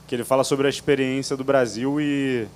que 0.08 0.16
ele 0.16 0.24
fala 0.24 0.44
sobre 0.44 0.68
a 0.68 0.70
experiência 0.70 1.38
do 1.38 1.44
Brasil 1.44 2.02
e, 2.02 2.48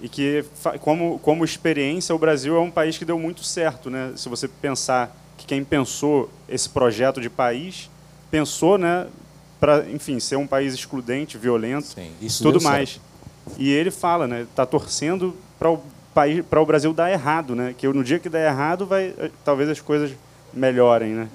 e 0.00 0.08
que, 0.08 0.44
como, 0.80 1.18
como 1.18 1.44
experiência, 1.44 2.14
o 2.14 2.18
Brasil 2.18 2.56
é 2.56 2.60
um 2.60 2.70
país 2.70 2.96
que 2.96 3.04
deu 3.04 3.18
muito 3.18 3.44
certo. 3.44 3.90
Né? 3.90 4.12
Se 4.16 4.28
você 4.28 4.48
pensar 4.48 5.14
que 5.36 5.46
quem 5.46 5.64
pensou 5.64 6.30
esse 6.48 6.68
projeto 6.68 7.20
de 7.20 7.28
país 7.28 7.90
pensou 8.30 8.78
né, 8.78 9.08
para, 9.60 9.90
enfim, 9.90 10.18
ser 10.18 10.36
um 10.36 10.46
país 10.46 10.72
excludente, 10.72 11.36
violento, 11.36 11.88
Sim, 11.88 12.10
tudo 12.40 12.62
mais. 12.62 12.90
Certo. 12.90 13.12
E 13.58 13.70
ele 13.70 13.90
fala, 13.90 14.26
né, 14.26 14.42
está 14.42 14.64
torcendo 14.64 15.36
para 15.58 15.70
o 15.70 15.82
para 16.14 16.60
o 16.60 16.66
Brasil 16.66 16.92
dar 16.92 17.10
errado, 17.10 17.54
né? 17.54 17.74
Que 17.76 17.88
no 17.88 18.04
dia 18.04 18.18
que 18.18 18.28
der 18.28 18.50
errado, 18.50 18.86
vai, 18.86 19.14
eh, 19.18 19.30
talvez 19.44 19.68
as 19.68 19.80
coisas 19.80 20.12
melhorem, 20.52 21.10
né? 21.10 21.28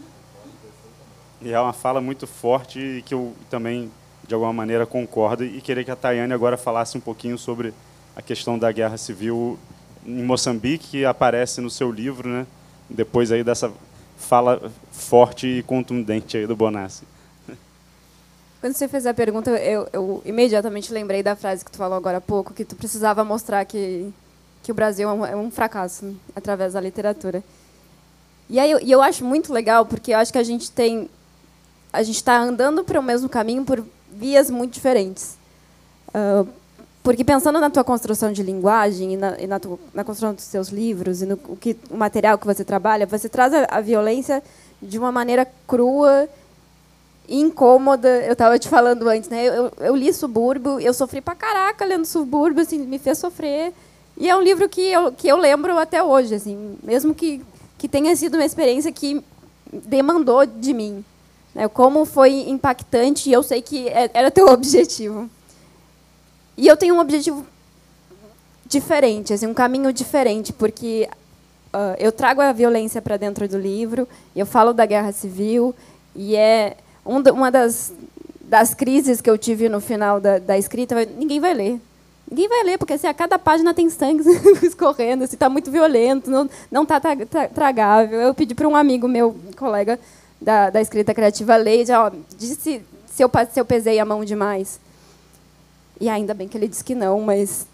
E 1.41 1.51
é 1.51 1.59
uma 1.59 1.73
fala 1.73 2.01
muito 2.01 2.25
forte 2.25 2.80
e 2.80 3.01
que 3.01 3.13
eu 3.13 3.34
também, 3.49 3.91
de 4.28 4.34
alguma 4.34 4.53
maneira, 4.53 4.86
concordo. 4.86 5.43
E 5.43 5.61
queria 5.61 5.84
que 5.84 5.91
a 5.91 5.95
Tayane 5.95 6.34
agora 6.34 6.57
falasse 6.57 6.97
um 6.97 7.01
pouquinho 7.01 7.38
sobre 7.38 7.73
a 8.15 8.21
questão 8.21 8.57
da 8.57 8.71
guerra 8.71 8.97
civil 8.97 9.57
em 10.05 10.23
Moçambique, 10.23 10.88
que 10.88 11.05
aparece 11.05 11.61
no 11.61 11.69
seu 11.69 11.91
livro, 11.91 12.30
né? 12.30 12.47
Depois 12.89 13.32
aí 13.32 13.43
dessa 13.43 13.71
fala 14.17 14.71
forte 14.91 15.47
e 15.47 15.63
contundente 15.63 16.38
aí 16.38 16.47
do 16.47 16.55
Bonassi. 16.55 17.03
Quando 18.59 18.73
você 18.73 18.88
fez 18.88 19.05
a 19.05 19.13
pergunta, 19.13 19.51
eu, 19.51 19.88
eu 19.93 20.21
imediatamente 20.25 20.91
lembrei 20.91 21.21
da 21.21 21.36
frase 21.36 21.63
que 21.63 21.71
tu 21.71 21.78
falou 21.78 21.95
agora 21.95 22.17
há 22.17 22.21
pouco, 22.21 22.53
que 22.53 22.65
tu 22.65 22.75
precisava 22.75 23.23
mostrar 23.23 23.63
que 23.65 24.11
que 24.68 24.72
o 24.74 24.76
Brasil 24.76 25.07
é 25.07 25.13
um, 25.13 25.26
é 25.26 25.34
um 25.34 25.49
fracasso 25.49 26.13
através 26.36 26.74
da 26.74 26.82
literatura. 26.82 27.41
E 28.49 28.59
aí 28.59 28.70
eu, 28.70 28.82
e 28.82 28.91
eu 28.91 29.01
acho 29.01 29.24
muito 29.24 29.53
legal 29.53 29.86
porque 29.86 30.11
eu 30.11 30.18
acho 30.18 30.30
que 30.30 30.38
a 30.38 30.43
gente 30.43 30.70
tem 30.70 31.09
a 31.93 32.03
gente 32.03 32.18
está 32.18 32.38
andando 32.38 32.84
para 32.84 32.99
o 32.99 33.03
mesmo 33.03 33.30
caminho 33.30 33.63
por 33.63 33.82
vias 34.11 34.49
muito 34.49 34.74
diferentes. 34.74 35.38
Uh, 36.09 36.45
porque 37.01 37.24
pensando 37.24 37.61
na 37.61 37.70
tua 37.70 37.86
construção 37.86 38.34
de 38.34 38.43
linguagem 38.43 39.13
e 39.13 39.15
na, 39.15 39.39
e 39.39 39.47
na, 39.47 39.57
tua, 39.57 39.80
na 39.93 40.03
construção 40.03 40.34
dos 40.34 40.43
seus 40.43 40.68
livros 40.68 41.22
e 41.22 41.26
no 41.26 41.39
o, 41.47 41.55
que, 41.55 41.78
o 41.89 41.95
material 41.95 42.38
que 42.38 42.45
você 42.45 42.65
trabalha, 42.65 43.05
você 43.05 43.30
traz 43.30 43.53
a, 43.53 43.68
a 43.70 43.80
violência 43.80 44.43
de 44.82 44.99
uma 44.99 45.13
maneira 45.13 45.47
crua 45.65 46.28
e 47.26 47.39
incômoda. 47.39 48.09
Eu 48.26 48.34
estava 48.34 48.59
te 48.59 48.68
falando 48.68 49.07
antes, 49.07 49.30
né? 49.30 49.45
Eu, 49.45 49.72
eu, 49.80 49.95
li 49.95 50.11
Subúrbio, 50.11 50.78
eu 50.78 50.93
sofri 50.93 51.22
pra 51.22 51.36
caraca 51.36 51.86
lendo 51.86 52.03
Subúrbio, 52.03 52.63
assim, 52.63 52.80
me 52.80 52.99
fez 52.99 53.18
sofrer. 53.18 53.74
E 54.18 54.28
é 54.28 54.36
um 54.36 54.41
livro 54.41 54.68
que 54.68 54.82
eu, 54.82 55.11
que 55.11 55.28
eu 55.28 55.38
lembro 55.38 55.78
até 55.78 56.01
hoje, 56.01 56.34
assim, 56.34 56.78
mesmo 56.84 57.13
que, 57.13 57.41
que 57.78 57.88
tenha 57.88 58.15
sido 58.15 58.34
uma 58.34 58.45
experiência 58.45 58.91
que 58.91 59.24
demandou 59.72 60.43
de 60.45 60.74
mim. 60.74 61.05
Né? 61.53 61.68
Como 61.68 62.03
foi 62.03 62.49
impactante, 62.49 63.30
e 63.30 63.34
eu 63.34 63.43
sei 63.43 63.61
que 63.61 63.88
é, 63.88 64.09
era 64.13 64.32
teu 64.32 64.47
objetivo. 64.49 65.30
E 66.57 66.68
eu 66.68 66.76
tenho 66.76 66.95
um 66.95 66.99
objetivo 66.99 67.45
diferente, 68.65 69.34
assim, 69.34 69.45
um 69.45 69.53
caminho 69.53 69.93
diferente, 69.93 70.51
porque 70.51 71.07
uh, 71.72 71.95
eu 71.99 72.11
trago 72.11 72.41
a 72.41 72.51
violência 72.51 73.01
para 73.01 73.18
dentro 73.18 73.47
do 73.47 73.57
livro, 73.57 74.07
eu 74.36 74.47
falo 74.47 74.74
da 74.74 74.86
guerra 74.86 75.11
civil, 75.11 75.76
e 76.15 76.36
é 76.36 76.76
um, 77.05 77.20
uma 77.32 77.51
das, 77.51 77.93
das 78.41 78.74
crises 78.74 79.22
que 79.22 79.30
eu 79.30 79.38
tive 79.38 79.70
no 79.70 79.80
final 79.80 80.20
da, 80.20 80.39
da 80.39 80.57
escrita, 80.57 81.05
ninguém 81.05 81.39
vai 81.39 81.53
ler. 81.53 81.80
Ninguém 82.30 82.49
vai 82.49 82.63
ler, 82.63 82.78
porque 82.78 82.93
assim, 82.93 83.07
a 83.07 83.13
cada 83.13 83.39
página 83.39 83.73
tem 83.73 83.89
sangue 83.89 84.23
escorrendo, 84.61 85.23
está 85.23 85.45
assim, 85.45 85.53
muito 85.53 85.71
violento, 85.71 86.30
não 86.69 86.84
está 86.84 86.99
tragável. 87.53 88.19
Eu 88.19 88.34
pedi 88.34 88.53
para 88.53 88.67
um 88.67 88.75
amigo 88.75 89.07
meu, 89.07 89.36
colega 89.55 89.97
da, 90.41 90.69
da 90.69 90.82
escrita 90.82 91.13
criativa, 91.13 91.55
ler, 91.55 91.86
já, 91.86 92.05
ó, 92.05 92.11
disse 92.38 92.84
se 93.07 93.23
eu, 93.23 93.32
se 93.51 93.59
eu 93.59 93.65
pesei 93.65 93.99
a 93.99 94.05
mão 94.05 94.23
demais. 94.25 94.80
E 95.99 96.09
ainda 96.09 96.34
bem 96.34 96.47
que 96.47 96.57
ele 96.57 96.67
disse 96.67 96.84
que 96.84 96.93
não, 96.93 97.21
mas 97.21 97.65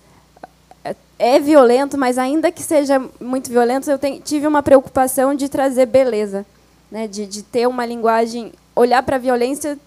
é, 0.86 0.96
é 1.20 1.40
violento, 1.40 1.98
mas 1.98 2.18
ainda 2.18 2.52
que 2.52 2.64
seja 2.64 3.04
muito 3.20 3.50
violento, 3.50 3.90
eu 3.90 4.00
tenho, 4.00 4.22
tive 4.22 4.48
uma 4.48 4.64
preocupação 4.64 5.36
de 5.36 5.50
trazer 5.50 5.88
beleza, 5.88 6.46
né? 6.90 7.08
de, 7.08 7.26
de 7.26 7.44
ter 7.44 7.68
uma 7.68 7.86
linguagem, 7.86 8.54
olhar 8.76 9.04
para 9.04 9.18
a 9.18 9.20
violência, 9.20 9.78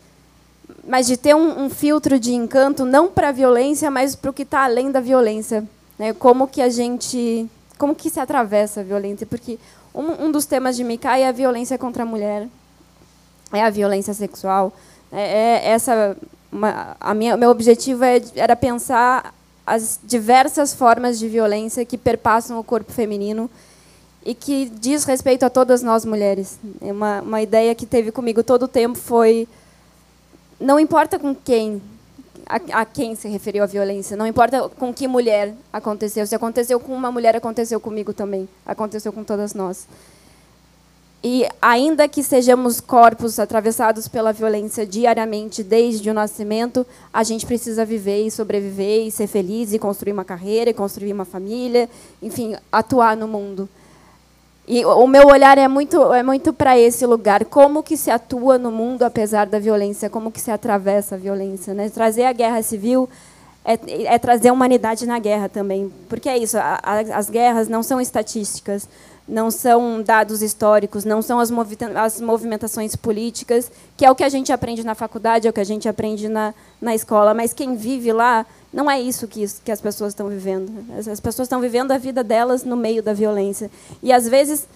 mas 0.87 1.07
de 1.07 1.17
ter 1.17 1.35
um, 1.35 1.65
um 1.65 1.71
filtro 1.71 2.19
de 2.19 2.33
encanto, 2.35 2.85
não 2.85 3.09
para 3.09 3.29
a 3.29 3.33
violência, 3.33 3.91
mas 3.91 4.15
para 4.15 4.31
o 4.31 4.35
que 4.35 4.43
está 4.43 4.65
além 4.65 4.91
da 4.91 5.01
violência. 5.01 5.65
Né? 5.99 6.13
Como 6.13 6.47
que 6.47 6.63
a 6.63 6.69
gente, 6.69 7.47
como 7.79 7.95
que 7.95 8.11
se 8.11 8.21
atravessa 8.21 8.81
a 8.81 8.85
violência? 8.85 9.27
Porque 9.27 9.59
um, 9.95 10.27
um 10.27 10.31
dos 10.31 10.47
temas 10.47 10.77
de 10.77 10.85
Mikai 10.85 11.23
é 11.23 11.29
a 11.29 11.33
violência 11.33 11.79
contra 11.79 12.03
a 12.03 12.07
mulher, 12.07 12.49
é 13.53 13.63
a 13.63 13.71
violência 13.71 14.13
sexual, 14.13 14.73
é, 15.13 15.67
é 15.67 15.69
essa 15.71 16.17
uma, 16.51 16.97
a 17.01 17.15
minha, 17.15 17.37
meu 17.37 17.51
objetivo 17.51 18.05
é, 18.05 18.21
era 18.35 18.57
pensar 18.57 19.35
as 19.67 19.99
diversas 20.03 20.73
formas 20.73 21.19
de 21.19 21.29
violência 21.29 21.85
que 21.85 21.99
perpassam 21.99 22.59
o 22.59 22.65
corpo 22.65 22.93
feminino 22.93 23.51
e 24.25 24.35
que 24.35 24.67
diz 24.67 25.05
respeito 25.05 25.45
a 25.45 25.51
todas 25.51 25.83
nós 25.83 26.05
mulheres. 26.05 26.59
Uma, 26.81 27.21
uma 27.21 27.43
ideia 27.43 27.75
que 27.75 27.87
teve 27.87 28.13
comigo 28.13 28.43
todo 28.43 28.65
o 28.65 28.69
tempo 28.69 28.99
foi 28.99 29.49
não 30.59 30.81
importa 30.81 31.19
com 31.19 31.35
quem 31.35 31.81
a, 32.47 32.81
a, 32.81 32.85
quem 32.85 33.15
se 33.17 33.29
referiu 33.29 33.65
a 33.65 33.67
violência, 33.67 34.17
não 34.17 34.27
importa 34.27 34.69
com 34.69 34.95
que 34.95 35.09
mulher 35.09 35.53
aconteceu. 35.73 36.27
Se 36.27 36.35
aconteceu 36.35 36.79
com 36.79 36.95
uma 36.95 37.11
mulher, 37.11 37.35
aconteceu 37.35 37.81
comigo 37.81 38.13
também. 38.13 38.49
Aconteceu 38.65 39.13
com 39.13 39.25
todas 39.25 39.53
nós. 39.53 39.87
E 41.25 41.45
ainda 41.61 42.07
que 42.07 42.23
sejamos 42.23 42.81
corpos 42.81 43.41
atravessados 43.41 44.07
pela 44.07 44.33
violência 44.33 44.87
diariamente 44.87 45.65
desde 45.65 46.09
o 46.09 46.15
nascimento, 46.15 46.87
a 47.13 47.25
gente 47.25 47.45
precisa 47.45 47.85
viver 47.85 48.25
e 48.25 48.31
sobreviver 48.31 49.07
e 49.07 49.11
ser 49.11 49.27
feliz 49.27 49.73
e 49.73 49.79
construir 49.79 50.13
uma 50.13 50.25
carreira, 50.25 50.71
e 50.71 50.75
construir 50.75 51.13
uma 51.13 51.25
família, 51.25 51.91
enfim, 52.23 52.55
atuar 52.71 53.17
no 53.17 53.27
mundo. 53.27 53.69
E 54.69 54.85
o 54.85 55.07
meu 55.07 55.29
olhar 55.29 55.59
é 55.59 55.69
muito 55.69 56.13
é 56.13 56.23
muito 56.25 56.53
para 56.53 56.77
esse 56.77 57.07
lugar, 57.07 57.45
como 57.45 57.83
que 57.83 57.97
se 57.97 58.11
atua 58.11 58.59
no 58.59 58.73
mundo 58.73 59.05
apesar 59.05 59.47
da 59.47 59.61
violência, 59.61 60.11
como 60.11 60.33
que 60.33 60.41
se 60.41 60.51
atravessa 60.51 61.15
a 61.15 61.19
violência, 61.19 61.73
né? 61.73 61.89
Trazer 61.89 62.25
a 62.25 62.33
guerra 62.33 62.61
civil 62.63 63.09
é, 63.65 63.79
é 64.15 64.19
trazer 64.19 64.49
a 64.49 64.53
humanidade 64.53 65.07
na 65.07 65.21
guerra 65.21 65.49
também, 65.49 65.93
porque 66.09 66.29
é 66.29 66.37
isso, 66.37 66.59
a, 66.59 66.81
a, 66.83 66.99
as 67.17 67.31
guerras 67.31 67.69
não 67.69 67.83
são 67.83 68.01
estatísticas 68.01 68.89
não 69.29 69.51
são 69.51 70.03
dados 70.03 70.41
históricos, 70.41 71.05
não 71.05 71.21
são 71.21 71.41
as, 71.41 71.51
as, 71.97 72.21
movimentações 72.21 72.95
políticas, 72.95 73.71
que 73.97 74.05
é 74.05 74.11
o 74.11 74.15
que 74.15 74.23
a 74.23 74.29
gente 74.29 74.53
aprende 74.53 74.85
na 74.85 74.95
faculdade, 74.95 75.47
é 75.47 75.51
o 75.51 75.53
que 75.53 75.61
a 75.61 75.65
gente 75.65 75.89
aprende 75.89 76.29
na, 76.29 76.55
na 76.81 76.95
escola, 76.95 77.35
mas 77.35 77.53
quem 77.53 77.75
vive 77.75 78.13
lá 78.13 78.47
não 78.77 78.91
é 78.91 79.01
isso 79.01 79.27
que, 79.27 79.43
que 79.65 79.73
as 79.73 79.81
pessoas 79.81 80.11
estão 80.11 80.29
vivendo. 80.29 80.71
As, 80.99 81.09
as 81.09 81.19
pessoas 81.19 81.47
estão 81.47 81.63
vivendo 81.63 81.93
a 81.93 81.99
vida 81.99 82.23
delas 82.23 82.63
no 82.63 82.77
meio 82.77 83.03
da 83.03 83.15
violência. 83.15 83.71
E, 84.03 84.13
às 84.13 84.29
vezes, 84.29 84.69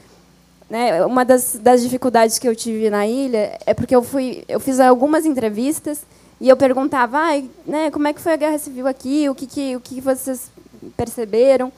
né, 0.71 1.05
uma 1.05 1.23
das, 1.23 1.59
das 1.61 1.83
dificuldades 1.83 2.39
que 2.39 2.49
eu 2.49 2.57
tive 2.57 2.89
na 2.89 3.07
ilha 3.07 3.59
é 3.67 3.75
porque 3.75 3.95
eu, 3.95 4.03
fui, 4.03 4.43
eu 4.49 4.59
fiz 4.59 4.81
algumas 4.81 5.27
entrevistas 5.27 6.01
e 6.41 6.49
eu 6.49 6.57
perguntava 6.57 7.19
ah, 7.19 7.43
né, 7.67 7.91
como 7.91 8.09
é 8.09 8.15
que 8.15 8.23
foi 8.23 8.33
a 8.33 8.37
guerra 8.37 8.57
civil 8.57 8.87
aqui, 8.87 9.29
o 9.29 9.35
que, 9.35 9.47
que, 9.47 9.77
o 9.77 9.81
que 9.81 10.01
vocês 10.01 10.51
perceberam. 10.97 11.71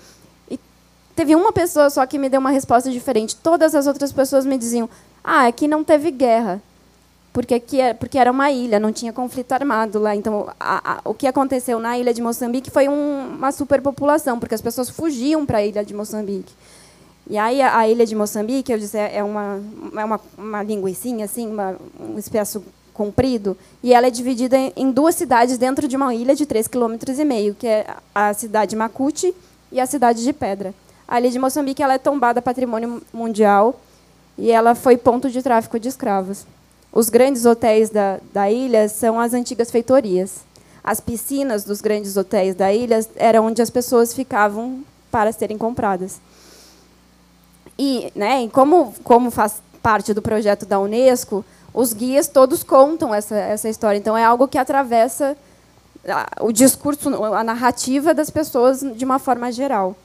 Teve 1.17 1.35
uma 1.35 1.53
pessoa 1.53 1.91
só 1.91 2.07
que 2.07 2.21
me 2.21 2.29
deu 2.29 2.39
uma 2.39 2.51
resposta 2.53 2.89
diferente. 2.89 3.35
Todas 3.35 3.75
as 3.75 3.89
outras 3.89 4.13
pessoas 4.13 4.47
me 4.47 4.57
diziam: 4.57 4.89
ah, 5.25 5.49
aqui 5.49 5.67
não 5.67 5.83
teve 5.83 6.13
guerra. 6.13 6.63
Porque, 7.33 7.63
é, 7.81 7.95
porque 7.95 8.19
era 8.19 8.31
uma 8.31 8.51
ilha, 8.51 8.79
não 8.79 8.93
tinha 8.93 9.13
conflito 9.13 9.53
armado 9.53 9.99
lá. 9.99 10.15
Então, 10.15 10.49
a, 10.61 10.97
a, 10.97 11.01
o 11.05 11.15
que 11.15 11.27
aconteceu 11.27 11.79
na 11.79 11.99
ilha 11.99 12.13
de 12.13 12.21
Moçambique 12.21 12.71
foi 12.71 12.89
um, 12.89 13.37
uma 13.37 13.51
superpopulação, 13.51 14.39
porque 14.39 14.55
as 14.55 14.61
pessoas 14.61 14.91
fugiam 14.91 15.47
para 15.47 15.59
a 15.59 15.65
ilha 15.65 15.83
de 15.85 15.95
Moçambique. 15.95 16.53
E 17.31 17.39
aí, 17.39 17.63
a, 17.63 17.79
a, 17.79 17.89
ilha 17.89 18.05
de 18.05 18.15
Moçambique, 18.15 18.71
eu 18.71 18.79
disse, 18.79 18.99
é, 18.99 19.17
é 19.17 19.25
uma, 19.25 19.61
é 19.97 20.05
uma, 20.05 20.21
uma 20.37 20.63
linguicinha, 20.63 21.25
assim, 21.25 21.49
uma, 21.49 21.77
um 21.99 22.19
espaço 22.19 22.63
comprido, 22.93 23.57
e 23.83 23.95
ela 23.95 24.07
é 24.07 24.11
dividida 24.11 24.57
em, 24.57 24.73
em 24.77 24.91
duas 24.91 25.15
cidades 25.15 25.57
dentro 25.57 25.89
de 25.89 25.97
uma 25.97 26.15
ilha 26.15 26.35
de 26.35 26.45
3,5 26.45 26.69
km, 26.69 27.55
que 27.59 27.67
é 27.67 27.87
a 28.15 28.35
cidade 28.35 28.77
Macuti 28.77 29.35
e 29.71 29.81
a 29.81 29.87
cidade 29.87 30.23
de 30.23 30.33
Pedra. 30.35 30.75
A 31.09 31.19
ilha 31.19 31.31
de 31.31 31.39
Moçambique 31.39 31.83
ela 31.83 31.95
é 31.95 31.99
tombada 31.99 32.43
patrimônio 32.43 33.03
mundial 33.13 33.81
e 34.37 34.51
ela 34.51 34.75
foi 34.75 34.97
ponto 34.97 35.31
de 35.31 35.43
tráfico 35.43 35.79
de 35.79 35.89
escravos. 35.89 36.47
Os 36.93 37.09
grandes 37.09 37.47
hotéis 37.47 37.89
da, 37.89 38.21
da 38.33 38.51
ilha 38.51 38.89
são 38.89 39.19
as 39.19 39.33
antigas 39.33 39.71
feitorias. 39.71 40.41
As 40.85 41.01
piscinas 41.01 41.65
dos 41.65 41.81
grandes 41.81 42.17
hotéis 42.17 42.55
da 42.55 42.73
ilha 42.73 43.01
eram 43.17 43.47
onde 43.47 43.63
as 43.63 43.71
pessoas 43.71 44.13
ficavam 44.13 44.85
para 45.11 45.33
serem 45.33 45.57
compradas. 45.57 46.21
E, 47.79 48.13
né, 48.15 48.47
como, 48.49 48.95
como 49.03 49.31
faz 49.31 49.63
parte 49.83 50.13
do 50.13 50.21
projeto 50.21 50.67
da 50.67 50.79
Unesco, 50.79 51.45
os 51.73 51.95
guias 51.95 52.29
todos 52.29 52.63
contam 52.63 53.15
essa, 53.15 53.37
essa 53.37 53.69
história. 53.69 53.99
Então, 53.99 54.17
é 54.17 54.25
algo 54.25 54.47
que 54.47 54.59
atravessa 54.59 55.37
o 56.41 56.53
discurso, 56.53 57.09
a 57.25 57.43
narrativa 57.43 58.13
das 58.13 58.29
pessoas 58.29 58.81
de 58.81 59.05
uma 59.05 59.19
forma 59.19 59.51
geral. 59.51 59.97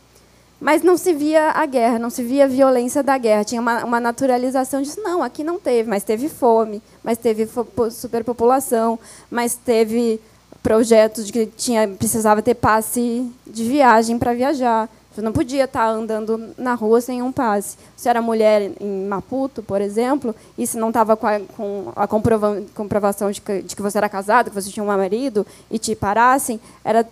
Mas 0.60 0.82
não 0.82 0.98
se 0.98 1.14
via 1.14 1.52
a 1.52 1.66
guerra, 1.66 2.00
não 2.00 2.10
se 2.10 2.24
via 2.24 2.46
a 2.46 2.48
violência 2.48 3.04
da 3.04 3.18
guerra. 3.18 3.44
Tinha 3.44 3.62
uma, 3.62 3.86
uma 3.86 4.00
naturalização 4.00 4.82
disso. 4.82 5.00
Não, 5.02 5.22
aqui 5.22 5.44
não 5.44 5.60
teve, 5.60 5.88
mas 5.88 6.04
teve 6.04 6.28
fome, 6.30 6.82
mas 7.04 7.18
teve 7.18 7.48
superpopulação, 7.92 8.98
mas 9.30 9.56
teve 9.56 10.20
projetos 10.64 11.28
de 11.28 11.32
que 11.32 11.46
tinha, 11.46 11.88
precisava 11.88 12.42
ter 12.42 12.56
passe 12.56 13.32
de 13.46 13.64
viagem 13.64 14.18
para 14.18 14.34
viajar. 14.34 14.90
Você 15.18 15.22
não 15.24 15.32
podia 15.32 15.64
estar 15.64 15.88
andando 15.88 16.54
na 16.56 16.76
rua 16.76 17.02
sem 17.02 17.24
um 17.24 17.32
passe. 17.32 17.76
Se 17.96 18.08
era 18.08 18.22
mulher 18.22 18.72
em 18.80 19.08
Maputo, 19.08 19.64
por 19.64 19.82
exemplo, 19.82 20.36
e 20.56 20.68
se 20.68 20.78
não 20.78 20.90
estava 20.90 21.18
com 21.18 21.26
a, 21.26 21.40
com 21.40 21.92
a 21.96 22.08
comprovação 22.08 23.32
de 23.32 23.42
que, 23.42 23.64
de 23.64 23.76
que, 23.76 23.82
você 23.82 23.98
era 23.98 24.08
casado, 24.08 24.52
que 24.52 24.56
você 24.56 24.70
tinha 24.70 24.84
um 24.84 24.88
marido, 24.88 25.44
e 25.72 25.80
te 25.80 25.96
parassem, 25.96 26.60
era 26.86 27.04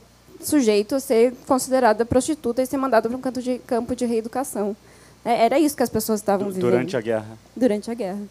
sujeito 0.47 0.95
a 0.95 0.99
ser 0.99 1.33
considerada 1.47 2.05
prostituta 2.05 2.61
e 2.61 2.65
ser 2.65 2.77
mandado 2.77 3.09
para 3.09 3.17
um 3.17 3.21
campo 3.21 3.41
de, 3.41 3.59
campo 3.59 3.95
de 3.95 4.05
reeducação. 4.05 4.75
É, 5.23 5.45
era 5.45 5.59
isso 5.59 5.75
que 5.75 5.83
as 5.83 5.89
pessoas 5.89 6.19
estavam 6.19 6.47
vivendo. 6.47 6.61
Durante 6.61 6.95
a 6.95 7.01
guerra. 7.01 7.37
Durante 7.55 7.91
a 7.91 7.93
guerra. 7.93 8.21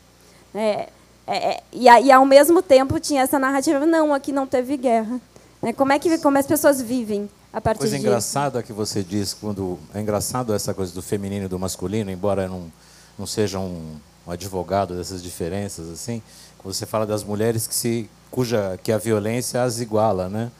É, 0.55 0.89
é, 1.27 1.37
é 1.37 1.63
e, 1.73 1.85
e, 1.85 2.13
ao 2.13 2.25
mesmo 2.25 2.63
tempo 2.63 3.01
tinha 3.01 3.23
essa 3.23 3.39
narrativa, 3.39 3.85
não, 3.85 4.15
aqui 4.15 4.33
não 4.33 4.47
teve 4.47 4.77
guerra. 4.77 5.21
É, 5.63 5.73
como 5.73 5.93
é 5.93 5.99
que 5.99 6.19
como 6.19 6.39
as 6.39 6.47
pessoas 6.47 6.81
vivem 6.81 7.29
a 7.53 7.61
partir 7.61 7.81
coisa 7.81 7.97
disso? 7.97 8.07
engraçada 8.07 8.63
que 8.63 8.73
você 8.73 9.03
diz 9.03 9.33
quando 9.35 9.79
é 9.95 10.01
engraçado 10.01 10.55
essa 10.55 10.75
coisa 10.75 10.93
do 10.93 11.03
feminino 11.03 11.47
e 11.47 11.49
do 11.49 11.59
masculino, 11.59 12.11
embora 12.11 12.47
não 12.47 12.71
não 13.17 13.27
seja 13.27 13.61
um, 13.61 13.97
um 14.27 14.31
advogado 14.31 14.97
dessas 14.97 15.23
diferenças 15.23 15.89
assim, 15.89 16.21
você 16.65 16.87
fala 16.87 17.07
das 17.07 17.23
mulheres 17.23 17.67
que 17.67 17.75
se 17.75 18.11
cuja 18.31 18.79
que 18.83 18.91
a 18.91 18.99
violência 18.99 19.63
as 19.63 19.81
iguala, 19.81 20.29
né? 20.29 20.51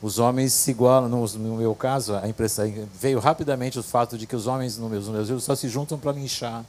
Os 0.00 0.18
homens 0.18 0.52
se 0.52 0.70
igualam. 0.70 1.08
No, 1.08 1.26
no, 1.26 1.56
meu 1.56 1.74
caso, 1.74 2.14
a 2.14 2.28
impressão 2.28 2.72
veio 2.94 3.18
rapidamente 3.18 3.78
o 3.78 3.82
fato 3.82 4.16
de 4.16 4.26
que 4.26 4.36
os 4.36 4.46
homens, 4.46 4.78
no 4.78 4.88
meus, 4.88 5.06
no 5.06 5.12
meus 5.12 5.28
livros, 5.28 5.44
só 5.44 5.54
se 5.54 5.68
juntam 5.68 5.98
para 5.98 6.12
linchar. 6.12 6.64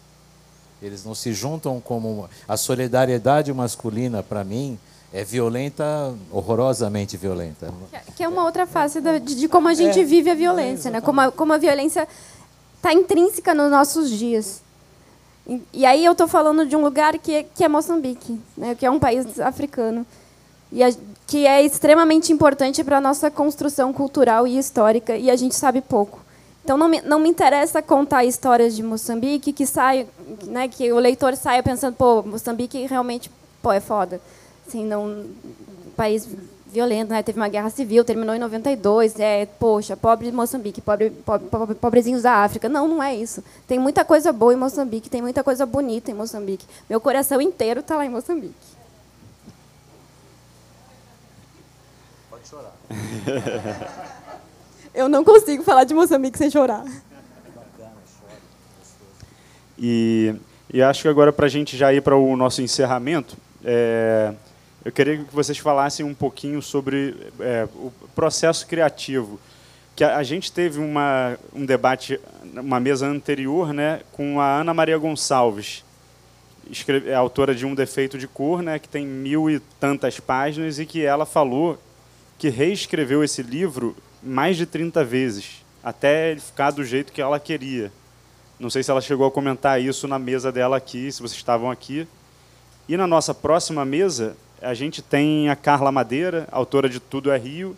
Eles 0.81 1.03
não 1.03 1.13
se 1.13 1.33
juntam 1.33 1.79
como 1.81 2.29
a 2.47 2.55
solidariedade 2.55 3.53
masculina 3.53 4.23
para 4.23 4.43
mim 4.43 4.79
é 5.11 5.23
violenta, 5.23 6.13
horrorosamente 6.31 7.17
violenta. 7.17 7.73
Que 8.15 8.23
é 8.23 8.27
uma 8.27 8.45
outra 8.45 8.65
face 8.65 9.01
de, 9.01 9.19
de 9.19 9.47
como 9.47 9.67
a 9.67 9.73
gente 9.73 9.99
é, 9.99 10.03
vive 10.03 10.29
a 10.29 10.35
violência, 10.35 10.89
é, 10.89 10.91
né? 10.93 11.01
Como 11.01 11.19
a, 11.19 11.31
como 11.31 11.51
a 11.51 11.57
violência 11.57 12.07
está 12.77 12.93
intrínseca 12.93 13.53
nos 13.53 13.71
nossos 13.71 14.09
dias. 14.09 14.61
E, 15.47 15.61
e 15.73 15.85
aí 15.85 16.05
eu 16.05 16.11
estou 16.11 16.27
falando 16.27 16.65
de 16.65 16.75
um 16.75 16.81
lugar 16.81 17.17
que 17.17 17.33
é, 17.33 17.43
que 17.43 17.63
é 17.63 17.67
Moçambique, 17.67 18.39
né? 18.55 18.75
Que 18.75 18.85
é 18.85 18.91
um 18.91 18.99
país 18.99 19.39
africano 19.39 20.05
e 20.71 20.83
a, 20.83 20.91
que 21.25 21.45
é 21.45 21.63
extremamente 21.63 22.31
importante 22.31 22.83
para 22.83 22.97
a 22.97 23.01
nossa 23.01 23.29
construção 23.29 23.93
cultural 23.93 24.47
e 24.47 24.57
histórica 24.57 25.15
e 25.15 25.29
a 25.29 25.35
gente 25.35 25.55
sabe 25.55 25.81
pouco. 25.81 26.19
Então 26.63 26.77
não 26.77 26.87
me, 26.87 27.01
não 27.01 27.19
me 27.19 27.29
interessa 27.29 27.81
contar 27.81 28.25
histórias 28.25 28.75
de 28.75 28.83
Moçambique 28.83 29.53
que 29.53 29.65
saia, 29.65 30.07
né, 30.45 30.67
que 30.67 30.91
o 30.91 30.99
leitor 30.99 31.35
saia 31.35 31.63
pensando, 31.63 31.95
pô, 31.95 32.21
Moçambique 32.21 32.85
realmente, 32.85 33.31
pô, 33.61 33.71
é 33.71 33.79
foda. 33.79 34.21
Assim, 34.67 34.85
não, 34.85 35.05
um 35.05 35.91
país 35.95 36.27
violento, 36.71 37.09
né? 37.09 37.23
Teve 37.23 37.39
uma 37.39 37.47
guerra 37.47 37.69
civil, 37.69 38.05
terminou 38.05 38.35
em 38.35 38.39
92, 38.39 39.19
é, 39.19 39.45
poxa, 39.45 39.97
pobre 39.97 40.31
Moçambique, 40.31 40.79
pobre, 40.79 41.09
pobre, 41.09 41.75
pobrezinhos 41.75 42.21
da 42.21 42.35
África. 42.43 42.69
Não, 42.69 42.87
não 42.87 43.01
é 43.01 43.15
isso. 43.15 43.43
Tem 43.67 43.79
muita 43.79 44.05
coisa 44.05 44.31
boa 44.31 44.53
em 44.53 44.57
Moçambique, 44.57 45.09
tem 45.09 45.21
muita 45.21 45.43
coisa 45.43 45.65
bonita 45.65 46.11
em 46.11 46.13
Moçambique. 46.13 46.65
Meu 46.89 47.01
coração 47.01 47.41
inteiro 47.41 47.79
está 47.79 47.97
lá 47.97 48.05
em 48.05 48.09
Moçambique. 48.09 48.53
Pode 52.39 52.47
chorar. 52.47 52.73
Eu 54.93 55.09
não 55.09 55.23
consigo 55.23 55.63
falar 55.63 55.83
de 55.83 55.93
Moçambique 55.93 56.37
sem 56.37 56.49
chorar. 56.49 56.83
E, 59.77 60.33
e 60.73 60.81
acho 60.81 61.03
que 61.03 61.07
agora, 61.07 61.31
para 61.31 61.45
a 61.45 61.49
gente 61.49 61.77
já 61.77 61.93
ir 61.93 62.01
para 62.01 62.15
o 62.15 62.35
nosso 62.35 62.61
encerramento, 62.61 63.37
é, 63.63 64.33
eu 64.83 64.91
queria 64.91 65.17
que 65.17 65.33
vocês 65.33 65.57
falassem 65.57 66.05
um 66.05 66.13
pouquinho 66.13 66.61
sobre 66.61 67.15
é, 67.39 67.67
o 67.75 67.93
processo 68.15 68.67
criativo. 68.67 69.39
Que 69.95 70.03
a, 70.03 70.17
a, 70.17 70.23
gente 70.23 70.51
teve 70.51 70.79
uma, 70.79 71.37
um 71.53 71.65
debate, 71.65 72.19
uma 72.55 72.79
mesa 72.79 73.07
anterior, 73.07 73.73
né, 73.73 74.01
com 74.11 74.41
a 74.41 74.59
Ana 74.59 74.73
Maria 74.73 74.97
Gonçalves, 74.97 75.85
escreve, 76.69 77.09
é 77.09 77.15
autora 77.15 77.53
de 77.53 77.65
Um 77.65 77.75
Defeito 77.75 78.17
de 78.17 78.27
Cor, 78.27 78.61
né, 78.61 78.79
que 78.79 78.89
tem 78.89 79.05
mil 79.05 79.49
e 79.49 79.59
tantas 79.79 80.19
páginas, 80.19 80.79
e 80.79 80.85
que 80.85 81.05
ela 81.05 81.25
falou 81.25 81.77
que 82.39 82.49
reescreveu 82.49 83.23
esse 83.23 83.43
livro 83.43 83.95
mais 84.23 84.57
de 84.57 84.65
30 84.65 85.03
vezes, 85.03 85.63
até 85.83 86.31
ele 86.31 86.39
ficar 86.39 86.71
do 86.71 86.83
jeito 86.83 87.11
que 87.11 87.21
ela 87.21 87.39
queria. 87.39 87.91
Não 88.57 88.69
sei 88.69 88.81
se 88.81 88.89
ela 88.89 89.01
chegou 89.01 89.27
a 89.27 89.31
comentar 89.31 89.81
isso 89.81 90.07
na 90.07 90.17
mesa 90.17 90.51
dela 90.51 90.77
aqui, 90.77 91.11
se 91.11 91.21
vocês 91.21 91.37
estavam 91.37 91.69
aqui. 91.69 92.07
E 92.87 92.97
na 92.97 93.05
nossa 93.05 93.33
próxima 93.33 93.85
mesa, 93.85 94.35
a 94.61 94.73
gente 94.73 95.01
tem 95.01 95.49
a 95.49 95.55
Carla 95.55 95.91
Madeira, 95.91 96.47
autora 96.51 96.89
de 96.89 96.99
Tudo 96.99 97.29
é 97.29 97.37
Rio, 97.37 97.77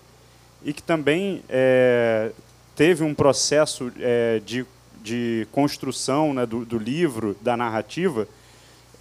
e 0.64 0.74
que 0.74 0.82
também 0.82 1.44
é, 1.50 2.32
teve 2.76 3.04
um 3.04 3.14
processo 3.14 3.92
é, 4.00 4.42
de, 4.46 4.66
de 5.04 5.48
construção 5.52 6.34
né, 6.34 6.46
do, 6.46 6.66
do, 6.66 6.78
livro, 6.78 7.36
da 7.42 7.58
narrativa, 7.58 8.28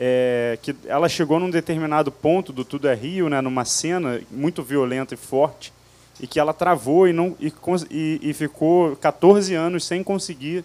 é, 0.03 0.59
que 0.63 0.75
ela 0.87 1.09
chegou 1.09 1.39
num 1.39 1.51
determinado 1.51 2.11
ponto 2.11 2.53
do 2.53 2.65
Tudo 2.65 2.89
é 2.89 2.95
Rio, 2.95 3.29
né, 3.29 3.41
numa 3.43 3.67
cena 3.67 4.21
muito 4.31 4.63
violenta 4.63 5.13
e 5.13 5.19
forte, 5.19 5.73
e 6.19 6.27
que 6.27 6.41
ela 6.41 6.55
travou 6.55 7.07
e, 7.07 7.13
não, 7.13 7.37
e, 7.39 7.53
e, 7.91 8.21
e 8.23 8.33
ficou 8.33 8.97
14 8.97 9.55
anos 9.55 9.85
sem 9.85 10.03
conseguir 10.03 10.65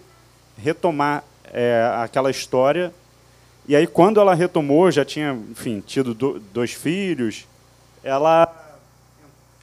retomar 0.56 1.22
é, 1.52 1.86
aquela 2.02 2.30
história 2.30 2.92
e 3.68 3.74
aí, 3.74 3.86
quando 3.86 4.20
ela 4.20 4.32
retomou, 4.32 4.92
já 4.92 5.04
tinha, 5.04 5.36
enfim, 5.50 5.82
tido 5.84 6.14
dois 6.52 6.72
filhos, 6.72 7.46
ela. 8.02 8.48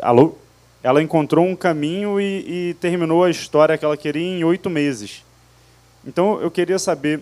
Alô? 0.02 0.36
Ela 0.84 1.02
encontrou 1.02 1.46
um 1.46 1.56
caminho 1.56 2.20
e, 2.20 2.70
e 2.70 2.74
terminou 2.74 3.24
a 3.24 3.30
história 3.30 3.78
que 3.78 3.86
ela 3.86 3.96
queria 3.96 4.22
em 4.22 4.44
oito 4.44 4.70
meses. 4.70 5.24
Então, 6.06 6.42
eu 6.42 6.52
queria 6.52 6.78
saber 6.78 7.22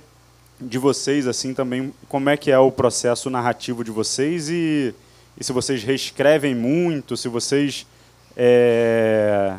de 0.61 0.77
vocês, 0.77 1.27
assim, 1.27 1.53
também, 1.53 1.93
como 2.07 2.29
é 2.29 2.37
que 2.37 2.51
é 2.51 2.59
o 2.59 2.71
processo 2.71 3.29
narrativo 3.29 3.83
de 3.83 3.91
vocês 3.91 4.49
e, 4.49 4.93
e 5.39 5.43
se 5.43 5.51
vocês 5.51 5.83
reescrevem 5.83 6.55
muito, 6.55 7.17
se 7.17 7.27
vocês. 7.27 7.85
É, 8.35 9.55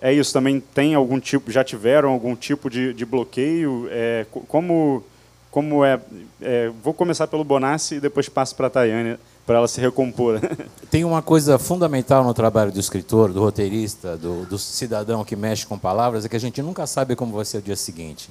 é 0.00 0.12
isso, 0.12 0.32
também 0.32 0.60
tem 0.60 0.94
algum 0.94 1.20
tipo, 1.20 1.50
já 1.50 1.62
tiveram 1.62 2.10
algum 2.10 2.34
tipo 2.34 2.68
de, 2.68 2.92
de 2.92 3.06
bloqueio? 3.06 3.86
É, 3.90 4.26
como 4.48 5.04
como 5.52 5.84
é, 5.84 6.00
é, 6.40 6.72
Vou 6.82 6.94
começar 6.94 7.26
pelo 7.26 7.44
Bonassi 7.44 7.96
e 7.96 8.00
depois 8.00 8.26
passo 8.26 8.56
para 8.56 8.68
a 8.68 8.70
Tayane, 8.70 9.18
para 9.46 9.58
ela 9.58 9.68
se 9.68 9.78
recompor. 9.80 10.40
Tem 10.90 11.04
uma 11.04 11.20
coisa 11.20 11.58
fundamental 11.58 12.24
no 12.24 12.32
trabalho 12.32 12.72
do 12.72 12.80
escritor, 12.80 13.30
do 13.30 13.40
roteirista, 13.40 14.16
do, 14.16 14.46
do 14.46 14.58
cidadão 14.58 15.22
que 15.22 15.36
mexe 15.36 15.66
com 15.66 15.78
palavras, 15.78 16.24
é 16.24 16.28
que 16.28 16.36
a 16.36 16.40
gente 16.40 16.62
nunca 16.62 16.86
sabe 16.86 17.14
como 17.14 17.36
vai 17.36 17.44
ser 17.44 17.58
o 17.58 17.62
dia 17.62 17.76
seguinte. 17.76 18.30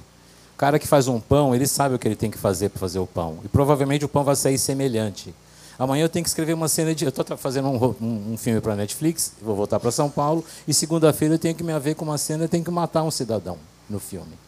Cara 0.62 0.78
que 0.78 0.86
faz 0.86 1.08
um 1.08 1.18
pão, 1.18 1.52
ele 1.52 1.66
sabe 1.66 1.96
o 1.96 1.98
que 1.98 2.06
ele 2.06 2.14
tem 2.14 2.30
que 2.30 2.38
fazer 2.38 2.68
para 2.68 2.78
fazer 2.78 3.00
o 3.00 3.06
pão. 3.06 3.40
E 3.44 3.48
provavelmente 3.48 4.04
o 4.04 4.08
pão 4.08 4.22
vai 4.22 4.36
sair 4.36 4.56
semelhante. 4.56 5.34
Amanhã 5.76 6.04
eu 6.04 6.08
tenho 6.08 6.22
que 6.22 6.28
escrever 6.28 6.52
uma 6.52 6.68
cena 6.68 6.94
de. 6.94 7.04
Eu 7.04 7.08
estou 7.08 7.36
fazendo 7.36 7.66
um, 7.66 7.96
um, 8.00 8.32
um 8.34 8.36
filme 8.36 8.60
para 8.60 8.74
a 8.74 8.76
Netflix, 8.76 9.32
vou 9.42 9.56
voltar 9.56 9.80
para 9.80 9.90
São 9.90 10.08
Paulo, 10.08 10.44
e 10.68 10.72
segunda-feira 10.72 11.34
eu 11.34 11.38
tenho 11.40 11.56
que 11.56 11.64
me 11.64 11.72
haver 11.72 11.96
com 11.96 12.04
uma 12.04 12.16
cena, 12.16 12.44
eu 12.44 12.48
tenho 12.48 12.62
que 12.62 12.70
matar 12.70 13.02
um 13.02 13.10
cidadão 13.10 13.58
no 13.90 13.98
filme. 13.98 14.38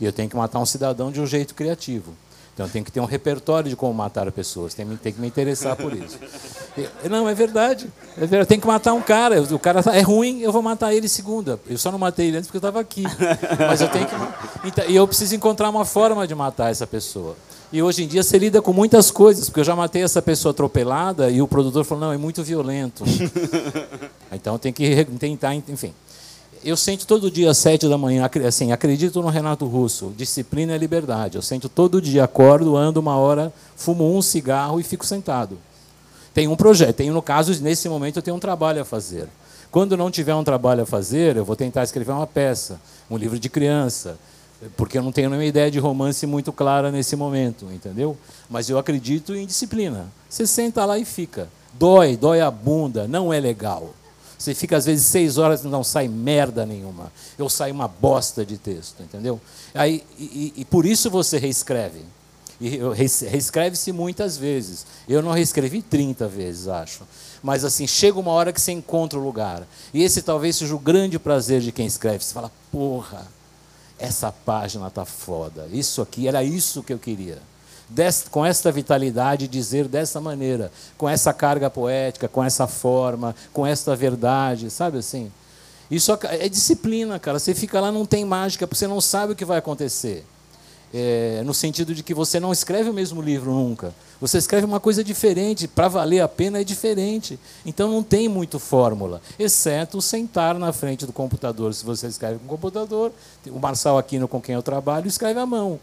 E 0.00 0.04
eu 0.04 0.12
tenho 0.12 0.30
que 0.30 0.36
matar 0.36 0.60
um 0.60 0.66
cidadão 0.66 1.10
de 1.10 1.20
um 1.20 1.26
jeito 1.26 1.56
criativo. 1.56 2.12
Então 2.54 2.68
tem 2.68 2.84
que 2.84 2.92
ter 2.92 3.00
um 3.00 3.04
repertório 3.04 3.68
de 3.68 3.74
como 3.74 3.92
matar 3.92 4.30
pessoas, 4.30 4.74
tem, 4.74 4.86
tem 4.96 5.12
que 5.12 5.20
me 5.20 5.26
interessar 5.26 5.74
por 5.76 5.92
isso. 5.92 6.18
Não, 7.10 7.28
é 7.28 7.34
verdade. 7.34 7.90
é 8.16 8.20
verdade. 8.20 8.48
Tem 8.48 8.60
que 8.60 8.66
matar 8.66 8.92
um 8.92 9.02
cara. 9.02 9.42
O 9.42 9.58
cara 9.58 9.80
é 9.92 10.00
ruim, 10.00 10.40
eu 10.40 10.52
vou 10.52 10.62
matar 10.62 10.94
ele 10.94 11.08
segunda. 11.08 11.58
Eu 11.68 11.76
só 11.76 11.90
não 11.90 11.98
matei 11.98 12.28
ele 12.28 12.36
antes 12.36 12.46
porque 12.46 12.56
eu 12.56 12.68
estava 12.68 12.80
aqui. 12.80 13.02
Mas 13.58 13.80
eu 13.80 13.88
tenho 13.88 14.06
que. 14.06 14.14
Então, 14.68 14.84
e 14.88 14.94
eu 14.94 15.06
preciso 15.06 15.34
encontrar 15.34 15.68
uma 15.68 15.84
forma 15.84 16.26
de 16.28 16.34
matar 16.34 16.70
essa 16.70 16.86
pessoa. 16.86 17.36
E 17.72 17.82
hoje 17.82 18.04
em 18.04 18.06
dia 18.06 18.22
você 18.22 18.38
lida 18.38 18.62
com 18.62 18.72
muitas 18.72 19.10
coisas, 19.10 19.48
porque 19.48 19.60
eu 19.60 19.64
já 19.64 19.74
matei 19.74 20.04
essa 20.04 20.22
pessoa 20.22 20.52
atropelada 20.52 21.30
e 21.30 21.42
o 21.42 21.48
produtor 21.48 21.84
falou: 21.84 22.04
não, 22.04 22.12
é 22.12 22.16
muito 22.16 22.42
violento. 22.44 23.04
então 24.30 24.58
tem 24.58 24.72
que 24.72 25.04
tentar, 25.18 25.54
enfim 25.56 25.92
eu 26.64 26.76
sento 26.76 27.06
todo 27.06 27.30
dia 27.30 27.50
às 27.50 27.58
sete 27.58 27.88
da 27.88 27.98
manhã, 27.98 28.28
assim, 28.46 28.72
acredito 28.72 29.20
no 29.20 29.28
Renato 29.28 29.66
Russo, 29.66 30.12
disciplina 30.16 30.72
é 30.74 30.78
liberdade. 30.78 31.36
Eu 31.36 31.42
sento 31.42 31.68
todo 31.68 32.00
dia, 32.00 32.24
acordo, 32.24 32.76
ando 32.76 33.00
uma 33.00 33.16
hora, 33.16 33.52
fumo 33.76 34.16
um 34.16 34.22
cigarro 34.22 34.80
e 34.80 34.82
fico 34.82 35.04
sentado. 35.04 35.58
Tem 36.32 36.48
um 36.48 36.56
projeto, 36.56 36.96
tenho 36.96 37.12
no 37.12 37.22
caso, 37.22 37.62
nesse 37.62 37.88
momento 37.88 38.16
eu 38.16 38.22
tenho 38.22 38.36
um 38.36 38.40
trabalho 38.40 38.80
a 38.80 38.84
fazer. 38.84 39.28
Quando 39.70 39.96
não 39.96 40.10
tiver 40.10 40.34
um 40.34 40.42
trabalho 40.42 40.84
a 40.84 40.86
fazer, 40.86 41.36
eu 41.36 41.44
vou 41.44 41.54
tentar 41.54 41.82
escrever 41.82 42.12
uma 42.12 42.26
peça, 42.26 42.80
um 43.10 43.16
livro 43.16 43.38
de 43.38 43.48
criança, 43.48 44.18
porque 44.76 44.96
eu 44.96 45.02
não 45.02 45.12
tenho 45.12 45.28
nenhuma 45.28 45.44
ideia 45.44 45.70
de 45.70 45.78
romance 45.78 46.26
muito 46.26 46.52
clara 46.52 46.90
nesse 46.90 47.14
momento, 47.14 47.66
entendeu? 47.72 48.16
Mas 48.48 48.70
eu 48.70 48.78
acredito 48.78 49.34
em 49.34 49.46
disciplina. 49.46 50.06
Você 50.28 50.46
senta 50.46 50.84
lá 50.84 50.98
e 50.98 51.04
fica. 51.04 51.48
Dói, 51.74 52.16
dói 52.16 52.40
a 52.40 52.50
bunda, 52.50 53.06
não 53.06 53.32
é 53.32 53.38
legal. 53.38 53.92
Você 54.44 54.54
fica 54.54 54.76
às 54.76 54.84
vezes 54.84 55.06
seis 55.06 55.38
horas 55.38 55.64
e 55.64 55.68
não 55.68 55.82
sai 55.82 56.06
merda 56.06 56.66
nenhuma. 56.66 57.10
Eu 57.38 57.48
saio 57.48 57.72
uma 57.72 57.88
bosta 57.88 58.44
de 58.44 58.58
texto, 58.58 59.02
entendeu? 59.02 59.40
Aí, 59.74 60.04
e, 60.18 60.52
e 60.54 60.64
por 60.66 60.84
isso 60.84 61.08
você 61.08 61.38
reescreve. 61.38 62.02
E 62.60 62.78
reescreve-se 62.94 63.90
muitas 63.90 64.36
vezes. 64.36 64.84
Eu 65.08 65.22
não 65.22 65.32
reescrevi 65.32 65.80
30 65.80 66.28
vezes, 66.28 66.68
acho. 66.68 67.04
Mas 67.42 67.64
assim, 67.64 67.86
chega 67.86 68.20
uma 68.20 68.32
hora 68.32 68.52
que 68.52 68.60
você 68.60 68.72
encontra 68.72 69.18
o 69.18 69.24
lugar. 69.24 69.66
E 69.94 70.02
esse 70.02 70.20
talvez 70.20 70.56
seja 70.56 70.74
o 70.74 70.78
grande 70.78 71.18
prazer 71.18 71.62
de 71.62 71.72
quem 71.72 71.86
escreve. 71.86 72.22
Você 72.22 72.34
fala, 72.34 72.52
porra, 72.70 73.26
essa 73.98 74.30
página 74.30 74.90
tá 74.90 75.06
foda. 75.06 75.66
Isso 75.72 76.02
aqui 76.02 76.28
era 76.28 76.44
isso 76.44 76.82
que 76.82 76.92
eu 76.92 76.98
queria 76.98 77.38
com 78.30 78.44
esta 78.44 78.72
vitalidade, 78.72 79.46
dizer 79.46 79.86
dessa 79.86 80.20
maneira, 80.20 80.70
com 80.96 81.08
essa 81.08 81.32
carga 81.32 81.68
poética, 81.68 82.28
com 82.28 82.42
essa 82.42 82.66
forma, 82.66 83.34
com 83.52 83.66
esta 83.66 83.94
verdade, 83.94 84.70
sabe 84.70 84.98
assim? 84.98 85.30
Isso 85.90 86.16
é 86.24 86.48
disciplina, 86.48 87.18
cara. 87.18 87.38
Você 87.38 87.54
fica 87.54 87.80
lá, 87.80 87.92
não 87.92 88.06
tem 88.06 88.24
mágica, 88.24 88.66
porque 88.66 88.78
você 88.78 88.86
não 88.86 89.00
sabe 89.00 89.32
o 89.32 89.36
que 89.36 89.44
vai 89.44 89.58
acontecer. 89.58 90.24
É, 90.96 91.42
no 91.44 91.52
sentido 91.52 91.92
de 91.92 92.04
que 92.04 92.14
você 92.14 92.38
não 92.38 92.52
escreve 92.52 92.88
o 92.88 92.92
mesmo 92.92 93.20
livro 93.20 93.52
nunca. 93.52 93.92
Você 94.20 94.38
escreve 94.38 94.64
uma 94.64 94.78
coisa 94.78 95.02
diferente, 95.02 95.66
para 95.66 95.88
valer 95.88 96.20
a 96.20 96.28
pena 96.28 96.60
é 96.60 96.64
diferente. 96.64 97.38
Então 97.66 97.90
não 97.90 98.02
tem 98.02 98.28
muito 98.28 98.58
fórmula, 98.58 99.20
exceto 99.38 100.00
sentar 100.00 100.56
na 100.56 100.72
frente 100.72 101.04
do 101.04 101.12
computador. 101.12 101.74
Se 101.74 101.84
você 101.84 102.06
escreve 102.06 102.38
com 102.38 102.46
computador, 102.46 103.12
o 103.48 103.58
Marçal 103.58 103.98
Aquino, 103.98 104.28
com 104.28 104.40
quem 104.40 104.54
eu 104.54 104.62
trabalho, 104.62 105.08
escreve 105.08 105.40
à 105.40 105.44
mão. 105.44 105.80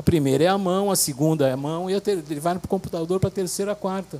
A 0.00 0.02
primeira 0.02 0.44
é 0.44 0.46
a 0.46 0.56
mão, 0.56 0.90
a 0.90 0.96
segunda 0.96 1.46
é 1.46 1.52
a 1.52 1.56
mão, 1.58 1.90
e 1.90 2.00
ter, 2.00 2.24
ele 2.30 2.40
vai 2.40 2.54
para 2.54 2.64
o 2.64 2.68
computador 2.68 3.20
para 3.20 3.28
a 3.28 3.30
terceira, 3.30 3.72
a 3.72 3.74
quarta. 3.74 4.18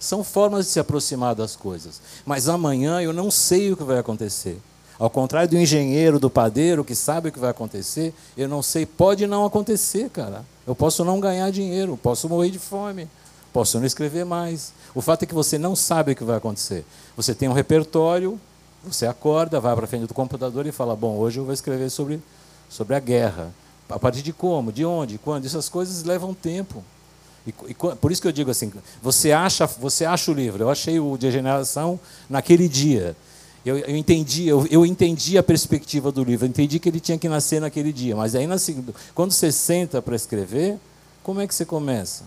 São 0.00 0.24
formas 0.24 0.66
de 0.66 0.72
se 0.72 0.80
aproximar 0.80 1.32
das 1.32 1.54
coisas. 1.54 2.02
Mas 2.26 2.48
amanhã 2.48 3.00
eu 3.00 3.12
não 3.12 3.30
sei 3.30 3.70
o 3.70 3.76
que 3.76 3.84
vai 3.84 4.00
acontecer. 4.00 4.60
Ao 4.98 5.08
contrário 5.08 5.48
do 5.48 5.56
engenheiro, 5.56 6.18
do 6.18 6.28
padeiro, 6.28 6.82
que 6.82 6.96
sabe 6.96 7.28
o 7.28 7.32
que 7.32 7.38
vai 7.38 7.50
acontecer, 7.50 8.12
eu 8.36 8.48
não 8.48 8.62
sei, 8.62 8.84
pode 8.84 9.28
não 9.28 9.44
acontecer, 9.44 10.10
cara. 10.10 10.44
Eu 10.66 10.74
posso 10.74 11.04
não 11.04 11.20
ganhar 11.20 11.52
dinheiro, 11.52 11.96
posso 11.96 12.28
morrer 12.28 12.50
de 12.50 12.58
fome, 12.58 13.08
posso 13.52 13.78
não 13.78 13.86
escrever 13.86 14.24
mais. 14.24 14.72
O 14.92 15.00
fato 15.00 15.22
é 15.22 15.26
que 15.26 15.34
você 15.34 15.56
não 15.56 15.76
sabe 15.76 16.10
o 16.10 16.16
que 16.16 16.24
vai 16.24 16.38
acontecer. 16.38 16.84
Você 17.16 17.32
tem 17.32 17.48
um 17.48 17.52
repertório, 17.52 18.40
você 18.82 19.06
acorda, 19.06 19.60
vai 19.60 19.76
para 19.76 19.86
frente 19.86 20.08
do 20.08 20.14
computador 20.14 20.66
e 20.66 20.72
fala: 20.72 20.96
Bom, 20.96 21.16
hoje 21.16 21.38
eu 21.38 21.44
vou 21.44 21.54
escrever 21.54 21.90
sobre, 21.90 22.20
sobre 22.68 22.96
a 22.96 22.98
guerra. 22.98 23.54
A 23.88 23.98
partir 23.98 24.22
de 24.22 24.32
como? 24.32 24.72
De 24.72 24.84
onde? 24.84 25.18
Quando? 25.18 25.44
Essas 25.44 25.68
coisas 25.68 26.04
levam 26.04 26.32
tempo. 26.32 26.82
E, 27.46 27.54
e, 27.68 27.74
por 27.74 28.10
isso 28.10 28.22
que 28.22 28.28
eu 28.28 28.32
digo 28.32 28.50
assim: 28.50 28.72
você 29.02 29.32
acha, 29.32 29.66
você 29.66 30.04
acha 30.04 30.30
o 30.30 30.34
livro. 30.34 30.64
Eu 30.64 30.70
achei 30.70 30.98
o 30.98 31.16
Degeneração 31.16 32.00
naquele 32.28 32.68
dia. 32.68 33.16
Eu, 33.64 33.78
eu, 33.78 33.96
entendi, 33.96 34.46
eu, 34.46 34.66
eu, 34.70 34.84
entendi 34.84 35.38
a 35.38 35.42
perspectiva 35.42 36.12
do 36.12 36.22
livro, 36.22 36.44
eu 36.44 36.50
entendi 36.50 36.78
que 36.78 36.86
ele 36.86 37.00
tinha 37.00 37.16
que 37.16 37.28
nascer 37.30 37.60
naquele 37.62 37.94
dia. 37.94 38.14
Mas 38.14 38.34
aí, 38.34 38.46
na, 38.46 38.56
quando 39.14 39.32
você 39.32 39.50
senta 39.50 40.02
para 40.02 40.14
escrever, 40.14 40.78
como 41.22 41.40
é 41.40 41.46
que 41.46 41.54
você 41.54 41.64
começa? 41.64 42.24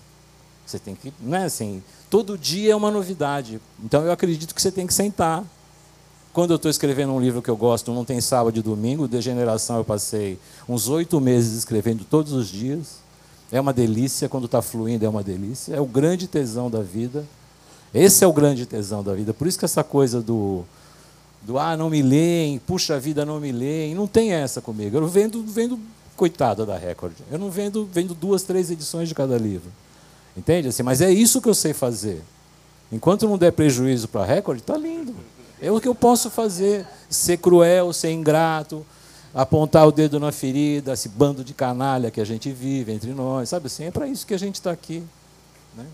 Você 0.66 0.80
tem 0.80 0.96
que, 0.96 1.14
não 1.22 1.38
é 1.38 1.44
assim, 1.44 1.84
todo 2.10 2.38
dia 2.38 2.74
é 2.74 2.76
uma 2.76 2.90
novidade. 2.90 3.62
Então 3.84 4.04
eu 4.04 4.12
acredito 4.12 4.54
que 4.56 4.62
você 4.62 4.72
tem 4.72 4.88
que 4.88 4.94
sentar. 4.94 5.44
Quando 6.38 6.52
eu 6.52 6.58
estou 6.58 6.70
escrevendo 6.70 7.12
um 7.14 7.20
livro 7.20 7.42
que 7.42 7.50
eu 7.50 7.58
gosto, 7.58 7.92
não 7.92 8.06
tem 8.06 8.22
sábado 8.22 8.60
e 8.60 8.62
domingo, 8.62 9.08
Degeneração 9.08 9.78
eu 9.78 9.84
passei 9.84 10.38
uns 10.70 10.88
oito 10.88 11.20
meses 11.20 11.58
escrevendo 11.58 12.06
todos 12.08 12.32
os 12.32 12.48
dias. 12.48 12.98
É 13.52 13.60
uma 13.60 13.74
delícia, 13.74 14.30
quando 14.30 14.46
está 14.46 14.62
fluindo 14.62 15.04
é 15.04 15.10
uma 15.10 15.24
delícia. 15.24 15.74
É 15.74 15.82
o 15.82 15.86
grande 15.88 16.28
tesão 16.28 16.70
da 16.70 16.84
vida. 16.84 17.26
Esse 17.92 18.24
é 18.24 18.28
o 18.28 18.32
grande 18.32 18.68
tesão 18.68 19.04
da 19.04 19.16
vida. 19.16 19.34
Por 19.34 19.48
isso 19.48 19.58
que 19.58 19.66
essa 19.66 19.84
coisa 19.84 20.22
do 20.22 20.64
do 21.42 21.58
ah, 21.58 21.76
não 21.76 21.90
me 21.90 22.04
leem, 22.04 22.60
puxa 22.60 23.00
vida, 23.00 23.26
não 23.26 23.40
me 23.40 23.52
leem. 23.52 23.96
Não 23.96 24.06
tem 24.06 24.32
essa 24.32 24.62
comigo. 24.62 24.96
Eu 24.96 25.08
vendo, 25.08 25.42
vendo 25.42 25.80
coitada 26.16 26.68
da 26.68 26.78
Record. 26.78 27.14
Eu 27.32 27.40
não 27.40 27.50
vendo, 27.50 27.90
vendo 27.92 28.14
duas, 28.14 28.44
três 28.44 28.70
edições 28.70 29.10
de 29.10 29.16
cada 29.16 29.40
livro. 29.40 29.72
Entende? 30.38 30.68
Assim, 30.68 30.84
mas 30.84 31.02
é 31.02 31.12
isso 31.12 31.42
que 31.42 31.50
eu 31.50 31.56
sei 31.56 31.74
fazer. 31.74 32.22
Enquanto 32.92 33.28
não 33.28 33.40
der 33.40 33.54
prejuízo 33.54 34.08
para 34.08 34.22
a 34.22 34.26
Record, 34.26 34.60
está 34.60 34.78
lindo. 34.78 35.16
É 35.62 35.72
o 35.72 35.82
que 35.82 35.88
eu 35.88 35.96
posso 35.96 36.30
fazer. 36.30 36.86
Ser 37.10 37.38
cruel, 37.38 37.94
ser 37.94 38.12
ingrato, 38.12 38.86
apontar 39.34 39.88
o 39.88 39.92
dedo 39.92 40.20
na 40.20 40.32
ferida, 40.32 40.94
esse 40.94 41.08
bando 41.08 41.44
de 41.44 41.54
canalha 41.54 42.12
que 42.12 42.20
a 42.20 42.26
gente 42.26 42.52
vive 42.52 42.92
entre 42.92 43.14
nós. 43.14 43.50
Sabe 43.50 43.68
assim? 43.68 43.86
É 43.86 43.92
para 43.92 44.08
isso 44.08 44.28
que 44.28 44.34
a 44.34 44.40
gente 44.40 44.56
está 44.56 44.72
aqui. 44.72 45.04
Né? 45.76 45.86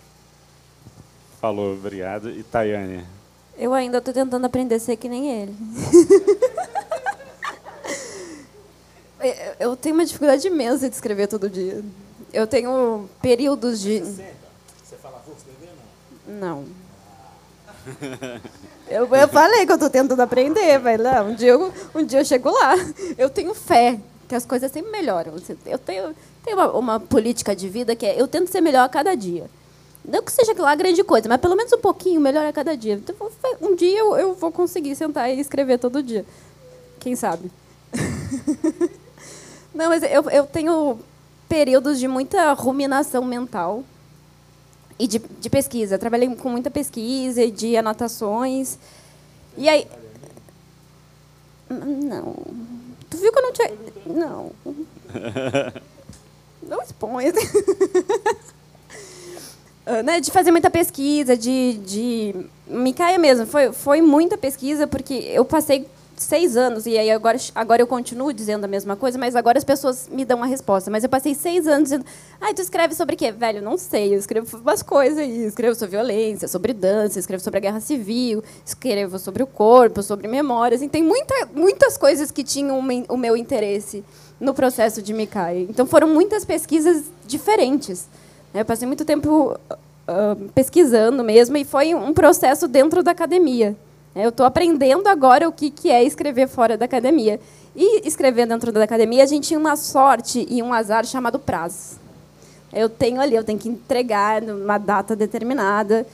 Falou, 1.39 1.73
obrigado. 1.73 2.29
E 2.31 2.41
Tayane? 2.43 3.05
Eu 3.57 3.73
ainda 3.73 3.99
estou 3.99 4.13
tentando 4.13 4.45
aprender 4.45 4.75
a 4.75 4.79
ser 4.79 4.97
que 4.97 5.07
nem 5.07 5.29
ele. 5.29 5.55
eu 9.59 9.75
tenho 9.75 9.95
uma 9.95 10.05
dificuldade 10.05 10.47
imensa 10.47 10.89
de 10.89 10.95
escrever 10.95 11.27
todo 11.27 11.49
dia. 11.49 11.83
Eu 12.31 12.47
tenho 12.47 13.09
períodos 13.21 13.79
de. 13.79 13.99
Você 13.99 14.95
fala, 15.01 15.21
vou 15.25 15.35
escrever 15.35 15.69
não? 16.27 16.65
Não. 16.65 18.41
Eu, 18.93 19.07
eu 19.15 19.27
falei 19.27 19.65
que 19.65 19.71
eu 19.71 19.75
estou 19.75 19.89
tentando 19.89 20.19
aprender, 20.19 20.77
mas 20.77 20.99
não, 20.99 21.29
um 21.29 21.33
dia, 21.33 21.49
eu, 21.49 21.73
um 21.95 22.05
dia 22.05 22.19
eu 22.19 22.25
chego 22.25 22.51
lá. 22.51 22.75
Eu 23.17 23.27
tenho 23.27 23.51
fé 23.55 23.99
que 24.27 24.35
as 24.35 24.45
coisas 24.45 24.71
sempre 24.71 24.91
melhoram. 24.91 25.33
Eu 25.65 25.79
tenho, 25.79 26.15
tenho 26.45 26.57
uma, 26.57 26.71
uma 26.77 26.99
política 26.99 27.55
de 27.55 27.67
vida 27.67 27.95
que 27.95 28.05
é 28.05 28.21
eu 28.21 28.27
tento 28.27 28.51
ser 28.51 28.61
melhor 28.61 28.83
a 28.83 28.89
cada 28.89 29.15
dia. 29.15 29.49
Não 30.05 30.21
que 30.21 30.31
seja 30.31 30.53
lá 30.61 30.75
grande 30.75 31.03
coisa, 31.03 31.27
mas 31.27 31.41
pelo 31.41 31.55
menos 31.55 31.73
um 31.73 31.79
pouquinho 31.79 32.21
melhor 32.21 32.45
a 32.45 32.53
cada 32.53 32.77
dia. 32.77 32.93
Então, 32.93 33.15
um 33.59 33.75
dia 33.75 33.97
eu, 33.97 34.15
eu 34.15 34.33
vou 34.35 34.51
conseguir 34.51 34.95
sentar 34.95 35.27
e 35.31 35.39
escrever 35.39 35.79
todo 35.79 36.03
dia. 36.03 36.23
Quem 36.99 37.15
sabe? 37.15 37.49
Não, 39.73 39.89
mas 39.89 40.03
eu, 40.03 40.29
eu 40.29 40.45
tenho 40.45 40.99
períodos 41.49 41.97
de 41.97 42.07
muita 42.07 42.53
ruminação 42.53 43.25
mental 43.25 43.83
e 44.99 45.07
de, 45.07 45.19
de 45.19 45.49
pesquisa. 45.49 45.97
Trabalhei 45.97 46.33
com 46.35 46.49
muita 46.49 46.69
pesquisa 46.71 47.43
e 47.43 47.51
de 47.51 47.75
anotações. 47.77 48.77
E 49.57 49.67
aí. 49.69 49.87
Não. 51.69 52.35
Tu 53.09 53.17
viu 53.17 53.31
que 53.31 53.39
eu 53.39 53.43
não 53.43 53.53
tinha. 53.53 53.71
Não. 54.05 54.51
Não 56.65 56.81
expõe. 56.81 57.25
Ah, 59.85 60.01
né, 60.01 60.21
de 60.21 60.31
fazer 60.31 60.49
muita 60.49 60.69
pesquisa, 60.69 61.35
de, 61.35 61.73
de 61.85 62.35
me 62.65 62.93
caia 62.93 63.19
mesmo. 63.19 63.45
Foi, 63.45 63.73
foi 63.73 64.01
muita 64.01 64.37
pesquisa, 64.37 64.87
porque 64.87 65.13
eu 65.13 65.43
passei 65.43 65.85
seis 66.15 66.55
anos, 66.55 66.85
e 66.85 66.97
aí 66.97 67.11
agora, 67.11 67.37
agora 67.55 67.81
eu 67.81 67.87
continuo 67.87 68.31
dizendo 68.31 68.65
a 68.65 68.67
mesma 68.67 68.95
coisa, 68.95 69.17
mas 69.17 69.35
agora 69.35 69.57
as 69.57 69.63
pessoas 69.63 70.07
me 70.09 70.23
dão 70.23 70.37
uma 70.37 70.45
resposta. 70.45 70.89
Mas 70.91 71.03
eu 71.03 71.09
passei 71.09 71.33
seis 71.33 71.67
anos 71.67 71.83
dizendo, 71.83 72.05
ah, 72.39 72.53
tu 72.53 72.61
escreve 72.61 72.93
sobre 72.95 73.15
quê? 73.15 73.31
Velho, 73.31 73.61
não 73.61 73.77
sei, 73.77 74.13
eu 74.13 74.19
escrevo 74.19 74.57
umas 74.57 74.83
coisas 74.83 75.17
aí, 75.17 75.45
escrevo 75.45 75.75
sobre 75.75 75.97
violência, 75.97 76.47
sobre 76.47 76.73
dança, 76.73 77.19
escrevo 77.19 77.43
sobre 77.43 77.57
a 77.57 77.61
guerra 77.61 77.79
civil, 77.79 78.43
escrevo 78.65 79.17
sobre 79.19 79.43
o 79.43 79.47
corpo, 79.47 80.01
sobre 80.03 80.27
memórias, 80.27 80.81
assim, 80.81 80.89
tem 80.89 81.03
muita, 81.03 81.49
muitas 81.53 81.97
coisas 81.97 82.31
que 82.31 82.43
tinham 82.43 82.79
o 83.09 83.17
meu 83.17 83.35
interesse 83.35 84.03
no 84.39 84.53
processo 84.53 85.01
de 85.01 85.13
Mikai. 85.13 85.67
Então 85.69 85.85
foram 85.85 86.07
muitas 86.07 86.45
pesquisas 86.45 87.05
diferentes. 87.25 88.07
Eu 88.53 88.65
passei 88.65 88.87
muito 88.87 89.03
tempo 89.03 89.57
uh, 90.07 90.49
pesquisando 90.53 91.23
mesmo 91.23 91.57
e 91.57 91.65
foi 91.65 91.95
um 91.95 92.13
processo 92.13 92.67
dentro 92.67 93.01
da 93.01 93.11
academia. 93.11 93.75
Eu 94.15 94.29
estou 94.29 94.45
aprendendo 94.45 95.07
agora 95.07 95.47
o 95.47 95.51
que, 95.51 95.71
que 95.71 95.89
é 95.89 96.03
escrever 96.03 96.47
fora 96.47 96.77
da 96.77 96.85
academia. 96.85 97.39
E 97.75 98.07
escrever 98.07 98.45
dentro 98.45 98.71
da 98.71 98.83
academia, 98.83 99.23
a 99.23 99.25
gente 99.25 99.47
tinha 99.47 99.59
uma 99.59 99.75
sorte 99.75 100.45
e 100.49 100.61
um 100.61 100.71
azar 100.71 101.05
chamado 101.05 101.39
prazo. 101.39 101.97
Eu 102.71 102.87
tenho 102.87 103.19
ali, 103.19 103.35
eu 103.35 103.43
tenho 103.43 103.57
que 103.57 103.69
entregar 103.69 104.41
numa 104.41 104.77
data 104.77 105.15
determinada. 105.15 106.05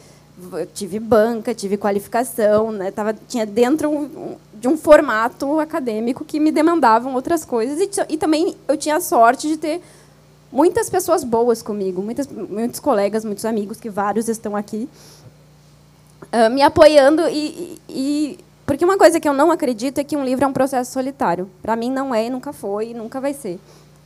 Eu 0.54 0.66
tive 0.68 1.00
banca, 1.00 1.54
tive 1.54 1.76
qualificação, 1.76 2.72
né? 2.72 2.92
Tava, 2.92 3.14
tinha 3.28 3.46
dentro 3.46 3.90
um, 3.90 4.36
de 4.54 4.68
um 4.70 4.78
formato 4.78 5.60
acadêmico 5.60 6.24
que 6.24 6.40
me 6.40 6.52
demandavam 6.52 7.14
outras 7.14 7.44
coisas. 7.44 7.80
E, 7.80 8.14
e 8.14 8.18
também 8.18 8.56
eu 8.68 8.78
tinha 8.78 8.96
a 8.96 9.02
sorte 9.02 9.50
de 9.50 9.58
ter 9.58 9.82
muitas 10.52 10.90
pessoas 10.90 11.24
boas 11.24 11.62
comigo, 11.62 12.02
muitas, 12.02 12.28
muitos 12.28 12.80
colegas, 12.80 13.24
muitos 13.24 13.46
amigos, 13.46 13.80
que 13.80 13.90
vários 13.90 14.28
estão 14.28 14.56
aqui, 14.56 14.90
uh, 16.34 16.50
me 16.50 16.62
apoiando. 16.62 17.28
E, 17.30 17.80
e, 17.88 18.40
Porque 18.66 18.84
uma 18.86 18.98
coisa 18.98 19.20
que 19.20 19.28
eu 19.28 19.34
não 19.34 19.52
acredito 19.52 20.00
é 20.00 20.04
que 20.04 20.16
um 20.16 20.24
livro 20.24 20.46
é 20.46 20.48
um 20.48 20.54
processo 20.54 20.92
solitário. 20.92 21.50
Para 21.62 21.76
mim, 21.76 21.92
não 21.92 22.14
é, 22.14 22.30
nunca 22.30 22.54
foi 22.54 22.92
e 22.92 22.94
nunca 22.94 23.20
vai 23.20 23.34
ser. 23.34 23.60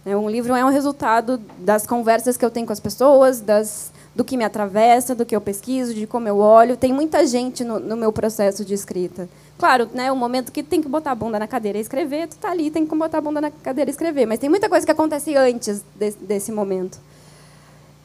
É, 0.05 0.15
um 0.17 0.29
livro 0.29 0.53
é 0.53 0.65
um 0.65 0.69
resultado 0.69 1.39
das 1.59 1.87
conversas 1.87 2.35
que 2.35 2.43
eu 2.43 2.51
tenho 2.51 2.67
com 2.67 2.73
as 2.73 2.79
pessoas, 2.79 3.39
das, 3.39 3.91
do 4.13 4.23
que 4.23 4.35
me 4.35 4.43
atravessa, 4.43 5.15
do 5.15 5.25
que 5.25 5.35
eu 5.35 5.39
pesquiso, 5.39 5.93
de 5.93 6.05
como 6.05 6.27
eu 6.27 6.37
olho. 6.37 6.75
Tem 6.75 6.91
muita 6.91 7.25
gente 7.25 7.63
no, 7.63 7.79
no 7.79 7.95
meu 7.95 8.11
processo 8.11 8.65
de 8.65 8.73
escrita. 8.73 9.29
Claro, 9.57 9.89
né, 9.93 10.11
o 10.11 10.15
momento 10.15 10.51
que 10.51 10.61
tem 10.61 10.81
que 10.81 10.89
botar 10.89 11.11
a 11.11 11.15
bunda 11.15 11.39
na 11.39 11.47
cadeira 11.47 11.77
e 11.77 11.81
escrever, 11.81 12.27
tu 12.27 12.35
tá 12.35 12.51
ali, 12.51 12.69
tem 12.69 12.85
que 12.85 12.95
botar 12.95 13.19
a 13.19 13.21
bunda 13.21 13.39
na 13.39 13.49
cadeira 13.49 13.89
e 13.89 13.93
escrever. 13.93 14.25
Mas 14.25 14.39
tem 14.39 14.49
muita 14.49 14.67
coisa 14.67 14.85
que 14.85 14.91
acontece 14.91 15.35
antes 15.37 15.81
desse, 15.95 16.17
desse 16.17 16.51
momento. 16.51 16.99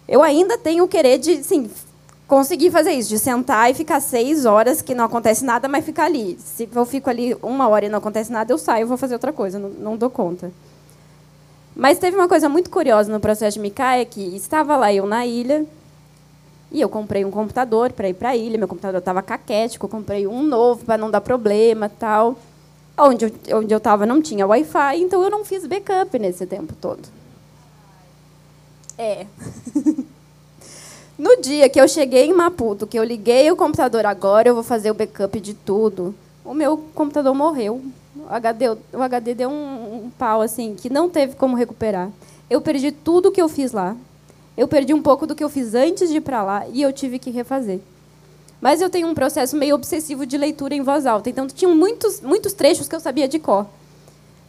Eu 0.06 0.22
ainda 0.22 0.56
tenho 0.56 0.84
o 0.84 0.88
querer 0.88 1.18
de, 1.18 1.42
sim, 1.42 1.68
conseguir 2.28 2.70
fazer 2.70 2.92
isso, 2.92 3.08
de 3.08 3.18
sentar 3.18 3.70
e 3.70 3.74
ficar 3.74 4.00
seis 4.00 4.44
horas 4.44 4.82
que 4.82 4.94
não 4.94 5.06
acontece 5.06 5.44
nada, 5.44 5.66
mas 5.66 5.84
ficar 5.84 6.04
ali. 6.04 6.38
Se 6.38 6.68
eu 6.72 6.84
fico 6.84 7.08
ali 7.08 7.34
uma 7.42 7.66
hora 7.66 7.86
e 7.86 7.88
não 7.88 7.98
acontece 7.98 8.30
nada, 8.30 8.52
eu 8.52 8.58
saio, 8.58 8.86
vou 8.86 8.98
fazer 8.98 9.14
outra 9.14 9.32
coisa, 9.32 9.58
não, 9.58 9.70
não 9.70 9.96
dou 9.96 10.10
conta. 10.10 10.52
Mas 11.74 11.98
teve 11.98 12.16
uma 12.16 12.28
coisa 12.28 12.48
muito 12.48 12.70
curiosa 12.70 13.10
no 13.10 13.18
processo 13.18 13.54
de 13.54 13.60
Micaia, 13.60 14.04
que 14.04 14.20
estava 14.36 14.76
lá 14.76 14.92
eu 14.92 15.06
na 15.06 15.24
ilha, 15.24 15.64
e 16.70 16.80
eu 16.82 16.88
comprei 16.88 17.24
um 17.24 17.30
computador 17.30 17.92
para 17.92 18.08
ir 18.08 18.14
para 18.14 18.30
a 18.30 18.36
ilha. 18.36 18.58
Meu 18.58 18.68
computador 18.68 18.98
estava 18.98 19.22
caquético. 19.22 19.86
Eu 19.86 19.90
comprei 19.90 20.26
um 20.26 20.42
novo 20.42 20.84
para 20.84 20.98
não 20.98 21.10
dar 21.10 21.22
problema 21.22 21.88
tal. 21.88 22.36
Onde 22.98 23.24
eu 23.24 23.58
onde 23.58 23.72
eu 23.72 23.78
estava 23.78 24.04
não 24.04 24.20
tinha 24.20 24.46
Wi-Fi, 24.46 25.00
então 25.00 25.22
eu 25.22 25.30
não 25.30 25.44
fiz 25.44 25.64
backup 25.64 26.18
nesse 26.18 26.44
tempo 26.46 26.74
todo. 26.78 27.08
É. 28.98 29.24
no 31.18 31.40
dia 31.40 31.68
que 31.68 31.80
eu 31.80 31.88
cheguei 31.88 32.26
em 32.26 32.32
Maputo, 32.32 32.86
que 32.86 32.98
eu 32.98 33.04
liguei 33.04 33.50
o 33.50 33.56
computador 33.56 34.06
agora, 34.06 34.48
eu 34.48 34.54
vou 34.54 34.62
fazer 34.62 34.90
o 34.90 34.94
backup 34.94 35.40
de 35.40 35.52
tudo. 35.52 36.14
O 36.44 36.54
meu 36.54 36.78
computador 36.94 37.34
morreu. 37.34 37.82
O 38.16 38.32
HD, 38.32 38.70
o 38.70 39.02
HD 39.02 39.34
deu 39.34 39.50
um, 39.50 40.04
um 40.06 40.10
pau 40.16 40.40
assim 40.40 40.74
que 40.74 40.88
não 40.88 41.08
teve 41.08 41.34
como 41.34 41.56
recuperar. 41.56 42.10
Eu 42.48 42.60
perdi 42.60 42.92
tudo 42.92 43.30
que 43.32 43.42
eu 43.42 43.48
fiz 43.48 43.72
lá 43.72 43.96
eu 44.58 44.66
perdi 44.66 44.92
um 44.92 45.00
pouco 45.00 45.24
do 45.24 45.36
que 45.36 45.44
eu 45.44 45.48
fiz 45.48 45.72
antes 45.72 46.10
de 46.10 46.16
ir 46.16 46.20
para 46.20 46.42
lá 46.42 46.66
e 46.72 46.82
eu 46.82 46.92
tive 46.92 47.20
que 47.20 47.30
refazer. 47.30 47.78
Mas 48.60 48.80
eu 48.80 48.90
tenho 48.90 49.06
um 49.06 49.14
processo 49.14 49.56
meio 49.56 49.76
obsessivo 49.76 50.26
de 50.26 50.36
leitura 50.36 50.74
em 50.74 50.82
voz 50.82 51.06
alta, 51.06 51.30
então 51.30 51.46
tinham 51.46 51.76
muitos, 51.76 52.20
muitos 52.20 52.52
trechos 52.52 52.88
que 52.88 52.96
eu 52.96 52.98
sabia 52.98 53.28
de 53.28 53.38
cor. 53.38 53.68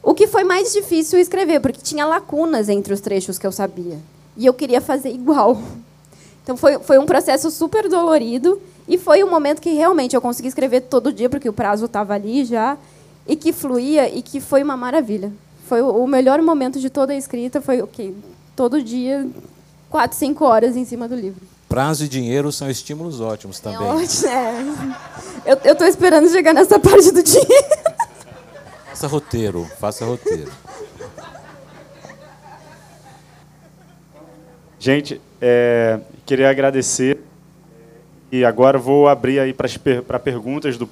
O 0.01 0.15
que 0.15 0.25
foi 0.25 0.43
mais 0.43 0.73
difícil 0.73 1.19
escrever, 1.19 1.59
porque 1.59 1.79
tinha 1.79 2.07
lacunas 2.07 2.69
entre 2.69 2.91
os 2.91 2.99
trechos 2.99 3.37
que 3.37 3.45
eu 3.45 3.51
sabia. 3.51 3.99
E 4.35 4.47
eu 4.47 4.53
queria 4.53 4.81
fazer 4.81 5.11
igual. 5.11 5.61
Então 6.49 6.57
foi, 6.57 6.79
foi 6.79 6.97
um 6.97 7.05
processo 7.05 7.51
super 7.51 7.87
dolorido 7.87 8.59
e 8.87 8.97
foi 8.97 9.23
um 9.23 9.29
momento 9.29 9.61
que 9.61 9.69
realmente 9.69 10.15
eu 10.15 10.21
consegui 10.21 10.47
escrever 10.47 10.81
todo 10.81 11.13
dia, 11.13 11.29
porque 11.29 11.47
o 11.47 11.53
prazo 11.53 11.85
estava 11.85 12.15
ali 12.15 12.43
já, 12.43 12.75
e 13.27 13.35
que 13.35 13.53
fluía 13.53 14.09
e 14.09 14.23
que 14.23 14.41
foi 14.41 14.63
uma 14.63 14.75
maravilha. 14.75 15.31
Foi 15.67 15.79
o 15.83 16.07
melhor 16.07 16.41
momento 16.41 16.79
de 16.79 16.89
toda 16.89 17.13
a 17.13 17.15
escrita, 17.15 17.61
foi 17.61 17.81
o 17.81 17.83
okay, 17.83 18.15
todo 18.55 18.81
dia 18.81 19.29
quatro, 19.91 20.17
cinco 20.17 20.43
horas 20.43 20.75
em 20.75 20.83
cima 20.85 21.07
do 21.07 21.13
livro. 21.13 21.39
Prazo 21.67 22.05
e 22.05 22.07
dinheiro 22.07 22.51
são 22.51 22.67
estímulos 22.67 23.21
ótimos 23.21 23.59
também. 23.59 23.87
É 23.87 23.91
ótimo, 23.91 24.27
é. 25.45 25.59
Eu, 25.65 25.75
tô 25.75 25.85
esperando 25.85 26.27
chegar 26.31 26.55
nessa 26.55 26.79
parte 26.81 27.11
do 27.11 27.21
dinheiro. 27.21 27.75
Faça 28.87 29.05
roteiro, 29.05 29.67
faça 29.79 30.03
roteiro. 30.03 30.51
Gente, 34.79 35.21
é, 35.41 35.99
queria 36.29 36.47
agradecer 36.47 37.17
e 38.31 38.45
agora 38.45 38.77
vou 38.77 39.07
abrir 39.07 39.39
aí 39.39 39.51
para 39.51 40.19
perguntas 40.19 40.77
do. 40.77 40.87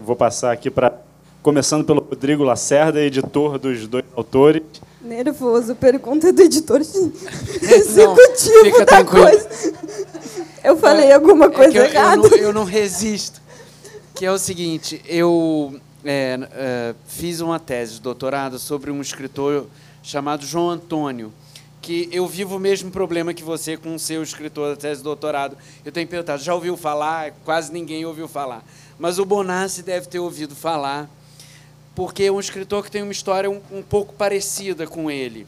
vou 0.00 0.16
passar 0.16 0.50
aqui 0.50 0.70
para 0.70 0.98
começando 1.42 1.84
pelo 1.84 2.00
Rodrigo 2.00 2.42
Lacerda, 2.42 3.02
editor 3.02 3.58
dos 3.58 3.86
dois 3.86 4.06
autores. 4.16 4.62
Nervoso, 5.02 5.74
pergunta 5.74 6.32
do 6.32 6.40
editor 6.40 6.80
executivo 6.80 8.64
Não, 8.64 8.78
da 8.78 8.86
tranquilo. 8.86 9.26
coisa. 9.26 9.74
Eu 10.64 10.78
falei 10.78 11.08
é, 11.08 11.14
alguma 11.14 11.50
coisa 11.50 11.78
é 11.78 11.90
errada. 11.90 12.28
Eu 12.28 12.30
não, 12.30 12.38
eu 12.38 12.52
não, 12.54 12.64
resisto. 12.64 13.42
Que 14.14 14.24
é 14.24 14.32
o 14.32 14.38
seguinte, 14.38 15.02
eu 15.06 15.78
é, 16.02 16.38
é, 16.52 16.94
fiz 17.06 17.40
uma 17.40 17.60
tese 17.60 17.96
de 17.96 18.00
doutorado 18.00 18.58
sobre 18.58 18.90
um 18.90 19.02
escritor 19.02 19.66
chamado 20.02 20.46
João 20.46 20.70
Antônio, 20.70 21.30
que 21.82 22.08
eu 22.12 22.28
vivo 22.28 22.56
o 22.56 22.60
mesmo 22.60 22.92
problema 22.92 23.34
que 23.34 23.42
você 23.42 23.76
com 23.76 23.96
o 23.96 23.98
seu 23.98 24.22
escritor 24.22 24.70
da 24.70 24.80
tese 24.80 24.98
de 24.98 25.04
doutorado. 25.04 25.58
Eu 25.84 25.90
tenho 25.90 26.06
perguntado, 26.06 26.40
já 26.40 26.54
ouviu 26.54 26.76
falar? 26.76 27.32
Quase 27.44 27.72
ninguém 27.72 28.06
ouviu 28.06 28.28
falar. 28.28 28.64
Mas 28.98 29.18
o 29.18 29.24
Bonassi 29.24 29.82
deve 29.82 30.06
ter 30.06 30.20
ouvido 30.20 30.54
falar 30.54 31.10
porque 31.94 32.22
é 32.22 32.32
um 32.32 32.40
escritor 32.40 32.84
que 32.84 32.90
tem 32.90 33.02
uma 33.02 33.12
história 33.12 33.50
um, 33.50 33.60
um 33.70 33.82
pouco 33.82 34.14
parecida 34.14 34.86
com 34.86 35.10
ele. 35.10 35.46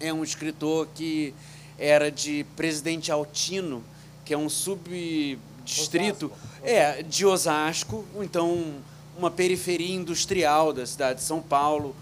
É 0.00 0.12
um 0.12 0.24
escritor 0.24 0.88
que 0.92 1.32
era 1.78 2.10
de 2.10 2.44
Presidente 2.56 3.10
Altino, 3.10 3.82
que 4.24 4.34
é 4.34 4.38
um 4.38 4.48
subdistrito 4.48 6.30
é, 6.62 7.02
de 7.02 7.24
Osasco, 7.24 8.04
então 8.16 8.74
uma 9.16 9.30
periferia 9.30 9.94
industrial 9.94 10.72
da 10.72 10.84
cidade 10.84 11.20
de 11.20 11.24
São 11.24 11.40
Paulo. 11.40 11.94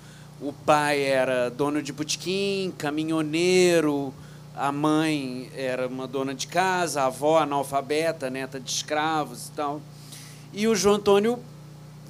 O 0.43 0.53
pai 0.53 1.01
era 1.01 1.49
dono 1.49 1.81
de 1.81 1.93
botequim, 1.93 2.75
caminhoneiro, 2.77 4.13
a 4.57 4.73
mãe 4.73 5.49
era 5.55 5.87
uma 5.87 6.05
dona 6.05 6.35
de 6.35 6.49
casa, 6.49 7.03
a 7.03 7.07
avó 7.07 7.39
analfabeta, 7.39 8.29
neta 8.29 8.59
de 8.59 8.69
escravos 8.69 9.47
e 9.47 9.53
tal. 9.53 9.81
E 10.53 10.67
o 10.67 10.75
João 10.75 10.97
Antônio 10.97 11.39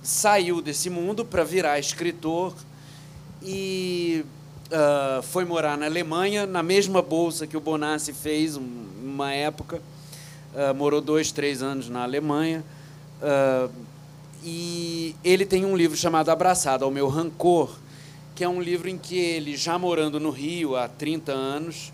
saiu 0.03 0.63
desse 0.63 0.89
mundo 0.89 1.27
para 1.27 1.45
virar 1.45 1.79
escritor 1.79 2.55
e 3.43 4.25
uh, 4.69 5.23
foi 5.23 5.45
morar 5.45 5.77
na 5.77 5.85
Alemanha, 5.85 6.47
na 6.47 6.63
mesma 6.63 7.03
bolsa 7.03 7.47
que 7.47 7.57
o 7.59 7.61
Bonassi 7.61 8.15
fez 8.15 8.57
uma 8.57 9.31
época. 9.31 9.83
Uh, 10.55 10.75
morou 10.75 11.03
dois, 11.03 11.33
três 11.33 11.63
anos 11.63 11.91
na 11.91 12.03
Alemanha. 12.03 12.65
Uh, 13.21 13.71
e 14.43 15.15
ele 15.23 15.45
tem 15.45 15.67
um 15.67 15.77
livro 15.77 15.99
chamado 15.99 16.31
Abraçado 16.31 16.83
ao 16.83 16.91
Meu 16.91 17.09
Rancor, 17.09 17.82
que 18.43 18.45
é 18.45 18.49
um 18.49 18.61
livro 18.61 18.89
em 18.89 18.99
que 18.99 19.17
ele, 19.17 19.57
já 19.57 19.79
morando 19.79 20.19
no 20.19 20.31
Rio 20.31 20.75
há 20.75 20.89
30 20.89 21.31
anos, 21.31 21.93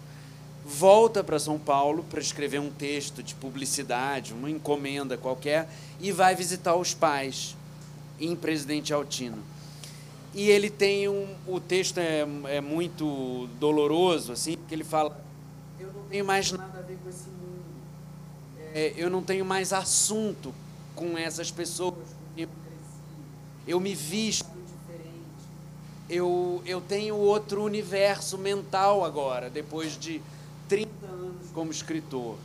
volta 0.65 1.23
para 1.23 1.39
São 1.39 1.59
Paulo 1.59 2.03
para 2.09 2.21
escrever 2.21 2.59
um 2.59 2.71
texto 2.71 3.23
de 3.23 3.35
publicidade, 3.35 4.33
uma 4.33 4.49
encomenda 4.49 5.19
qualquer, 5.19 5.69
e 6.01 6.11
vai 6.11 6.35
visitar 6.35 6.75
os 6.75 6.95
pais 6.95 7.55
em 8.19 8.35
Presidente 8.35 8.95
Altino. 8.95 9.37
E 10.33 10.49
ele 10.49 10.71
tem 10.71 11.07
um. 11.07 11.27
O 11.47 11.61
texto 11.61 11.99
é, 11.99 12.27
é 12.47 12.63
muito 12.63 13.47
doloroso, 13.61 14.33
assim, 14.33 14.57
porque 14.57 14.75
ele 14.75 14.85
fala: 14.85 15.23
Eu 15.79 15.93
não 15.93 16.03
tenho 16.09 16.25
mais 16.25 16.51
nada 16.51 16.79
a 16.79 16.81
ver 16.83 16.97
com 17.05 17.11
esse 17.11 17.29
mundo. 17.29 17.63
É, 18.73 18.95
eu 18.97 19.11
não 19.11 19.23
tenho 19.23 19.45
mais 19.45 19.71
assunto 19.75 20.55
com 20.97 21.19
essas 21.19 21.51
pessoas 21.51 22.17
eu 23.69 23.79
me 23.79 23.95
visto. 23.95 24.58
Eu, 26.09 26.63
eu 26.65 26.81
tenho 26.81 27.17
outro 27.17 27.63
universo 27.63 28.39
mental 28.39 29.05
agora, 29.05 29.51
depois 29.51 29.99
de 29.99 30.23
30 30.69 31.07
anos 31.07 31.51
como 31.53 31.71
escritor. 31.71 32.37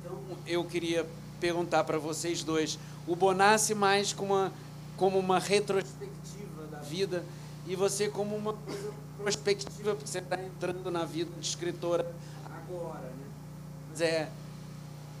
Então, 0.00 0.18
eu 0.46 0.64
queria 0.64 1.06
perguntar 1.40 1.84
para 1.84 1.98
vocês 1.98 2.42
dois 2.42 2.78
o 3.06 3.16
Bonassi 3.16 3.74
mais 3.74 4.12
como 4.12 4.34
uma, 4.34 4.52
como 4.96 5.18
uma 5.18 5.38
retrospectiva 5.38 6.66
da 6.70 6.80
vida 6.80 7.24
e 7.66 7.74
você 7.74 8.08
como 8.08 8.36
uma 8.36 8.52
coisa 8.52 8.92
prospectiva, 9.16 9.94
porque 9.94 10.06
você 10.06 10.18
está 10.18 10.38
entrando 10.40 10.90
na 10.90 11.04
vida 11.04 11.30
de 11.38 11.46
escritora 11.46 12.10
agora. 12.44 13.00
Né? 13.00 13.26
Mas 13.90 14.00
é, 14.00 14.28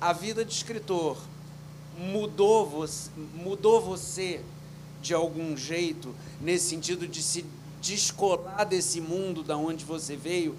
a 0.00 0.12
vida 0.12 0.44
de 0.44 0.52
escritor 0.52 1.18
mudou 1.98 2.66
você, 2.66 3.10
mudou 3.34 3.80
você 3.80 4.42
de 5.00 5.14
algum 5.14 5.56
jeito, 5.56 6.14
nesse 6.40 6.68
sentido 6.68 7.06
de 7.06 7.22
se 7.22 7.44
descolar 7.80 8.64
desse 8.64 9.00
mundo 9.00 9.42
da 9.42 9.56
onde 9.56 9.84
você 9.84 10.16
veio. 10.16 10.56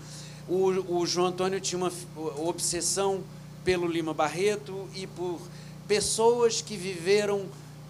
O, 0.47 0.99
o 0.99 1.05
João 1.05 1.27
Antônio 1.27 1.59
tinha 1.59 1.79
uma 1.79 1.91
obsessão 2.37 3.23
pelo 3.63 3.87
Lima 3.87 4.13
Barreto 4.13 4.87
e 4.95 5.05
por 5.05 5.39
pessoas 5.87 6.61
que 6.61 6.75
viveram 6.75 7.45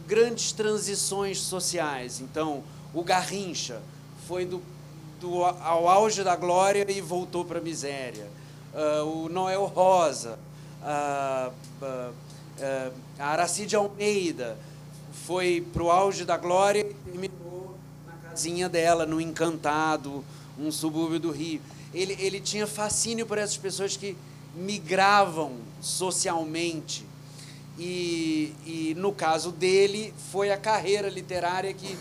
grandes 0.08 0.52
transições 0.52 1.39
sociais. 1.39 2.20
Então, 2.20 2.64
o 2.93 3.04
Garrincha 3.04 3.82
foi 4.28 4.45
do, 4.45 4.62
do 5.22 5.43
ao 5.43 5.88
auge 5.88 6.24
da 6.24 6.36
glória 6.36 6.86
e 6.89 7.00
voltou 7.00 7.45
para 7.45 7.60
a 7.60 7.62
miséria. 7.62 8.28
Uh, 8.74 9.26
o 9.26 9.30
Noel 9.30 9.66
Rosa, 9.66 10.39
uh, 10.82 11.52
uh, 11.82 12.14
a 13.20 13.26
Aracide 13.26 13.76
Almeida 13.76 14.58
foi 15.26 15.65
para 15.74 15.84
o 15.84 15.91
auge 15.91 16.26
da 16.26 16.38
glória 16.38 16.82
e 16.82 16.93
terminou 16.93 17.76
na 18.05 18.30
casinha 18.30 18.67
dela, 18.70 19.05
no 19.05 19.20
Encantado, 19.20 20.24
um 20.57 20.72
subúrbio 20.72 21.20
do 21.20 21.32
Rio. 21.32 21.61
Ele, 21.93 22.15
ele 22.20 22.39
tinha 22.39 22.67
fascínio 22.67 23.26
por 23.26 23.38
essas 23.38 23.57
pessoas 23.57 23.97
que 23.97 24.15
migravam 24.55 25.53
socialmente 25.82 27.09
e, 27.80 28.53
e 28.65 28.93
no 28.97 29.13
caso 29.13 29.53
dele, 29.53 30.13
foi 30.32 30.51
a 30.51 30.57
carreira 30.57 31.07
literária 31.07 31.74
que, 31.74 31.97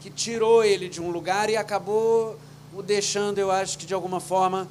que 0.00 0.08
tirou 0.08 0.62
ele 0.62 0.88
de 0.88 1.02
um 1.02 1.10
lugar 1.10 1.50
e 1.50 1.56
acabou 1.56 2.38
o 2.72 2.80
deixando, 2.80 3.38
eu 3.38 3.50
acho 3.50 3.76
que 3.76 3.84
de 3.84 3.92
alguma 3.92 4.20
forma, 4.20 4.68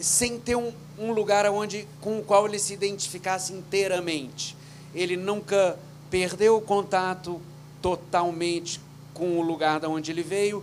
sem 0.00 0.40
ter 0.40 0.56
um, 0.56 0.72
um 0.98 1.12
lugar 1.12 1.48
onde, 1.48 1.86
com 2.00 2.18
o 2.18 2.24
qual 2.24 2.48
ele 2.48 2.58
se 2.58 2.74
identificasse 2.74 3.52
inteiramente. 3.52 4.56
Ele 4.92 5.16
nunca 5.16 5.78
perdeu 6.14 6.56
o 6.56 6.60
contato 6.60 7.42
totalmente 7.82 8.80
com 9.12 9.36
o 9.36 9.42
lugar 9.42 9.80
da 9.80 9.88
onde 9.88 10.12
ele 10.12 10.22
veio, 10.22 10.62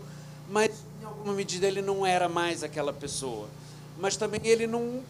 mas 0.49 0.71
em 1.01 1.03
alguma 1.03 1.33
medida 1.33 1.67
ele 1.67 1.81
não 1.81 2.05
era 2.05 2.29
mais 2.29 2.63
aquela 2.63 2.93
pessoa. 2.93 3.49
Mas 3.99 4.15
também 4.15 4.39
ele 4.45 4.65
não, 4.65 5.03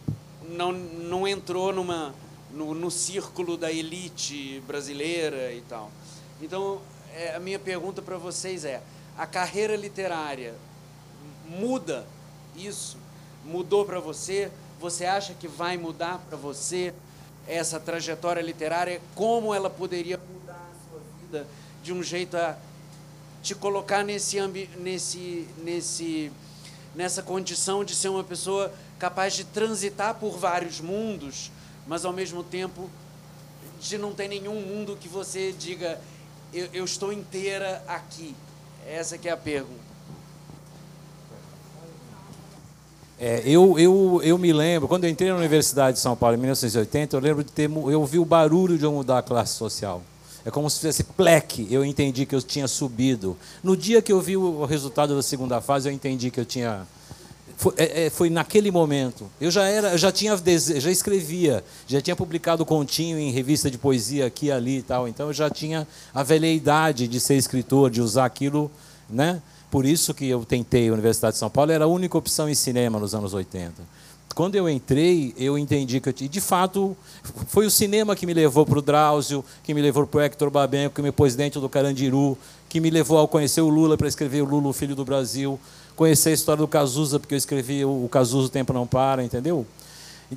não, 0.48 0.72
não 0.72 1.28
entrou 1.28 1.72
numa 1.72 2.12
no, 2.50 2.74
no 2.74 2.90
círculo 2.90 3.56
da 3.56 3.70
elite 3.70 4.60
brasileira 4.66 5.52
e 5.52 5.60
tal. 5.60 5.92
Então, 6.42 6.80
é, 7.14 7.36
a 7.36 7.38
minha 7.38 7.60
pergunta 7.60 8.02
para 8.02 8.18
vocês 8.18 8.64
é: 8.64 8.82
a 9.16 9.28
carreira 9.28 9.76
literária 9.76 10.56
muda 11.48 12.04
isso? 12.56 12.96
Mudou 13.44 13.84
para 13.84 14.00
você? 14.00 14.50
Você 14.80 15.06
acha 15.06 15.34
que 15.34 15.46
vai 15.46 15.76
mudar 15.76 16.18
para 16.28 16.36
você 16.36 16.92
essa 17.46 17.78
trajetória 17.78 18.42
literária? 18.42 19.00
Como 19.14 19.54
ela 19.54 19.70
poderia 19.70 20.18
vida 21.32 21.46
de 21.82 21.92
um 21.92 22.02
jeito 22.02 22.36
a 22.36 22.56
te 23.42 23.54
colocar 23.54 24.04
nesse, 24.04 24.38
nesse, 24.78 25.48
nesse, 25.64 26.30
nessa 26.94 27.22
condição 27.22 27.84
de 27.84 27.94
ser 27.94 28.08
uma 28.08 28.22
pessoa 28.22 28.72
capaz 28.98 29.34
de 29.34 29.44
transitar 29.44 30.14
por 30.14 30.38
vários 30.38 30.80
mundos? 30.80 31.50
mas 31.86 32.04
ao 32.04 32.12
mesmo 32.12 32.42
tempo 32.42 32.88
de 33.80 33.98
não 33.98 34.12
ter 34.12 34.28
nenhum 34.28 34.60
mundo 34.60 34.96
que 35.00 35.08
você 35.08 35.52
diga 35.52 36.00
eu, 36.52 36.68
eu 36.72 36.84
estou 36.84 37.12
inteira 37.12 37.82
aqui. 37.88 38.34
Essa 38.86 39.16
que 39.16 39.28
é 39.28 39.32
a 39.32 39.36
pergunta. 39.36 39.80
É, 43.18 43.42
eu, 43.46 43.78
eu, 43.78 44.20
eu 44.22 44.36
me 44.36 44.52
lembro, 44.52 44.88
quando 44.88 45.04
eu 45.04 45.10
entrei 45.10 45.30
na 45.30 45.36
Universidade 45.36 45.96
de 45.96 46.02
São 46.02 46.16
Paulo 46.16 46.36
em 46.36 46.40
1980, 46.40 47.16
eu 47.16 47.20
lembro 47.20 47.44
de 47.44 47.52
ter, 47.52 47.70
eu 47.70 48.00
ouvi 48.00 48.18
o 48.18 48.24
barulho 48.24 48.76
de 48.76 48.84
eu 48.84 48.92
mudar 48.92 49.18
a 49.18 49.22
classe 49.22 49.54
social. 49.54 50.02
É 50.44 50.50
como 50.50 50.68
se 50.68 50.78
fizesse 50.78 51.04
pleque, 51.04 51.68
eu 51.70 51.84
entendi 51.84 52.26
que 52.26 52.34
eu 52.34 52.42
tinha 52.42 52.66
subido. 52.66 53.36
No 53.62 53.76
dia 53.76 54.02
que 54.02 54.12
eu 54.12 54.20
vi 54.20 54.36
o 54.36 54.64
resultado 54.64 55.14
da 55.14 55.22
segunda 55.22 55.60
fase, 55.60 55.88
eu 55.88 55.92
entendi 55.92 56.30
que 56.30 56.40
eu 56.40 56.44
tinha 56.44 56.86
foi, 57.62 57.74
é, 57.76 58.06
é, 58.06 58.10
foi, 58.10 58.28
naquele 58.28 58.72
momento. 58.72 59.30
Eu 59.40 59.48
já 59.48 59.68
era, 59.68 59.96
já 59.96 60.10
tinha, 60.10 60.36
já 60.36 60.90
escrevia, 60.90 61.62
já 61.86 62.00
tinha 62.00 62.16
publicado 62.16 62.66
continho 62.66 63.18
em 63.18 63.30
revista 63.30 63.70
de 63.70 63.78
poesia 63.78 64.26
aqui 64.26 64.50
ali 64.50 64.78
e 64.78 64.82
tal. 64.82 65.06
Então 65.06 65.28
eu 65.28 65.32
já 65.32 65.48
tinha 65.48 65.86
a 66.12 66.24
velha 66.24 66.52
idade 66.52 67.06
de 67.06 67.20
ser 67.20 67.36
escritor, 67.36 67.88
de 67.88 68.00
usar 68.02 68.24
aquilo, 68.24 68.68
né? 69.08 69.40
Por 69.70 69.86
isso 69.86 70.12
que 70.12 70.28
eu 70.28 70.44
tentei 70.44 70.88
a 70.88 70.92
Universidade 70.92 71.34
de 71.34 71.38
São 71.38 71.48
Paulo, 71.48 71.70
era 71.70 71.84
a 71.84 71.88
única 71.88 72.18
opção 72.18 72.48
em 72.48 72.54
cinema 72.54 72.98
nos 72.98 73.14
anos 73.14 73.32
80. 73.32 73.74
Quando 74.32 74.54
eu 74.54 74.68
entrei, 74.68 75.34
eu 75.36 75.58
entendi 75.58 76.00
que, 76.00 76.08
eu, 76.08 76.12
de 76.12 76.40
fato, 76.40 76.96
foi 77.48 77.66
o 77.66 77.70
cinema 77.70 78.16
que 78.16 78.26
me 78.26 78.32
levou 78.32 78.64
para 78.64 78.78
o 78.78 78.82
Drauzio, 78.82 79.44
que 79.62 79.74
me 79.74 79.82
levou 79.82 80.06
para 80.06 80.18
o 80.18 80.20
Hector 80.22 80.50
Babenco, 80.50 80.94
que 80.94 81.02
me 81.02 81.12
pôs 81.12 81.34
dentro 81.34 81.60
do 81.60 81.68
Carandiru, 81.68 82.36
que 82.68 82.80
me 82.80 82.90
levou 82.90 83.20
a 83.20 83.28
conhecer 83.28 83.60
o 83.60 83.68
Lula 83.68 83.98
para 83.98 84.08
escrever 84.08 84.42
o 84.42 84.46
Lula, 84.46 84.68
o 84.68 84.72
Filho 84.72 84.96
do 84.96 85.04
Brasil, 85.04 85.60
conhecer 85.94 86.30
a 86.30 86.32
história 86.32 86.60
do 86.60 86.68
Cazuza, 86.68 87.20
porque 87.20 87.34
eu 87.34 87.38
escrevi 87.38 87.84
o 87.84 88.08
Cazuza, 88.10 88.46
o 88.46 88.50
Tempo 88.50 88.72
Não 88.72 88.86
Para, 88.86 89.22
entendeu? 89.22 89.66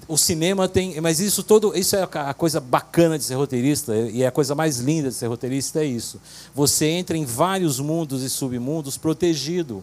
O 0.08 0.18
cinema 0.18 0.68
tem, 0.68 1.00
mas 1.00 1.22
isso 1.22 1.42
todo, 1.42 1.78
isso 1.78 1.96
é 1.96 2.04
a 2.04 2.34
coisa 2.34 2.60
bacana 2.60 3.18
de 3.18 3.24
ser 3.24 3.36
roteirista 3.36 3.96
e 3.96 4.24
é 4.24 4.28
a 4.28 4.32
coisa 4.32 4.54
mais 4.54 4.80
linda 4.80 5.08
de 5.08 5.16
ser 5.16 5.28
roteirista 5.28 5.80
é 5.80 5.86
isso. 5.86 6.20
Você 6.54 6.88
entra 6.88 7.16
em 7.16 7.24
vários 7.24 7.80
mundos 7.80 8.22
e 8.22 8.30
submundos 8.30 8.98
protegido, 8.98 9.82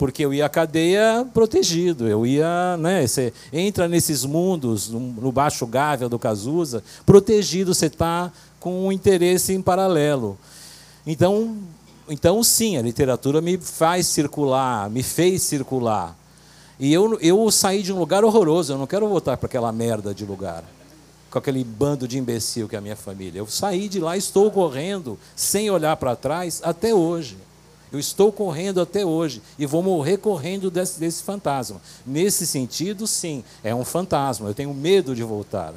porque 0.00 0.24
eu 0.24 0.32
ia 0.32 0.46
à 0.46 0.48
cadeia 0.48 1.28
protegido, 1.34 2.08
eu 2.08 2.24
ia, 2.24 2.74
né, 2.78 3.06
você 3.06 3.34
entra 3.52 3.86
nesses 3.86 4.24
mundos 4.24 4.88
no 4.88 5.30
baixo 5.30 5.66
gável 5.66 6.08
do 6.08 6.18
Cazuza, 6.18 6.82
protegido, 7.04 7.74
você 7.74 7.84
está 7.84 8.32
com 8.58 8.86
um 8.86 8.90
interesse 8.90 9.52
em 9.52 9.60
paralelo. 9.60 10.38
Então, 11.06 11.54
então 12.08 12.42
sim, 12.42 12.78
a 12.78 12.82
literatura 12.82 13.42
me 13.42 13.58
faz 13.58 14.06
circular, 14.06 14.88
me 14.88 15.02
fez 15.02 15.42
circular. 15.42 16.16
E 16.78 16.90
eu, 16.90 17.20
eu 17.20 17.50
saí 17.50 17.82
de 17.82 17.92
um 17.92 17.98
lugar 17.98 18.24
horroroso, 18.24 18.72
eu 18.72 18.78
não 18.78 18.86
quero 18.86 19.06
voltar 19.06 19.36
para 19.36 19.48
aquela 19.48 19.70
merda 19.70 20.14
de 20.14 20.24
lugar, 20.24 20.64
com 21.30 21.38
aquele 21.38 21.62
bando 21.62 22.08
de 22.08 22.16
imbecil 22.16 22.66
que 22.66 22.74
é 22.74 22.78
a 22.78 22.82
minha 22.82 22.96
família. 22.96 23.38
Eu 23.38 23.46
saí 23.48 23.86
de 23.86 24.00
lá, 24.00 24.16
estou 24.16 24.50
correndo, 24.50 25.18
sem 25.36 25.68
olhar 25.68 25.94
para 25.98 26.16
trás, 26.16 26.62
até 26.64 26.94
hoje. 26.94 27.36
Eu 27.92 27.98
estou 27.98 28.30
correndo 28.30 28.80
até 28.80 29.04
hoje 29.04 29.42
e 29.58 29.66
vou 29.66 29.82
morrer 29.82 30.16
correndo 30.18 30.70
desse, 30.70 31.00
desse 31.00 31.22
fantasma. 31.22 31.80
Nesse 32.06 32.46
sentido, 32.46 33.06
sim, 33.06 33.42
é 33.64 33.74
um 33.74 33.84
fantasma. 33.84 34.48
Eu 34.48 34.54
tenho 34.54 34.72
medo 34.72 35.14
de 35.14 35.22
voltar. 35.22 35.74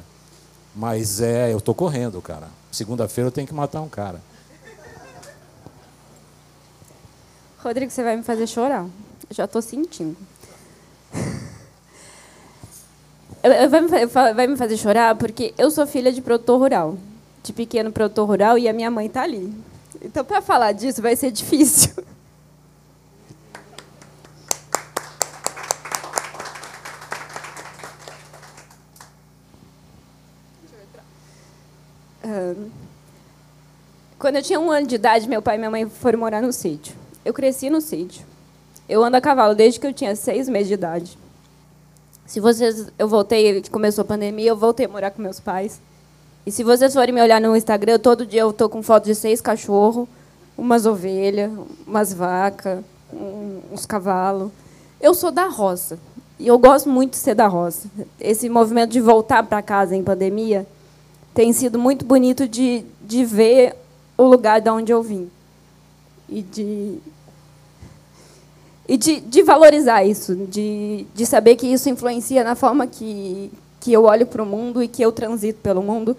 Mas 0.74 1.20
é, 1.20 1.52
eu 1.52 1.58
estou 1.58 1.74
correndo, 1.74 2.20
cara. 2.22 2.48
Segunda-feira 2.70 3.28
eu 3.28 3.32
tenho 3.32 3.46
que 3.46 3.54
matar 3.54 3.80
um 3.80 3.88
cara. 3.88 4.20
Rodrigo, 7.58 7.90
você 7.90 8.02
vai 8.02 8.16
me 8.16 8.22
fazer 8.22 8.46
chorar. 8.46 8.84
Eu 8.84 9.34
já 9.34 9.44
estou 9.44 9.62
sentindo. 9.62 10.16
Vai 14.34 14.46
me 14.46 14.56
fazer 14.56 14.78
chorar 14.78 15.14
porque 15.16 15.52
eu 15.58 15.70
sou 15.70 15.86
filha 15.86 16.10
de 16.10 16.22
produtor 16.22 16.58
rural, 16.58 16.96
de 17.42 17.52
pequeno 17.52 17.92
produtor 17.92 18.26
rural, 18.26 18.56
e 18.56 18.66
a 18.66 18.72
minha 18.72 18.90
mãe 18.90 19.04
está 19.04 19.22
ali. 19.22 19.52
Então, 20.04 20.24
para 20.24 20.42
falar 20.42 20.72
disso, 20.72 21.00
vai 21.00 21.16
ser 21.16 21.30
difícil. 21.30 22.04
Quando 34.18 34.36
eu 34.36 34.42
tinha 34.42 34.60
um 34.60 34.70
ano 34.70 34.86
de 34.86 34.94
idade, 34.94 35.28
meu 35.28 35.42
pai 35.42 35.56
e 35.56 35.58
minha 35.58 35.70
mãe 35.70 35.88
foram 35.88 36.18
morar 36.18 36.40
no 36.40 36.52
sítio. 36.52 36.94
Eu 37.24 37.32
cresci 37.32 37.68
no 37.68 37.80
sítio. 37.80 38.24
Eu 38.88 39.02
ando 39.02 39.16
a 39.16 39.20
cavalo 39.20 39.54
desde 39.54 39.80
que 39.80 39.86
eu 39.86 39.92
tinha 39.92 40.14
seis 40.14 40.48
meses 40.48 40.68
de 40.68 40.74
idade. 40.74 41.18
Se 42.26 42.40
vocês, 42.40 42.88
eu 42.98 43.06
voltei, 43.08 43.62
começou 43.70 44.02
a 44.02 44.04
pandemia, 44.04 44.50
eu 44.50 44.56
voltei 44.56 44.86
a 44.86 44.88
morar 44.88 45.10
com 45.10 45.20
meus 45.20 45.40
pais. 45.40 45.80
E 46.46 46.52
se 46.52 46.62
vocês 46.62 46.92
forem 46.92 47.14
me 47.14 47.22
olhar 47.22 47.40
no 47.40 47.56
Instagram, 47.56 47.98
todo 47.98 48.26
dia 48.26 48.42
eu 48.42 48.52
tô 48.52 48.68
com 48.68 48.82
foto 48.82 49.04
de 49.04 49.14
seis 49.14 49.40
cachorros, 49.40 50.06
umas 50.58 50.84
ovelhas, 50.84 51.50
umas 51.86 52.12
vacas, 52.12 52.80
uns 53.72 53.86
cavalos. 53.86 54.50
Eu 55.00 55.14
sou 55.14 55.30
da 55.30 55.46
roça. 55.48 55.98
E 56.38 56.46
eu 56.46 56.58
gosto 56.58 56.88
muito 56.88 57.12
de 57.12 57.16
ser 57.16 57.34
da 57.34 57.46
roça. 57.46 57.88
Esse 58.20 58.48
movimento 58.48 58.90
de 58.90 59.00
voltar 59.00 59.42
para 59.44 59.62
casa 59.62 59.96
em 59.96 60.02
pandemia 60.02 60.66
tem 61.32 61.52
sido 61.52 61.78
muito 61.78 62.04
bonito 62.04 62.46
de, 62.46 62.84
de 63.00 63.24
ver 63.24 63.74
o 64.16 64.24
lugar 64.24 64.60
de 64.60 64.68
onde 64.68 64.92
eu 64.92 65.02
vim. 65.02 65.30
E 66.28 66.42
de, 66.42 66.98
e 68.86 68.96
de, 68.96 69.20
de 69.20 69.42
valorizar 69.42 70.04
isso, 70.04 70.34
de, 70.34 71.06
de 71.14 71.26
saber 71.26 71.56
que 71.56 71.66
isso 71.66 71.88
influencia 71.88 72.44
na 72.44 72.54
forma 72.54 72.86
que, 72.86 73.50
que 73.80 73.92
eu 73.92 74.04
olho 74.04 74.26
para 74.26 74.42
o 74.42 74.46
mundo 74.46 74.82
e 74.82 74.88
que 74.88 75.02
eu 75.02 75.12
transito 75.12 75.60
pelo 75.60 75.82
mundo, 75.82 76.16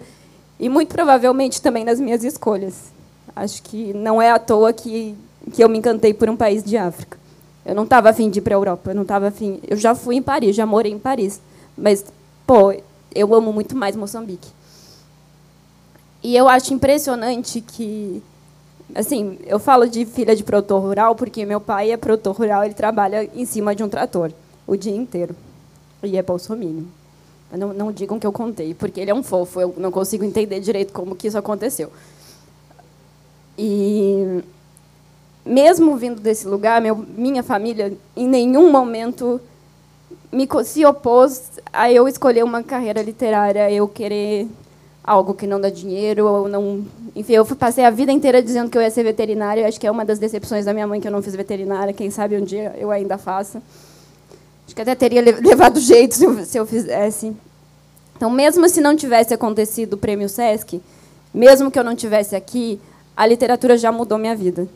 e 0.58 0.68
muito 0.68 0.88
provavelmente 0.88 1.60
também 1.60 1.84
nas 1.84 2.00
minhas 2.00 2.24
escolhas. 2.24 2.92
Acho 3.34 3.62
que 3.62 3.92
não 3.92 4.20
é 4.20 4.30
à 4.30 4.38
toa 4.38 4.72
que, 4.72 5.14
que 5.52 5.62
eu 5.62 5.68
me 5.68 5.78
encantei 5.78 6.14
por 6.14 6.28
um 6.28 6.36
país 6.36 6.64
de 6.64 6.76
África. 6.76 7.18
Eu 7.64 7.74
não 7.74 7.84
estava 7.84 8.10
afim 8.10 8.30
de 8.30 8.38
ir 8.38 8.42
para 8.42 8.54
a 8.54 8.58
Europa, 8.58 8.90
eu 8.90 8.94
não 8.94 9.02
estava 9.02 9.28
afim. 9.28 9.60
Eu 9.66 9.76
já 9.76 9.94
fui 9.94 10.16
em 10.16 10.22
Paris, 10.22 10.56
já 10.56 10.64
morei 10.64 10.92
em 10.92 10.98
Paris, 10.98 11.40
mas 11.76 12.04
pô, 12.46 12.74
eu 13.14 13.34
amo 13.34 13.52
muito 13.52 13.76
mais 13.76 13.96
Moçambique. 13.96 14.48
E 16.22 16.34
eu 16.34 16.48
acho 16.48 16.72
impressionante 16.72 17.60
que 17.60 18.22
assim, 18.94 19.38
eu 19.46 19.58
falo 19.58 19.88
de 19.88 20.06
filha 20.06 20.34
de 20.34 20.44
produtor 20.44 20.80
rural 20.80 21.14
porque 21.14 21.44
meu 21.44 21.60
pai 21.60 21.90
é 21.90 21.96
produtor 21.96 22.36
rural, 22.36 22.64
ele 22.64 22.74
trabalha 22.74 23.28
em 23.34 23.44
cima 23.44 23.74
de 23.74 23.82
um 23.82 23.88
trator 23.88 24.32
o 24.66 24.76
dia 24.76 24.94
inteiro. 24.94 25.34
E 26.02 26.16
é 26.16 26.22
bolsominion. 26.22 26.84
Não, 27.56 27.72
não 27.72 27.92
digam 27.92 28.18
que 28.18 28.26
eu 28.26 28.32
contei, 28.32 28.74
porque 28.74 29.00
ele 29.00 29.10
é 29.10 29.14
um 29.14 29.22
fofo, 29.22 29.60
eu 29.60 29.74
não 29.76 29.90
consigo 29.90 30.24
entender 30.24 30.60
direito 30.60 30.92
como 30.92 31.16
que 31.16 31.28
isso 31.28 31.38
aconteceu. 31.38 31.90
E 33.58 34.42
mesmo 35.44 35.96
vindo 35.96 36.20
desse 36.20 36.46
lugar, 36.46 36.80
meu, 36.80 36.96
minha 36.96 37.42
família 37.42 37.96
em 38.16 38.28
nenhum 38.28 38.70
momento 38.70 39.40
me 40.32 40.48
se 40.64 40.84
opôs 40.84 41.52
a 41.72 41.90
eu 41.90 42.08
escolher 42.08 42.44
uma 42.44 42.62
carreira 42.62 43.00
literária, 43.00 43.70
eu 43.70 43.88
querer 43.88 44.48
algo 45.06 45.32
que 45.34 45.46
não 45.46 45.60
dá 45.60 45.70
dinheiro, 45.70 46.26
ou 46.26 46.48
não. 46.48 46.84
Enfim, 47.14 47.34
eu 47.34 47.46
passei 47.46 47.84
a 47.84 47.90
vida 47.90 48.10
inteira 48.10 48.42
dizendo 48.42 48.68
que 48.68 48.76
eu 48.76 48.82
ia 48.82 48.90
ser 48.90 49.04
veterinária. 49.04 49.66
Acho 49.66 49.78
que 49.78 49.86
é 49.86 49.90
uma 49.90 50.04
das 50.04 50.18
decepções 50.18 50.64
da 50.64 50.74
minha 50.74 50.86
mãe 50.86 51.00
que 51.00 51.06
eu 51.06 51.12
não 51.12 51.22
fiz 51.22 51.36
veterinária. 51.36 51.94
Quem 51.94 52.10
sabe 52.10 52.36
um 52.36 52.44
dia 52.44 52.74
eu 52.76 52.90
ainda 52.90 53.16
faça. 53.16 53.62
Acho 54.66 54.74
que 54.74 54.82
até 54.82 54.96
teria 54.96 55.22
levado 55.22 55.78
jeito 55.78 56.16
se 56.16 56.24
eu, 56.24 56.44
se 56.44 56.58
eu 56.58 56.66
fizesse. 56.66 57.34
Então, 58.16 58.30
mesmo 58.30 58.66
se 58.68 58.80
não 58.80 58.96
tivesse 58.96 59.34
acontecido 59.34 59.94
o 59.94 59.98
prêmio 59.98 60.28
Sesc, 60.28 60.80
mesmo 61.34 61.70
que 61.70 61.78
eu 61.78 61.84
não 61.84 61.94
tivesse 61.94 62.34
aqui, 62.34 62.80
a 63.14 63.26
literatura 63.26 63.76
já 63.76 63.92
mudou 63.92 64.16
minha 64.16 64.34
vida, 64.34 64.66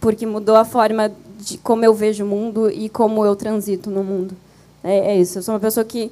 porque 0.00 0.26
mudou 0.26 0.56
a 0.56 0.64
forma 0.64 1.12
de 1.38 1.58
como 1.58 1.84
eu 1.84 1.94
vejo 1.94 2.24
o 2.24 2.26
mundo 2.26 2.68
e 2.68 2.88
como 2.88 3.24
eu 3.24 3.36
transito 3.36 3.88
no 3.88 4.02
mundo. 4.02 4.36
É, 4.82 5.12
é 5.12 5.16
isso. 5.16 5.38
Eu 5.38 5.42
sou 5.42 5.54
uma 5.54 5.60
pessoa 5.60 5.84
que 5.84 6.10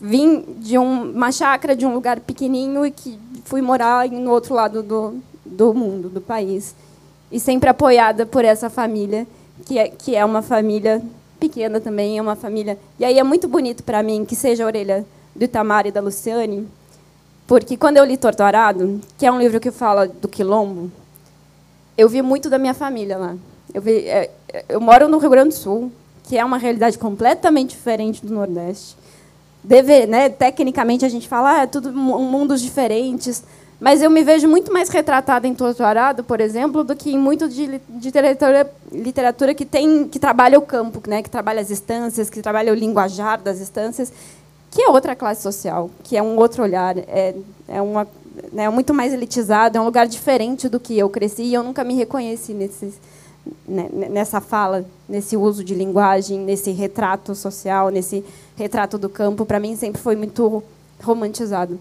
vim 0.00 0.44
de 0.58 0.78
um, 0.78 1.10
uma 1.10 1.32
chácara 1.32 1.74
de 1.74 1.84
um 1.84 1.92
lugar 1.92 2.20
pequenininho 2.20 2.86
e 2.86 2.90
que 2.92 3.18
fui 3.44 3.60
morar 3.60 4.08
no 4.08 4.30
outro 4.30 4.54
lado 4.54 4.84
do, 4.84 5.14
do 5.44 5.74
mundo, 5.74 6.08
do 6.08 6.20
país. 6.20 6.76
E 7.30 7.40
sempre 7.40 7.68
apoiada 7.68 8.24
por 8.24 8.44
essa 8.44 8.70
família, 8.70 9.26
que 9.66 9.78
é, 9.78 9.88
que 9.88 10.14
é 10.14 10.24
uma 10.24 10.42
família 10.42 11.02
pequena 11.40 11.80
também, 11.80 12.18
é 12.18 12.22
uma 12.22 12.36
família... 12.36 12.78
E 13.00 13.04
aí 13.04 13.18
é 13.18 13.24
muito 13.24 13.48
bonito 13.48 13.82
para 13.82 14.00
mim 14.00 14.24
que 14.24 14.36
seja 14.36 14.62
a 14.62 14.66
orelha 14.66 15.04
do 15.34 15.44
Itamar 15.44 15.86
e 15.86 15.92
da 15.92 16.00
Luciane, 16.00 16.68
porque 17.46 17.76
quando 17.76 17.96
eu 17.96 18.04
li 18.04 18.16
Torturado, 18.16 19.00
que 19.18 19.26
é 19.26 19.32
um 19.32 19.38
livro 19.38 19.60
que 19.60 19.70
fala 19.70 20.06
do 20.06 20.28
quilombo, 20.28 20.90
eu 21.96 22.08
vi 22.08 22.22
muito 22.22 22.48
da 22.48 22.58
minha 22.58 22.74
família 22.74 23.18
lá. 23.18 23.36
Eu, 23.72 23.82
vi, 23.82 24.06
é, 24.06 24.30
eu 24.68 24.80
moro 24.80 25.08
no 25.08 25.18
Rio 25.18 25.30
Grande 25.30 25.50
do 25.50 25.54
Sul, 25.54 25.92
que 26.24 26.38
é 26.38 26.44
uma 26.44 26.56
realidade 26.58 26.98
completamente 26.98 27.70
diferente 27.70 28.24
do 28.24 28.32
Nordeste 28.32 28.96
deve, 29.62 30.06
né, 30.06 30.28
tecnicamente 30.28 31.04
a 31.04 31.08
gente 31.08 31.28
fala, 31.28 31.58
ah, 31.58 31.62
é 31.62 31.66
tudo 31.66 31.92
mundos 31.92 32.60
diferentes, 32.60 33.44
mas 33.78 34.02
eu 34.02 34.10
me 34.10 34.22
vejo 34.22 34.48
muito 34.48 34.72
mais 34.72 34.88
retratada 34.88 35.46
em 35.46 35.54
Torturado, 35.54 36.24
por 36.24 36.40
exemplo, 36.40 36.84
do 36.84 36.94
que 36.96 37.12
em 37.12 37.18
muito 37.18 37.48
de, 37.48 37.80
de 37.88 38.06
literatura, 38.06 38.72
literatura 38.92 39.54
que 39.54 39.64
tem 39.64 40.08
que 40.08 40.18
trabalha 40.18 40.58
o 40.58 40.62
campo, 40.62 41.02
né, 41.08 41.22
que 41.22 41.30
trabalha 41.30 41.60
as 41.60 41.70
instâncias, 41.70 42.28
que 42.28 42.42
trabalha 42.42 42.72
o 42.72 42.76
linguajar 42.76 43.40
das 43.40 43.60
instâncias, 43.60 44.12
que 44.72 44.82
é 44.82 44.88
outra 44.88 45.14
classe 45.14 45.42
social, 45.42 45.90
que 46.02 46.16
é 46.16 46.22
um 46.22 46.36
outro 46.38 46.62
olhar, 46.62 46.96
é, 46.96 47.34
é 47.68 47.80
uma 47.80 48.08
né, 48.50 48.68
muito 48.70 48.94
mais 48.94 49.12
elitizado, 49.12 49.76
é 49.76 49.80
um 49.80 49.84
lugar 49.84 50.06
diferente 50.06 50.66
do 50.66 50.80
que 50.80 50.98
eu 50.98 51.10
cresci 51.10 51.42
e 51.42 51.54
eu 51.54 51.62
nunca 51.62 51.84
me 51.84 51.94
reconheci 51.94 52.54
nesses, 52.54 52.94
né, 53.68 53.90
nessa 53.92 54.40
fala, 54.40 54.86
nesse 55.06 55.36
uso 55.36 55.62
de 55.62 55.74
linguagem, 55.74 56.40
nesse 56.40 56.70
retrato 56.70 57.34
social, 57.34 57.90
nesse 57.90 58.24
retrato 58.56 58.96
do 58.96 59.10
campo, 59.10 59.44
para 59.44 59.60
mim 59.60 59.76
sempre 59.76 60.00
foi 60.00 60.16
muito 60.16 60.62
romantizado. 61.02 61.78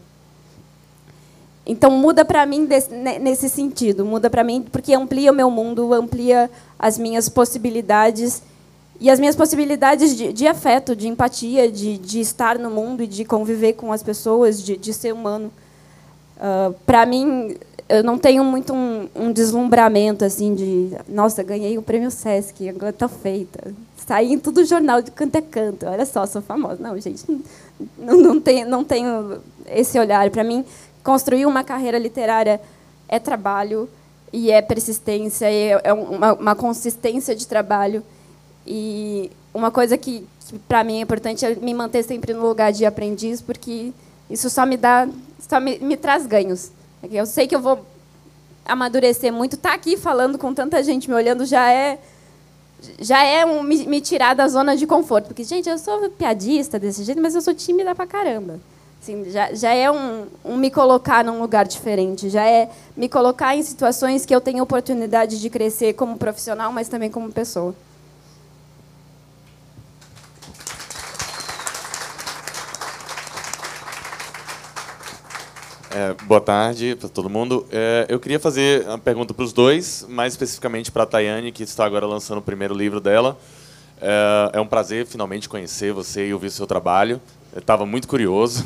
Então 1.66 1.92
muda 1.92 2.26
para 2.26 2.46
mim 2.46 2.66
desse, 2.66 2.92
nesse 2.94 3.48
sentido, 3.48 4.04
muda 4.04 4.30
para 4.30 4.44
mim 4.44 4.66
porque 4.70 4.94
amplia 4.94 5.32
o 5.32 5.36
meu 5.36 5.50
mundo, 5.50 5.94
amplia 5.94 6.52
as 6.78 6.98
minhas 6.98 7.30
possibilidades 7.30 8.44
e 9.02 9.10
as 9.10 9.20
minhas 9.20 9.36
possibilidades 9.36 10.16
de, 10.16 10.32
de 10.32 10.46
afeto, 10.46 10.96
de 10.96 11.08
empatia, 11.08 11.72
de, 11.72 11.98
de, 11.98 12.20
estar 12.20 12.60
no 12.60 12.70
mundo 12.70 13.02
e 13.02 13.08
de 13.08 13.26
conviver 13.26 13.74
com 13.74 13.92
as 13.92 14.04
pessoas, 14.04 14.62
de, 14.64 14.78
de 14.78 14.94
ser 14.94 15.12
humano. 15.12 15.52
Uh, 16.38 16.72
para 16.86 17.04
mim, 17.08 17.58
eu 17.90 18.04
não 18.04 18.20
tenho 18.20 18.44
muito 18.44 18.72
um, 18.72 19.10
um, 19.16 19.32
deslumbramento 19.32 20.24
assim 20.24 20.54
de, 20.54 20.92
nossa, 21.10 21.42
ganhei 21.42 21.80
o 21.80 21.82
prêmio 21.82 22.12
Sesc, 22.12 22.70
agora 22.70 22.92
está 22.92 23.08
feita. 23.08 23.74
Saí 24.06 24.34
em 24.34 24.38
todo 24.38 24.64
jornal 24.64 25.02
de 25.02 25.10
canto 25.10 25.36
a 25.36 25.42
canto. 25.42 25.88
Olha 25.88 26.06
só, 26.06 26.24
sou 26.28 26.42
famosa. 26.44 26.78
Não, 26.80 26.96
gente, 27.00 27.26
não, 27.98 28.18
não, 28.18 28.40
tenho, 28.40 28.70
não 28.70 28.84
tenho 28.84 29.42
esse 29.66 29.98
olhar. 29.98 30.30
Para 30.30 30.44
mim, 30.44 30.64
construir 31.04 31.48
uma 31.48 31.64
carreira 31.64 31.98
literária 31.98 32.62
é 33.10 33.18
trabalho 33.18 33.90
e 34.32 34.52
é 34.52 34.62
persistência, 34.62 35.52
é, 35.52 35.82
é 35.86 35.92
uma, 35.92 36.34
uma 36.34 36.56
consistência 36.56 37.36
de 37.36 37.48
trabalho. 37.48 38.04
E 38.66 39.32
uma 39.54 39.72
coisa 39.72 39.98
que, 39.98 40.26
que 40.48 40.60
para 40.60 40.84
mim 40.84 41.00
é 41.00 41.02
importante 41.02 41.46
é 41.46 41.56
me 41.56 41.74
manter 41.74 42.04
sempre 42.04 42.34
no 42.34 42.48
lugar 42.48 42.72
de 42.72 42.86
aprendiz, 42.86 43.42
porque 43.42 43.92
isso 44.30 44.50
só 44.50 44.66
me 44.66 44.78
dá, 44.78 45.08
só 45.48 45.60
me, 45.60 45.80
me 45.80 45.98
traz 45.98 46.26
ganhos. 46.26 46.72
Eu 47.12 47.26
sei 47.26 47.48
que 47.48 47.56
eu 47.56 47.62
vou 47.62 47.86
amadurecer 48.66 49.34
muito. 49.34 49.56
Estar 49.56 49.70
tá 49.70 49.76
aqui 49.76 49.98
falando 49.98 50.38
com 50.38 50.54
tanta 50.54 50.82
gente 50.84 51.10
me 51.10 51.16
olhando 51.16 51.46
já 51.46 51.72
é 51.72 52.00
já 53.00 53.24
é 53.24 53.46
um, 53.46 53.62
me, 53.62 53.86
me, 53.86 54.02
tirar 54.02 54.34
da 54.34 54.48
zona 54.48 54.76
de 54.76 54.88
conforto. 54.88 55.28
Porque, 55.28 55.44
gente, 55.44 55.70
eu 55.70 55.78
sou 55.78 56.10
piadista 56.10 56.80
desse 56.80 57.04
jeito, 57.04 57.22
mas 57.22 57.36
eu 57.36 57.42
sou 57.42 57.54
tímida 57.54 57.94
pra 57.94 58.08
caramba. 58.08 58.60
Assim, 59.02 59.30
já, 59.30 59.54
já 59.54 59.74
é 59.74 59.90
um, 59.92 60.26
um 60.44 60.58
me 60.58 60.72
colocar 60.72 61.24
num 61.24 61.40
lugar 61.42 61.66
diferente. 61.66 62.30
Já 62.30 62.44
é 62.46 62.70
me 62.96 63.08
colocar 63.08 63.56
em 63.56 63.64
situações 63.64 64.26
que 64.26 64.34
eu 64.34 64.42
tenho 64.42 64.64
oportunidade 64.64 65.40
de 65.40 65.50
crescer 65.50 65.94
como 65.94 66.18
profissional, 66.18 66.72
mas 66.72 66.88
também 66.88 67.10
como 67.10 67.32
pessoa. 67.32 67.76
É, 75.94 76.14
boa 76.24 76.40
tarde 76.40 76.96
para 76.96 77.10
todo 77.10 77.30
mundo. 77.30 77.68
É, 77.70 78.06
eu 78.08 78.18
queria 78.18 78.40
fazer 78.40 78.88
uma 78.88 78.98
pergunta 78.98 79.34
para 79.34 79.44
os 79.44 79.52
dois, 79.52 80.06
mais 80.08 80.32
especificamente 80.32 80.90
para 80.90 81.04
a 81.04 81.06
Tayane, 81.06 81.52
que 81.52 81.64
está 81.64 81.86
agora 81.86 82.06
lançando 82.06 82.38
o 82.38 82.42
primeiro 82.42 82.74
livro 82.74 83.02
dela. 83.02 83.38
É, 84.00 84.52
é 84.54 84.62
um 84.62 84.66
prazer 84.66 85.06
finalmente 85.06 85.50
conhecer 85.50 85.92
você 85.92 86.30
e 86.30 86.34
ouvir 86.34 86.48
o 86.48 86.52
seu 86.52 86.66
trabalho. 86.66 87.20
Estava 87.54 87.86
muito 87.86 88.08
curioso. 88.08 88.66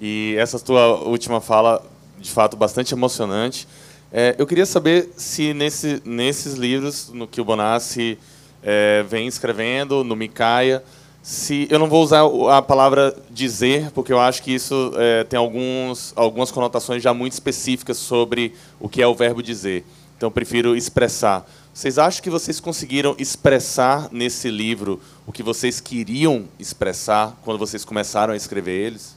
E 0.00 0.34
essa 0.38 0.58
tua 0.58 0.98
última 1.02 1.42
fala, 1.42 1.84
de 2.18 2.30
fato, 2.30 2.56
bastante 2.56 2.94
emocionante. 2.94 3.68
É, 4.10 4.34
eu 4.38 4.46
queria 4.46 4.64
saber 4.64 5.10
se 5.14 5.52
nesse, 5.52 6.00
nesses 6.06 6.54
livros, 6.54 7.10
no 7.12 7.28
que 7.28 7.38
o 7.38 7.44
Bonassi 7.44 8.18
é, 8.62 9.04
vem 9.06 9.26
escrevendo, 9.26 10.02
no 10.02 10.16
Micaia, 10.16 10.82
se 11.22 11.68
eu 11.70 11.78
não 11.78 11.88
vou 11.88 12.02
usar 12.02 12.22
a 12.50 12.60
palavra 12.60 13.14
dizer, 13.30 13.92
porque 13.92 14.12
eu 14.12 14.18
acho 14.18 14.42
que 14.42 14.52
isso 14.52 14.92
é, 14.96 15.22
tem 15.22 15.38
alguns, 15.38 16.12
algumas 16.16 16.50
conotações 16.50 17.00
já 17.00 17.14
muito 17.14 17.32
específicas 17.32 17.96
sobre 17.96 18.54
o 18.80 18.88
que 18.88 19.00
é 19.00 19.06
o 19.06 19.14
verbo 19.14 19.40
dizer. 19.40 19.84
Então, 20.16 20.26
eu 20.26 20.32
prefiro 20.32 20.76
expressar. 20.76 21.48
Vocês 21.72 21.96
acham 21.96 22.22
que 22.22 22.28
vocês 22.28 22.58
conseguiram 22.58 23.14
expressar 23.18 24.08
nesse 24.10 24.50
livro 24.50 25.00
o 25.24 25.32
que 25.32 25.42
vocês 25.42 25.80
queriam 25.80 26.44
expressar 26.58 27.38
quando 27.44 27.58
vocês 27.58 27.84
começaram 27.84 28.34
a 28.34 28.36
escrever 28.36 28.86
eles? 28.86 29.16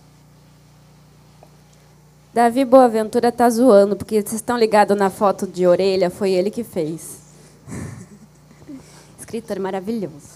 Davi 2.33 2.63
Boaventura 2.65 3.31
tá 3.31 3.49
zoando, 3.49 3.95
porque 3.95 4.21
vocês 4.21 4.33
estão 4.33 4.57
ligados 4.57 4.95
na 4.95 5.09
foto 5.09 5.47
de 5.47 5.65
orelha, 5.65 6.09
foi 6.09 6.31
ele 6.31 6.51
que 6.51 6.63
fez. 6.63 7.19
Escritor 9.17 9.59
maravilhoso. 9.59 10.34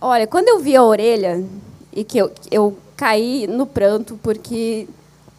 Olha, 0.00 0.26
quando 0.26 0.48
eu 0.48 0.58
vi 0.58 0.74
a 0.74 0.82
orelha 0.82 1.44
e 1.92 2.02
que 2.04 2.16
eu, 2.16 2.30
eu 2.50 2.76
caí 2.96 3.46
no 3.46 3.66
pranto, 3.66 4.18
porque 4.22 4.88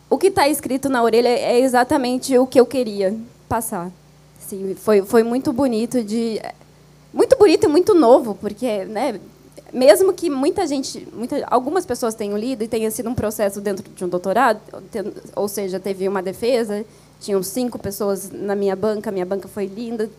o 0.10 0.18
que 0.18 0.28
está 0.28 0.48
escrito 0.48 0.88
na 0.88 1.02
orelha 1.02 1.30
é 1.30 1.60
exatamente 1.60 2.38
o 2.38 2.46
que 2.46 2.60
eu 2.60 2.66
queria 2.66 3.18
passar. 3.50 3.92
Sim, 4.40 4.76
foi, 4.76 5.02
foi 5.02 5.24
muito 5.24 5.52
bonito 5.52 6.04
de 6.04 6.40
muito 7.14 7.36
bonito 7.38 7.66
e 7.66 7.68
muito 7.68 7.94
novo, 7.94 8.36
porque, 8.36 8.86
né, 8.86 9.20
mesmo 9.74 10.14
que 10.14 10.30
muita 10.30 10.66
gente, 10.68 11.08
muita, 11.14 11.44
algumas 11.48 11.86
pessoas 11.86 12.14
tenham 12.14 12.38
lido 12.38 12.64
e 12.64 12.68
tenha 12.68 12.90
sido 12.92 13.10
um 13.10 13.16
processo 13.16 13.60
dentro 13.60 13.84
de 13.90 14.06
um 14.06 14.08
doutorado, 14.08 14.62
ou 15.36 15.48
seja, 15.48 15.80
teve 15.80 16.08
uma 16.08 16.22
defesa, 16.22 16.86
tinham 17.20 17.42
cinco 17.44 17.78
pessoas 17.80 18.30
na 18.32 18.56
minha 18.56 18.76
banca, 18.76 19.12
minha 19.12 19.26
banca 19.26 19.48
foi 19.48 19.66
linda, 19.66 20.10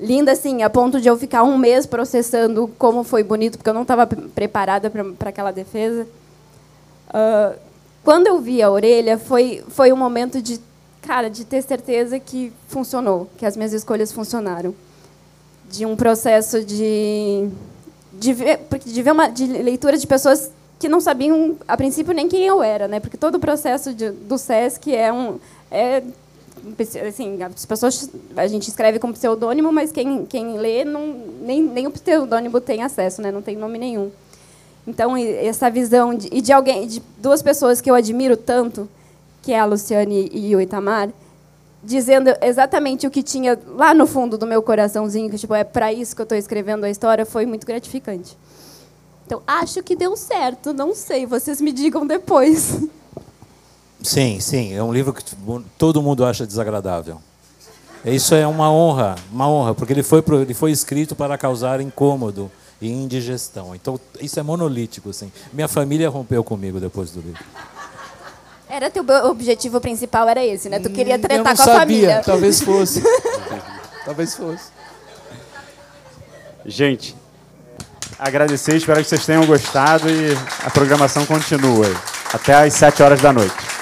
linda 0.00 0.32
assim, 0.32 0.62
a 0.62 0.70
ponto 0.70 1.00
de 1.00 1.08
eu 1.08 1.16
ficar 1.16 1.42
um 1.42 1.56
mês 1.56 1.86
processando 1.86 2.68
como 2.78 3.02
foi 3.02 3.22
bonito, 3.22 3.56
porque 3.58 3.70
eu 3.70 3.74
não 3.74 3.82
estava 3.82 4.06
preparada 4.06 4.90
para 4.90 5.30
aquela 5.30 5.50
defesa. 5.50 6.06
Uh, 7.08 7.58
quando 8.04 8.26
eu 8.26 8.40
vi 8.40 8.62
a 8.62 8.70
orelha, 8.70 9.18
foi, 9.18 9.64
foi 9.68 9.92
um 9.92 9.96
momento 9.96 10.40
de, 10.40 10.60
cara, 11.02 11.28
de 11.28 11.44
ter 11.44 11.62
certeza 11.62 12.20
que 12.20 12.52
funcionou, 12.68 13.28
que 13.36 13.44
as 13.44 13.56
minhas 13.56 13.72
escolhas 13.72 14.12
funcionaram. 14.12 14.74
De 15.68 15.84
um 15.84 15.96
processo 15.96 16.62
de, 16.62 17.48
de, 18.12 18.32
ver, 18.32 18.60
de 18.84 19.02
ver 19.02 19.10
uma 19.10 19.28
de 19.28 19.44
leitura 19.46 19.98
de 19.98 20.06
pessoas 20.06 20.52
que 20.78 20.88
não 20.88 21.00
sabiam, 21.00 21.56
a 21.66 21.76
princípio, 21.76 22.12
nem 22.12 22.28
quem 22.28 22.46
eu 22.46 22.62
era, 22.62 22.86
né? 22.86 23.00
porque 23.00 23.16
todo 23.16 23.36
o 23.36 23.40
processo 23.40 23.92
de, 23.92 24.10
do 24.10 24.38
SESC 24.38 24.94
é 24.94 25.12
um. 25.12 25.38
É, 25.70 26.02
assim, 27.06 27.42
as 27.42 27.64
pessoas 27.64 28.10
a 28.36 28.46
gente 28.46 28.68
escreve 28.68 28.98
com 28.98 29.12
pseudônimo, 29.12 29.72
mas 29.72 29.92
quem, 29.92 30.24
quem 30.26 30.58
lê 30.58 30.84
não, 30.84 31.14
nem, 31.42 31.62
nem 31.62 31.86
o 31.86 31.90
pseudônimo 31.90 32.60
tem 32.60 32.82
acesso, 32.82 33.22
né? 33.22 33.30
Não 33.30 33.42
tem 33.42 33.56
nome 33.56 33.78
nenhum. 33.78 34.10
Então 34.86 35.16
essa 35.16 35.68
visão 35.70 36.14
de, 36.14 36.28
e 36.32 36.40
de 36.40 36.52
alguém, 36.52 36.86
de 36.86 37.02
duas 37.18 37.42
pessoas 37.42 37.80
que 37.80 37.90
eu 37.90 37.94
admiro 37.94 38.36
tanto, 38.36 38.88
que 39.42 39.52
é 39.52 39.58
a 39.58 39.64
Luciane 39.64 40.30
e 40.32 40.54
o 40.54 40.60
Itamar, 40.60 41.10
dizendo 41.82 42.30
exatamente 42.42 43.06
o 43.06 43.10
que 43.10 43.22
tinha 43.22 43.58
lá 43.68 43.94
no 43.94 44.06
fundo 44.06 44.36
do 44.36 44.46
meu 44.46 44.62
coraçãozinho, 44.62 45.30
que 45.30 45.38
tipo 45.38 45.54
é 45.54 45.64
para 45.64 45.92
isso 45.92 46.14
que 46.14 46.22
eu 46.22 46.24
estou 46.24 46.38
escrevendo 46.38 46.84
a 46.84 46.90
história, 46.90 47.24
foi 47.24 47.46
muito 47.46 47.66
gratificante. 47.66 48.36
Então 49.24 49.42
acho 49.46 49.82
que 49.82 49.96
deu 49.96 50.16
certo, 50.16 50.72
não 50.72 50.94
sei, 50.94 51.26
vocês 51.26 51.60
me 51.60 51.72
digam 51.72 52.06
depois. 52.06 52.80
Sim, 54.02 54.38
sim, 54.40 54.74
é 54.74 54.82
um 54.82 54.92
livro 54.92 55.12
que 55.12 55.24
todo 55.78 56.02
mundo 56.02 56.24
acha 56.24 56.46
desagradável. 56.46 57.20
Isso 58.04 58.34
é 58.34 58.46
uma 58.46 58.70
honra, 58.70 59.16
uma 59.32 59.48
honra, 59.48 59.74
porque 59.74 59.92
ele 59.92 60.02
foi, 60.02 60.22
ele 60.40 60.54
foi 60.54 60.70
escrito 60.70 61.16
para 61.16 61.36
causar 61.36 61.80
incômodo 61.80 62.50
e 62.80 62.88
indigestão. 62.88 63.74
Então, 63.74 63.98
isso 64.20 64.38
é 64.38 64.42
monolítico, 64.42 65.10
assim. 65.10 65.32
Minha 65.52 65.66
família 65.66 66.08
rompeu 66.08 66.44
comigo 66.44 66.78
depois 66.78 67.10
do 67.10 67.20
livro. 67.20 67.42
Era 68.68 68.90
teu 68.90 69.04
objetivo 69.24 69.80
principal, 69.80 70.28
era 70.28 70.44
esse, 70.44 70.68
né? 70.68 70.78
Tu 70.78 70.90
queria 70.90 71.18
tretar 71.18 71.42
com 71.42 71.48
a 71.48 71.56
sabia. 71.56 71.80
família. 71.80 72.22
Talvez 72.24 72.60
fosse. 72.60 73.02
Talvez 74.04 74.34
fosse. 74.34 74.70
Gente, 76.64 77.16
agradecer, 78.18 78.76
espero 78.76 79.02
que 79.02 79.08
vocês 79.08 79.24
tenham 79.24 79.46
gostado 79.46 80.08
e 80.08 80.36
a 80.64 80.70
programação 80.70 81.24
continua. 81.26 81.86
Até 82.32 82.54
às 82.54 82.74
7 82.74 83.02
horas 83.02 83.20
da 83.20 83.32
noite. 83.32 83.75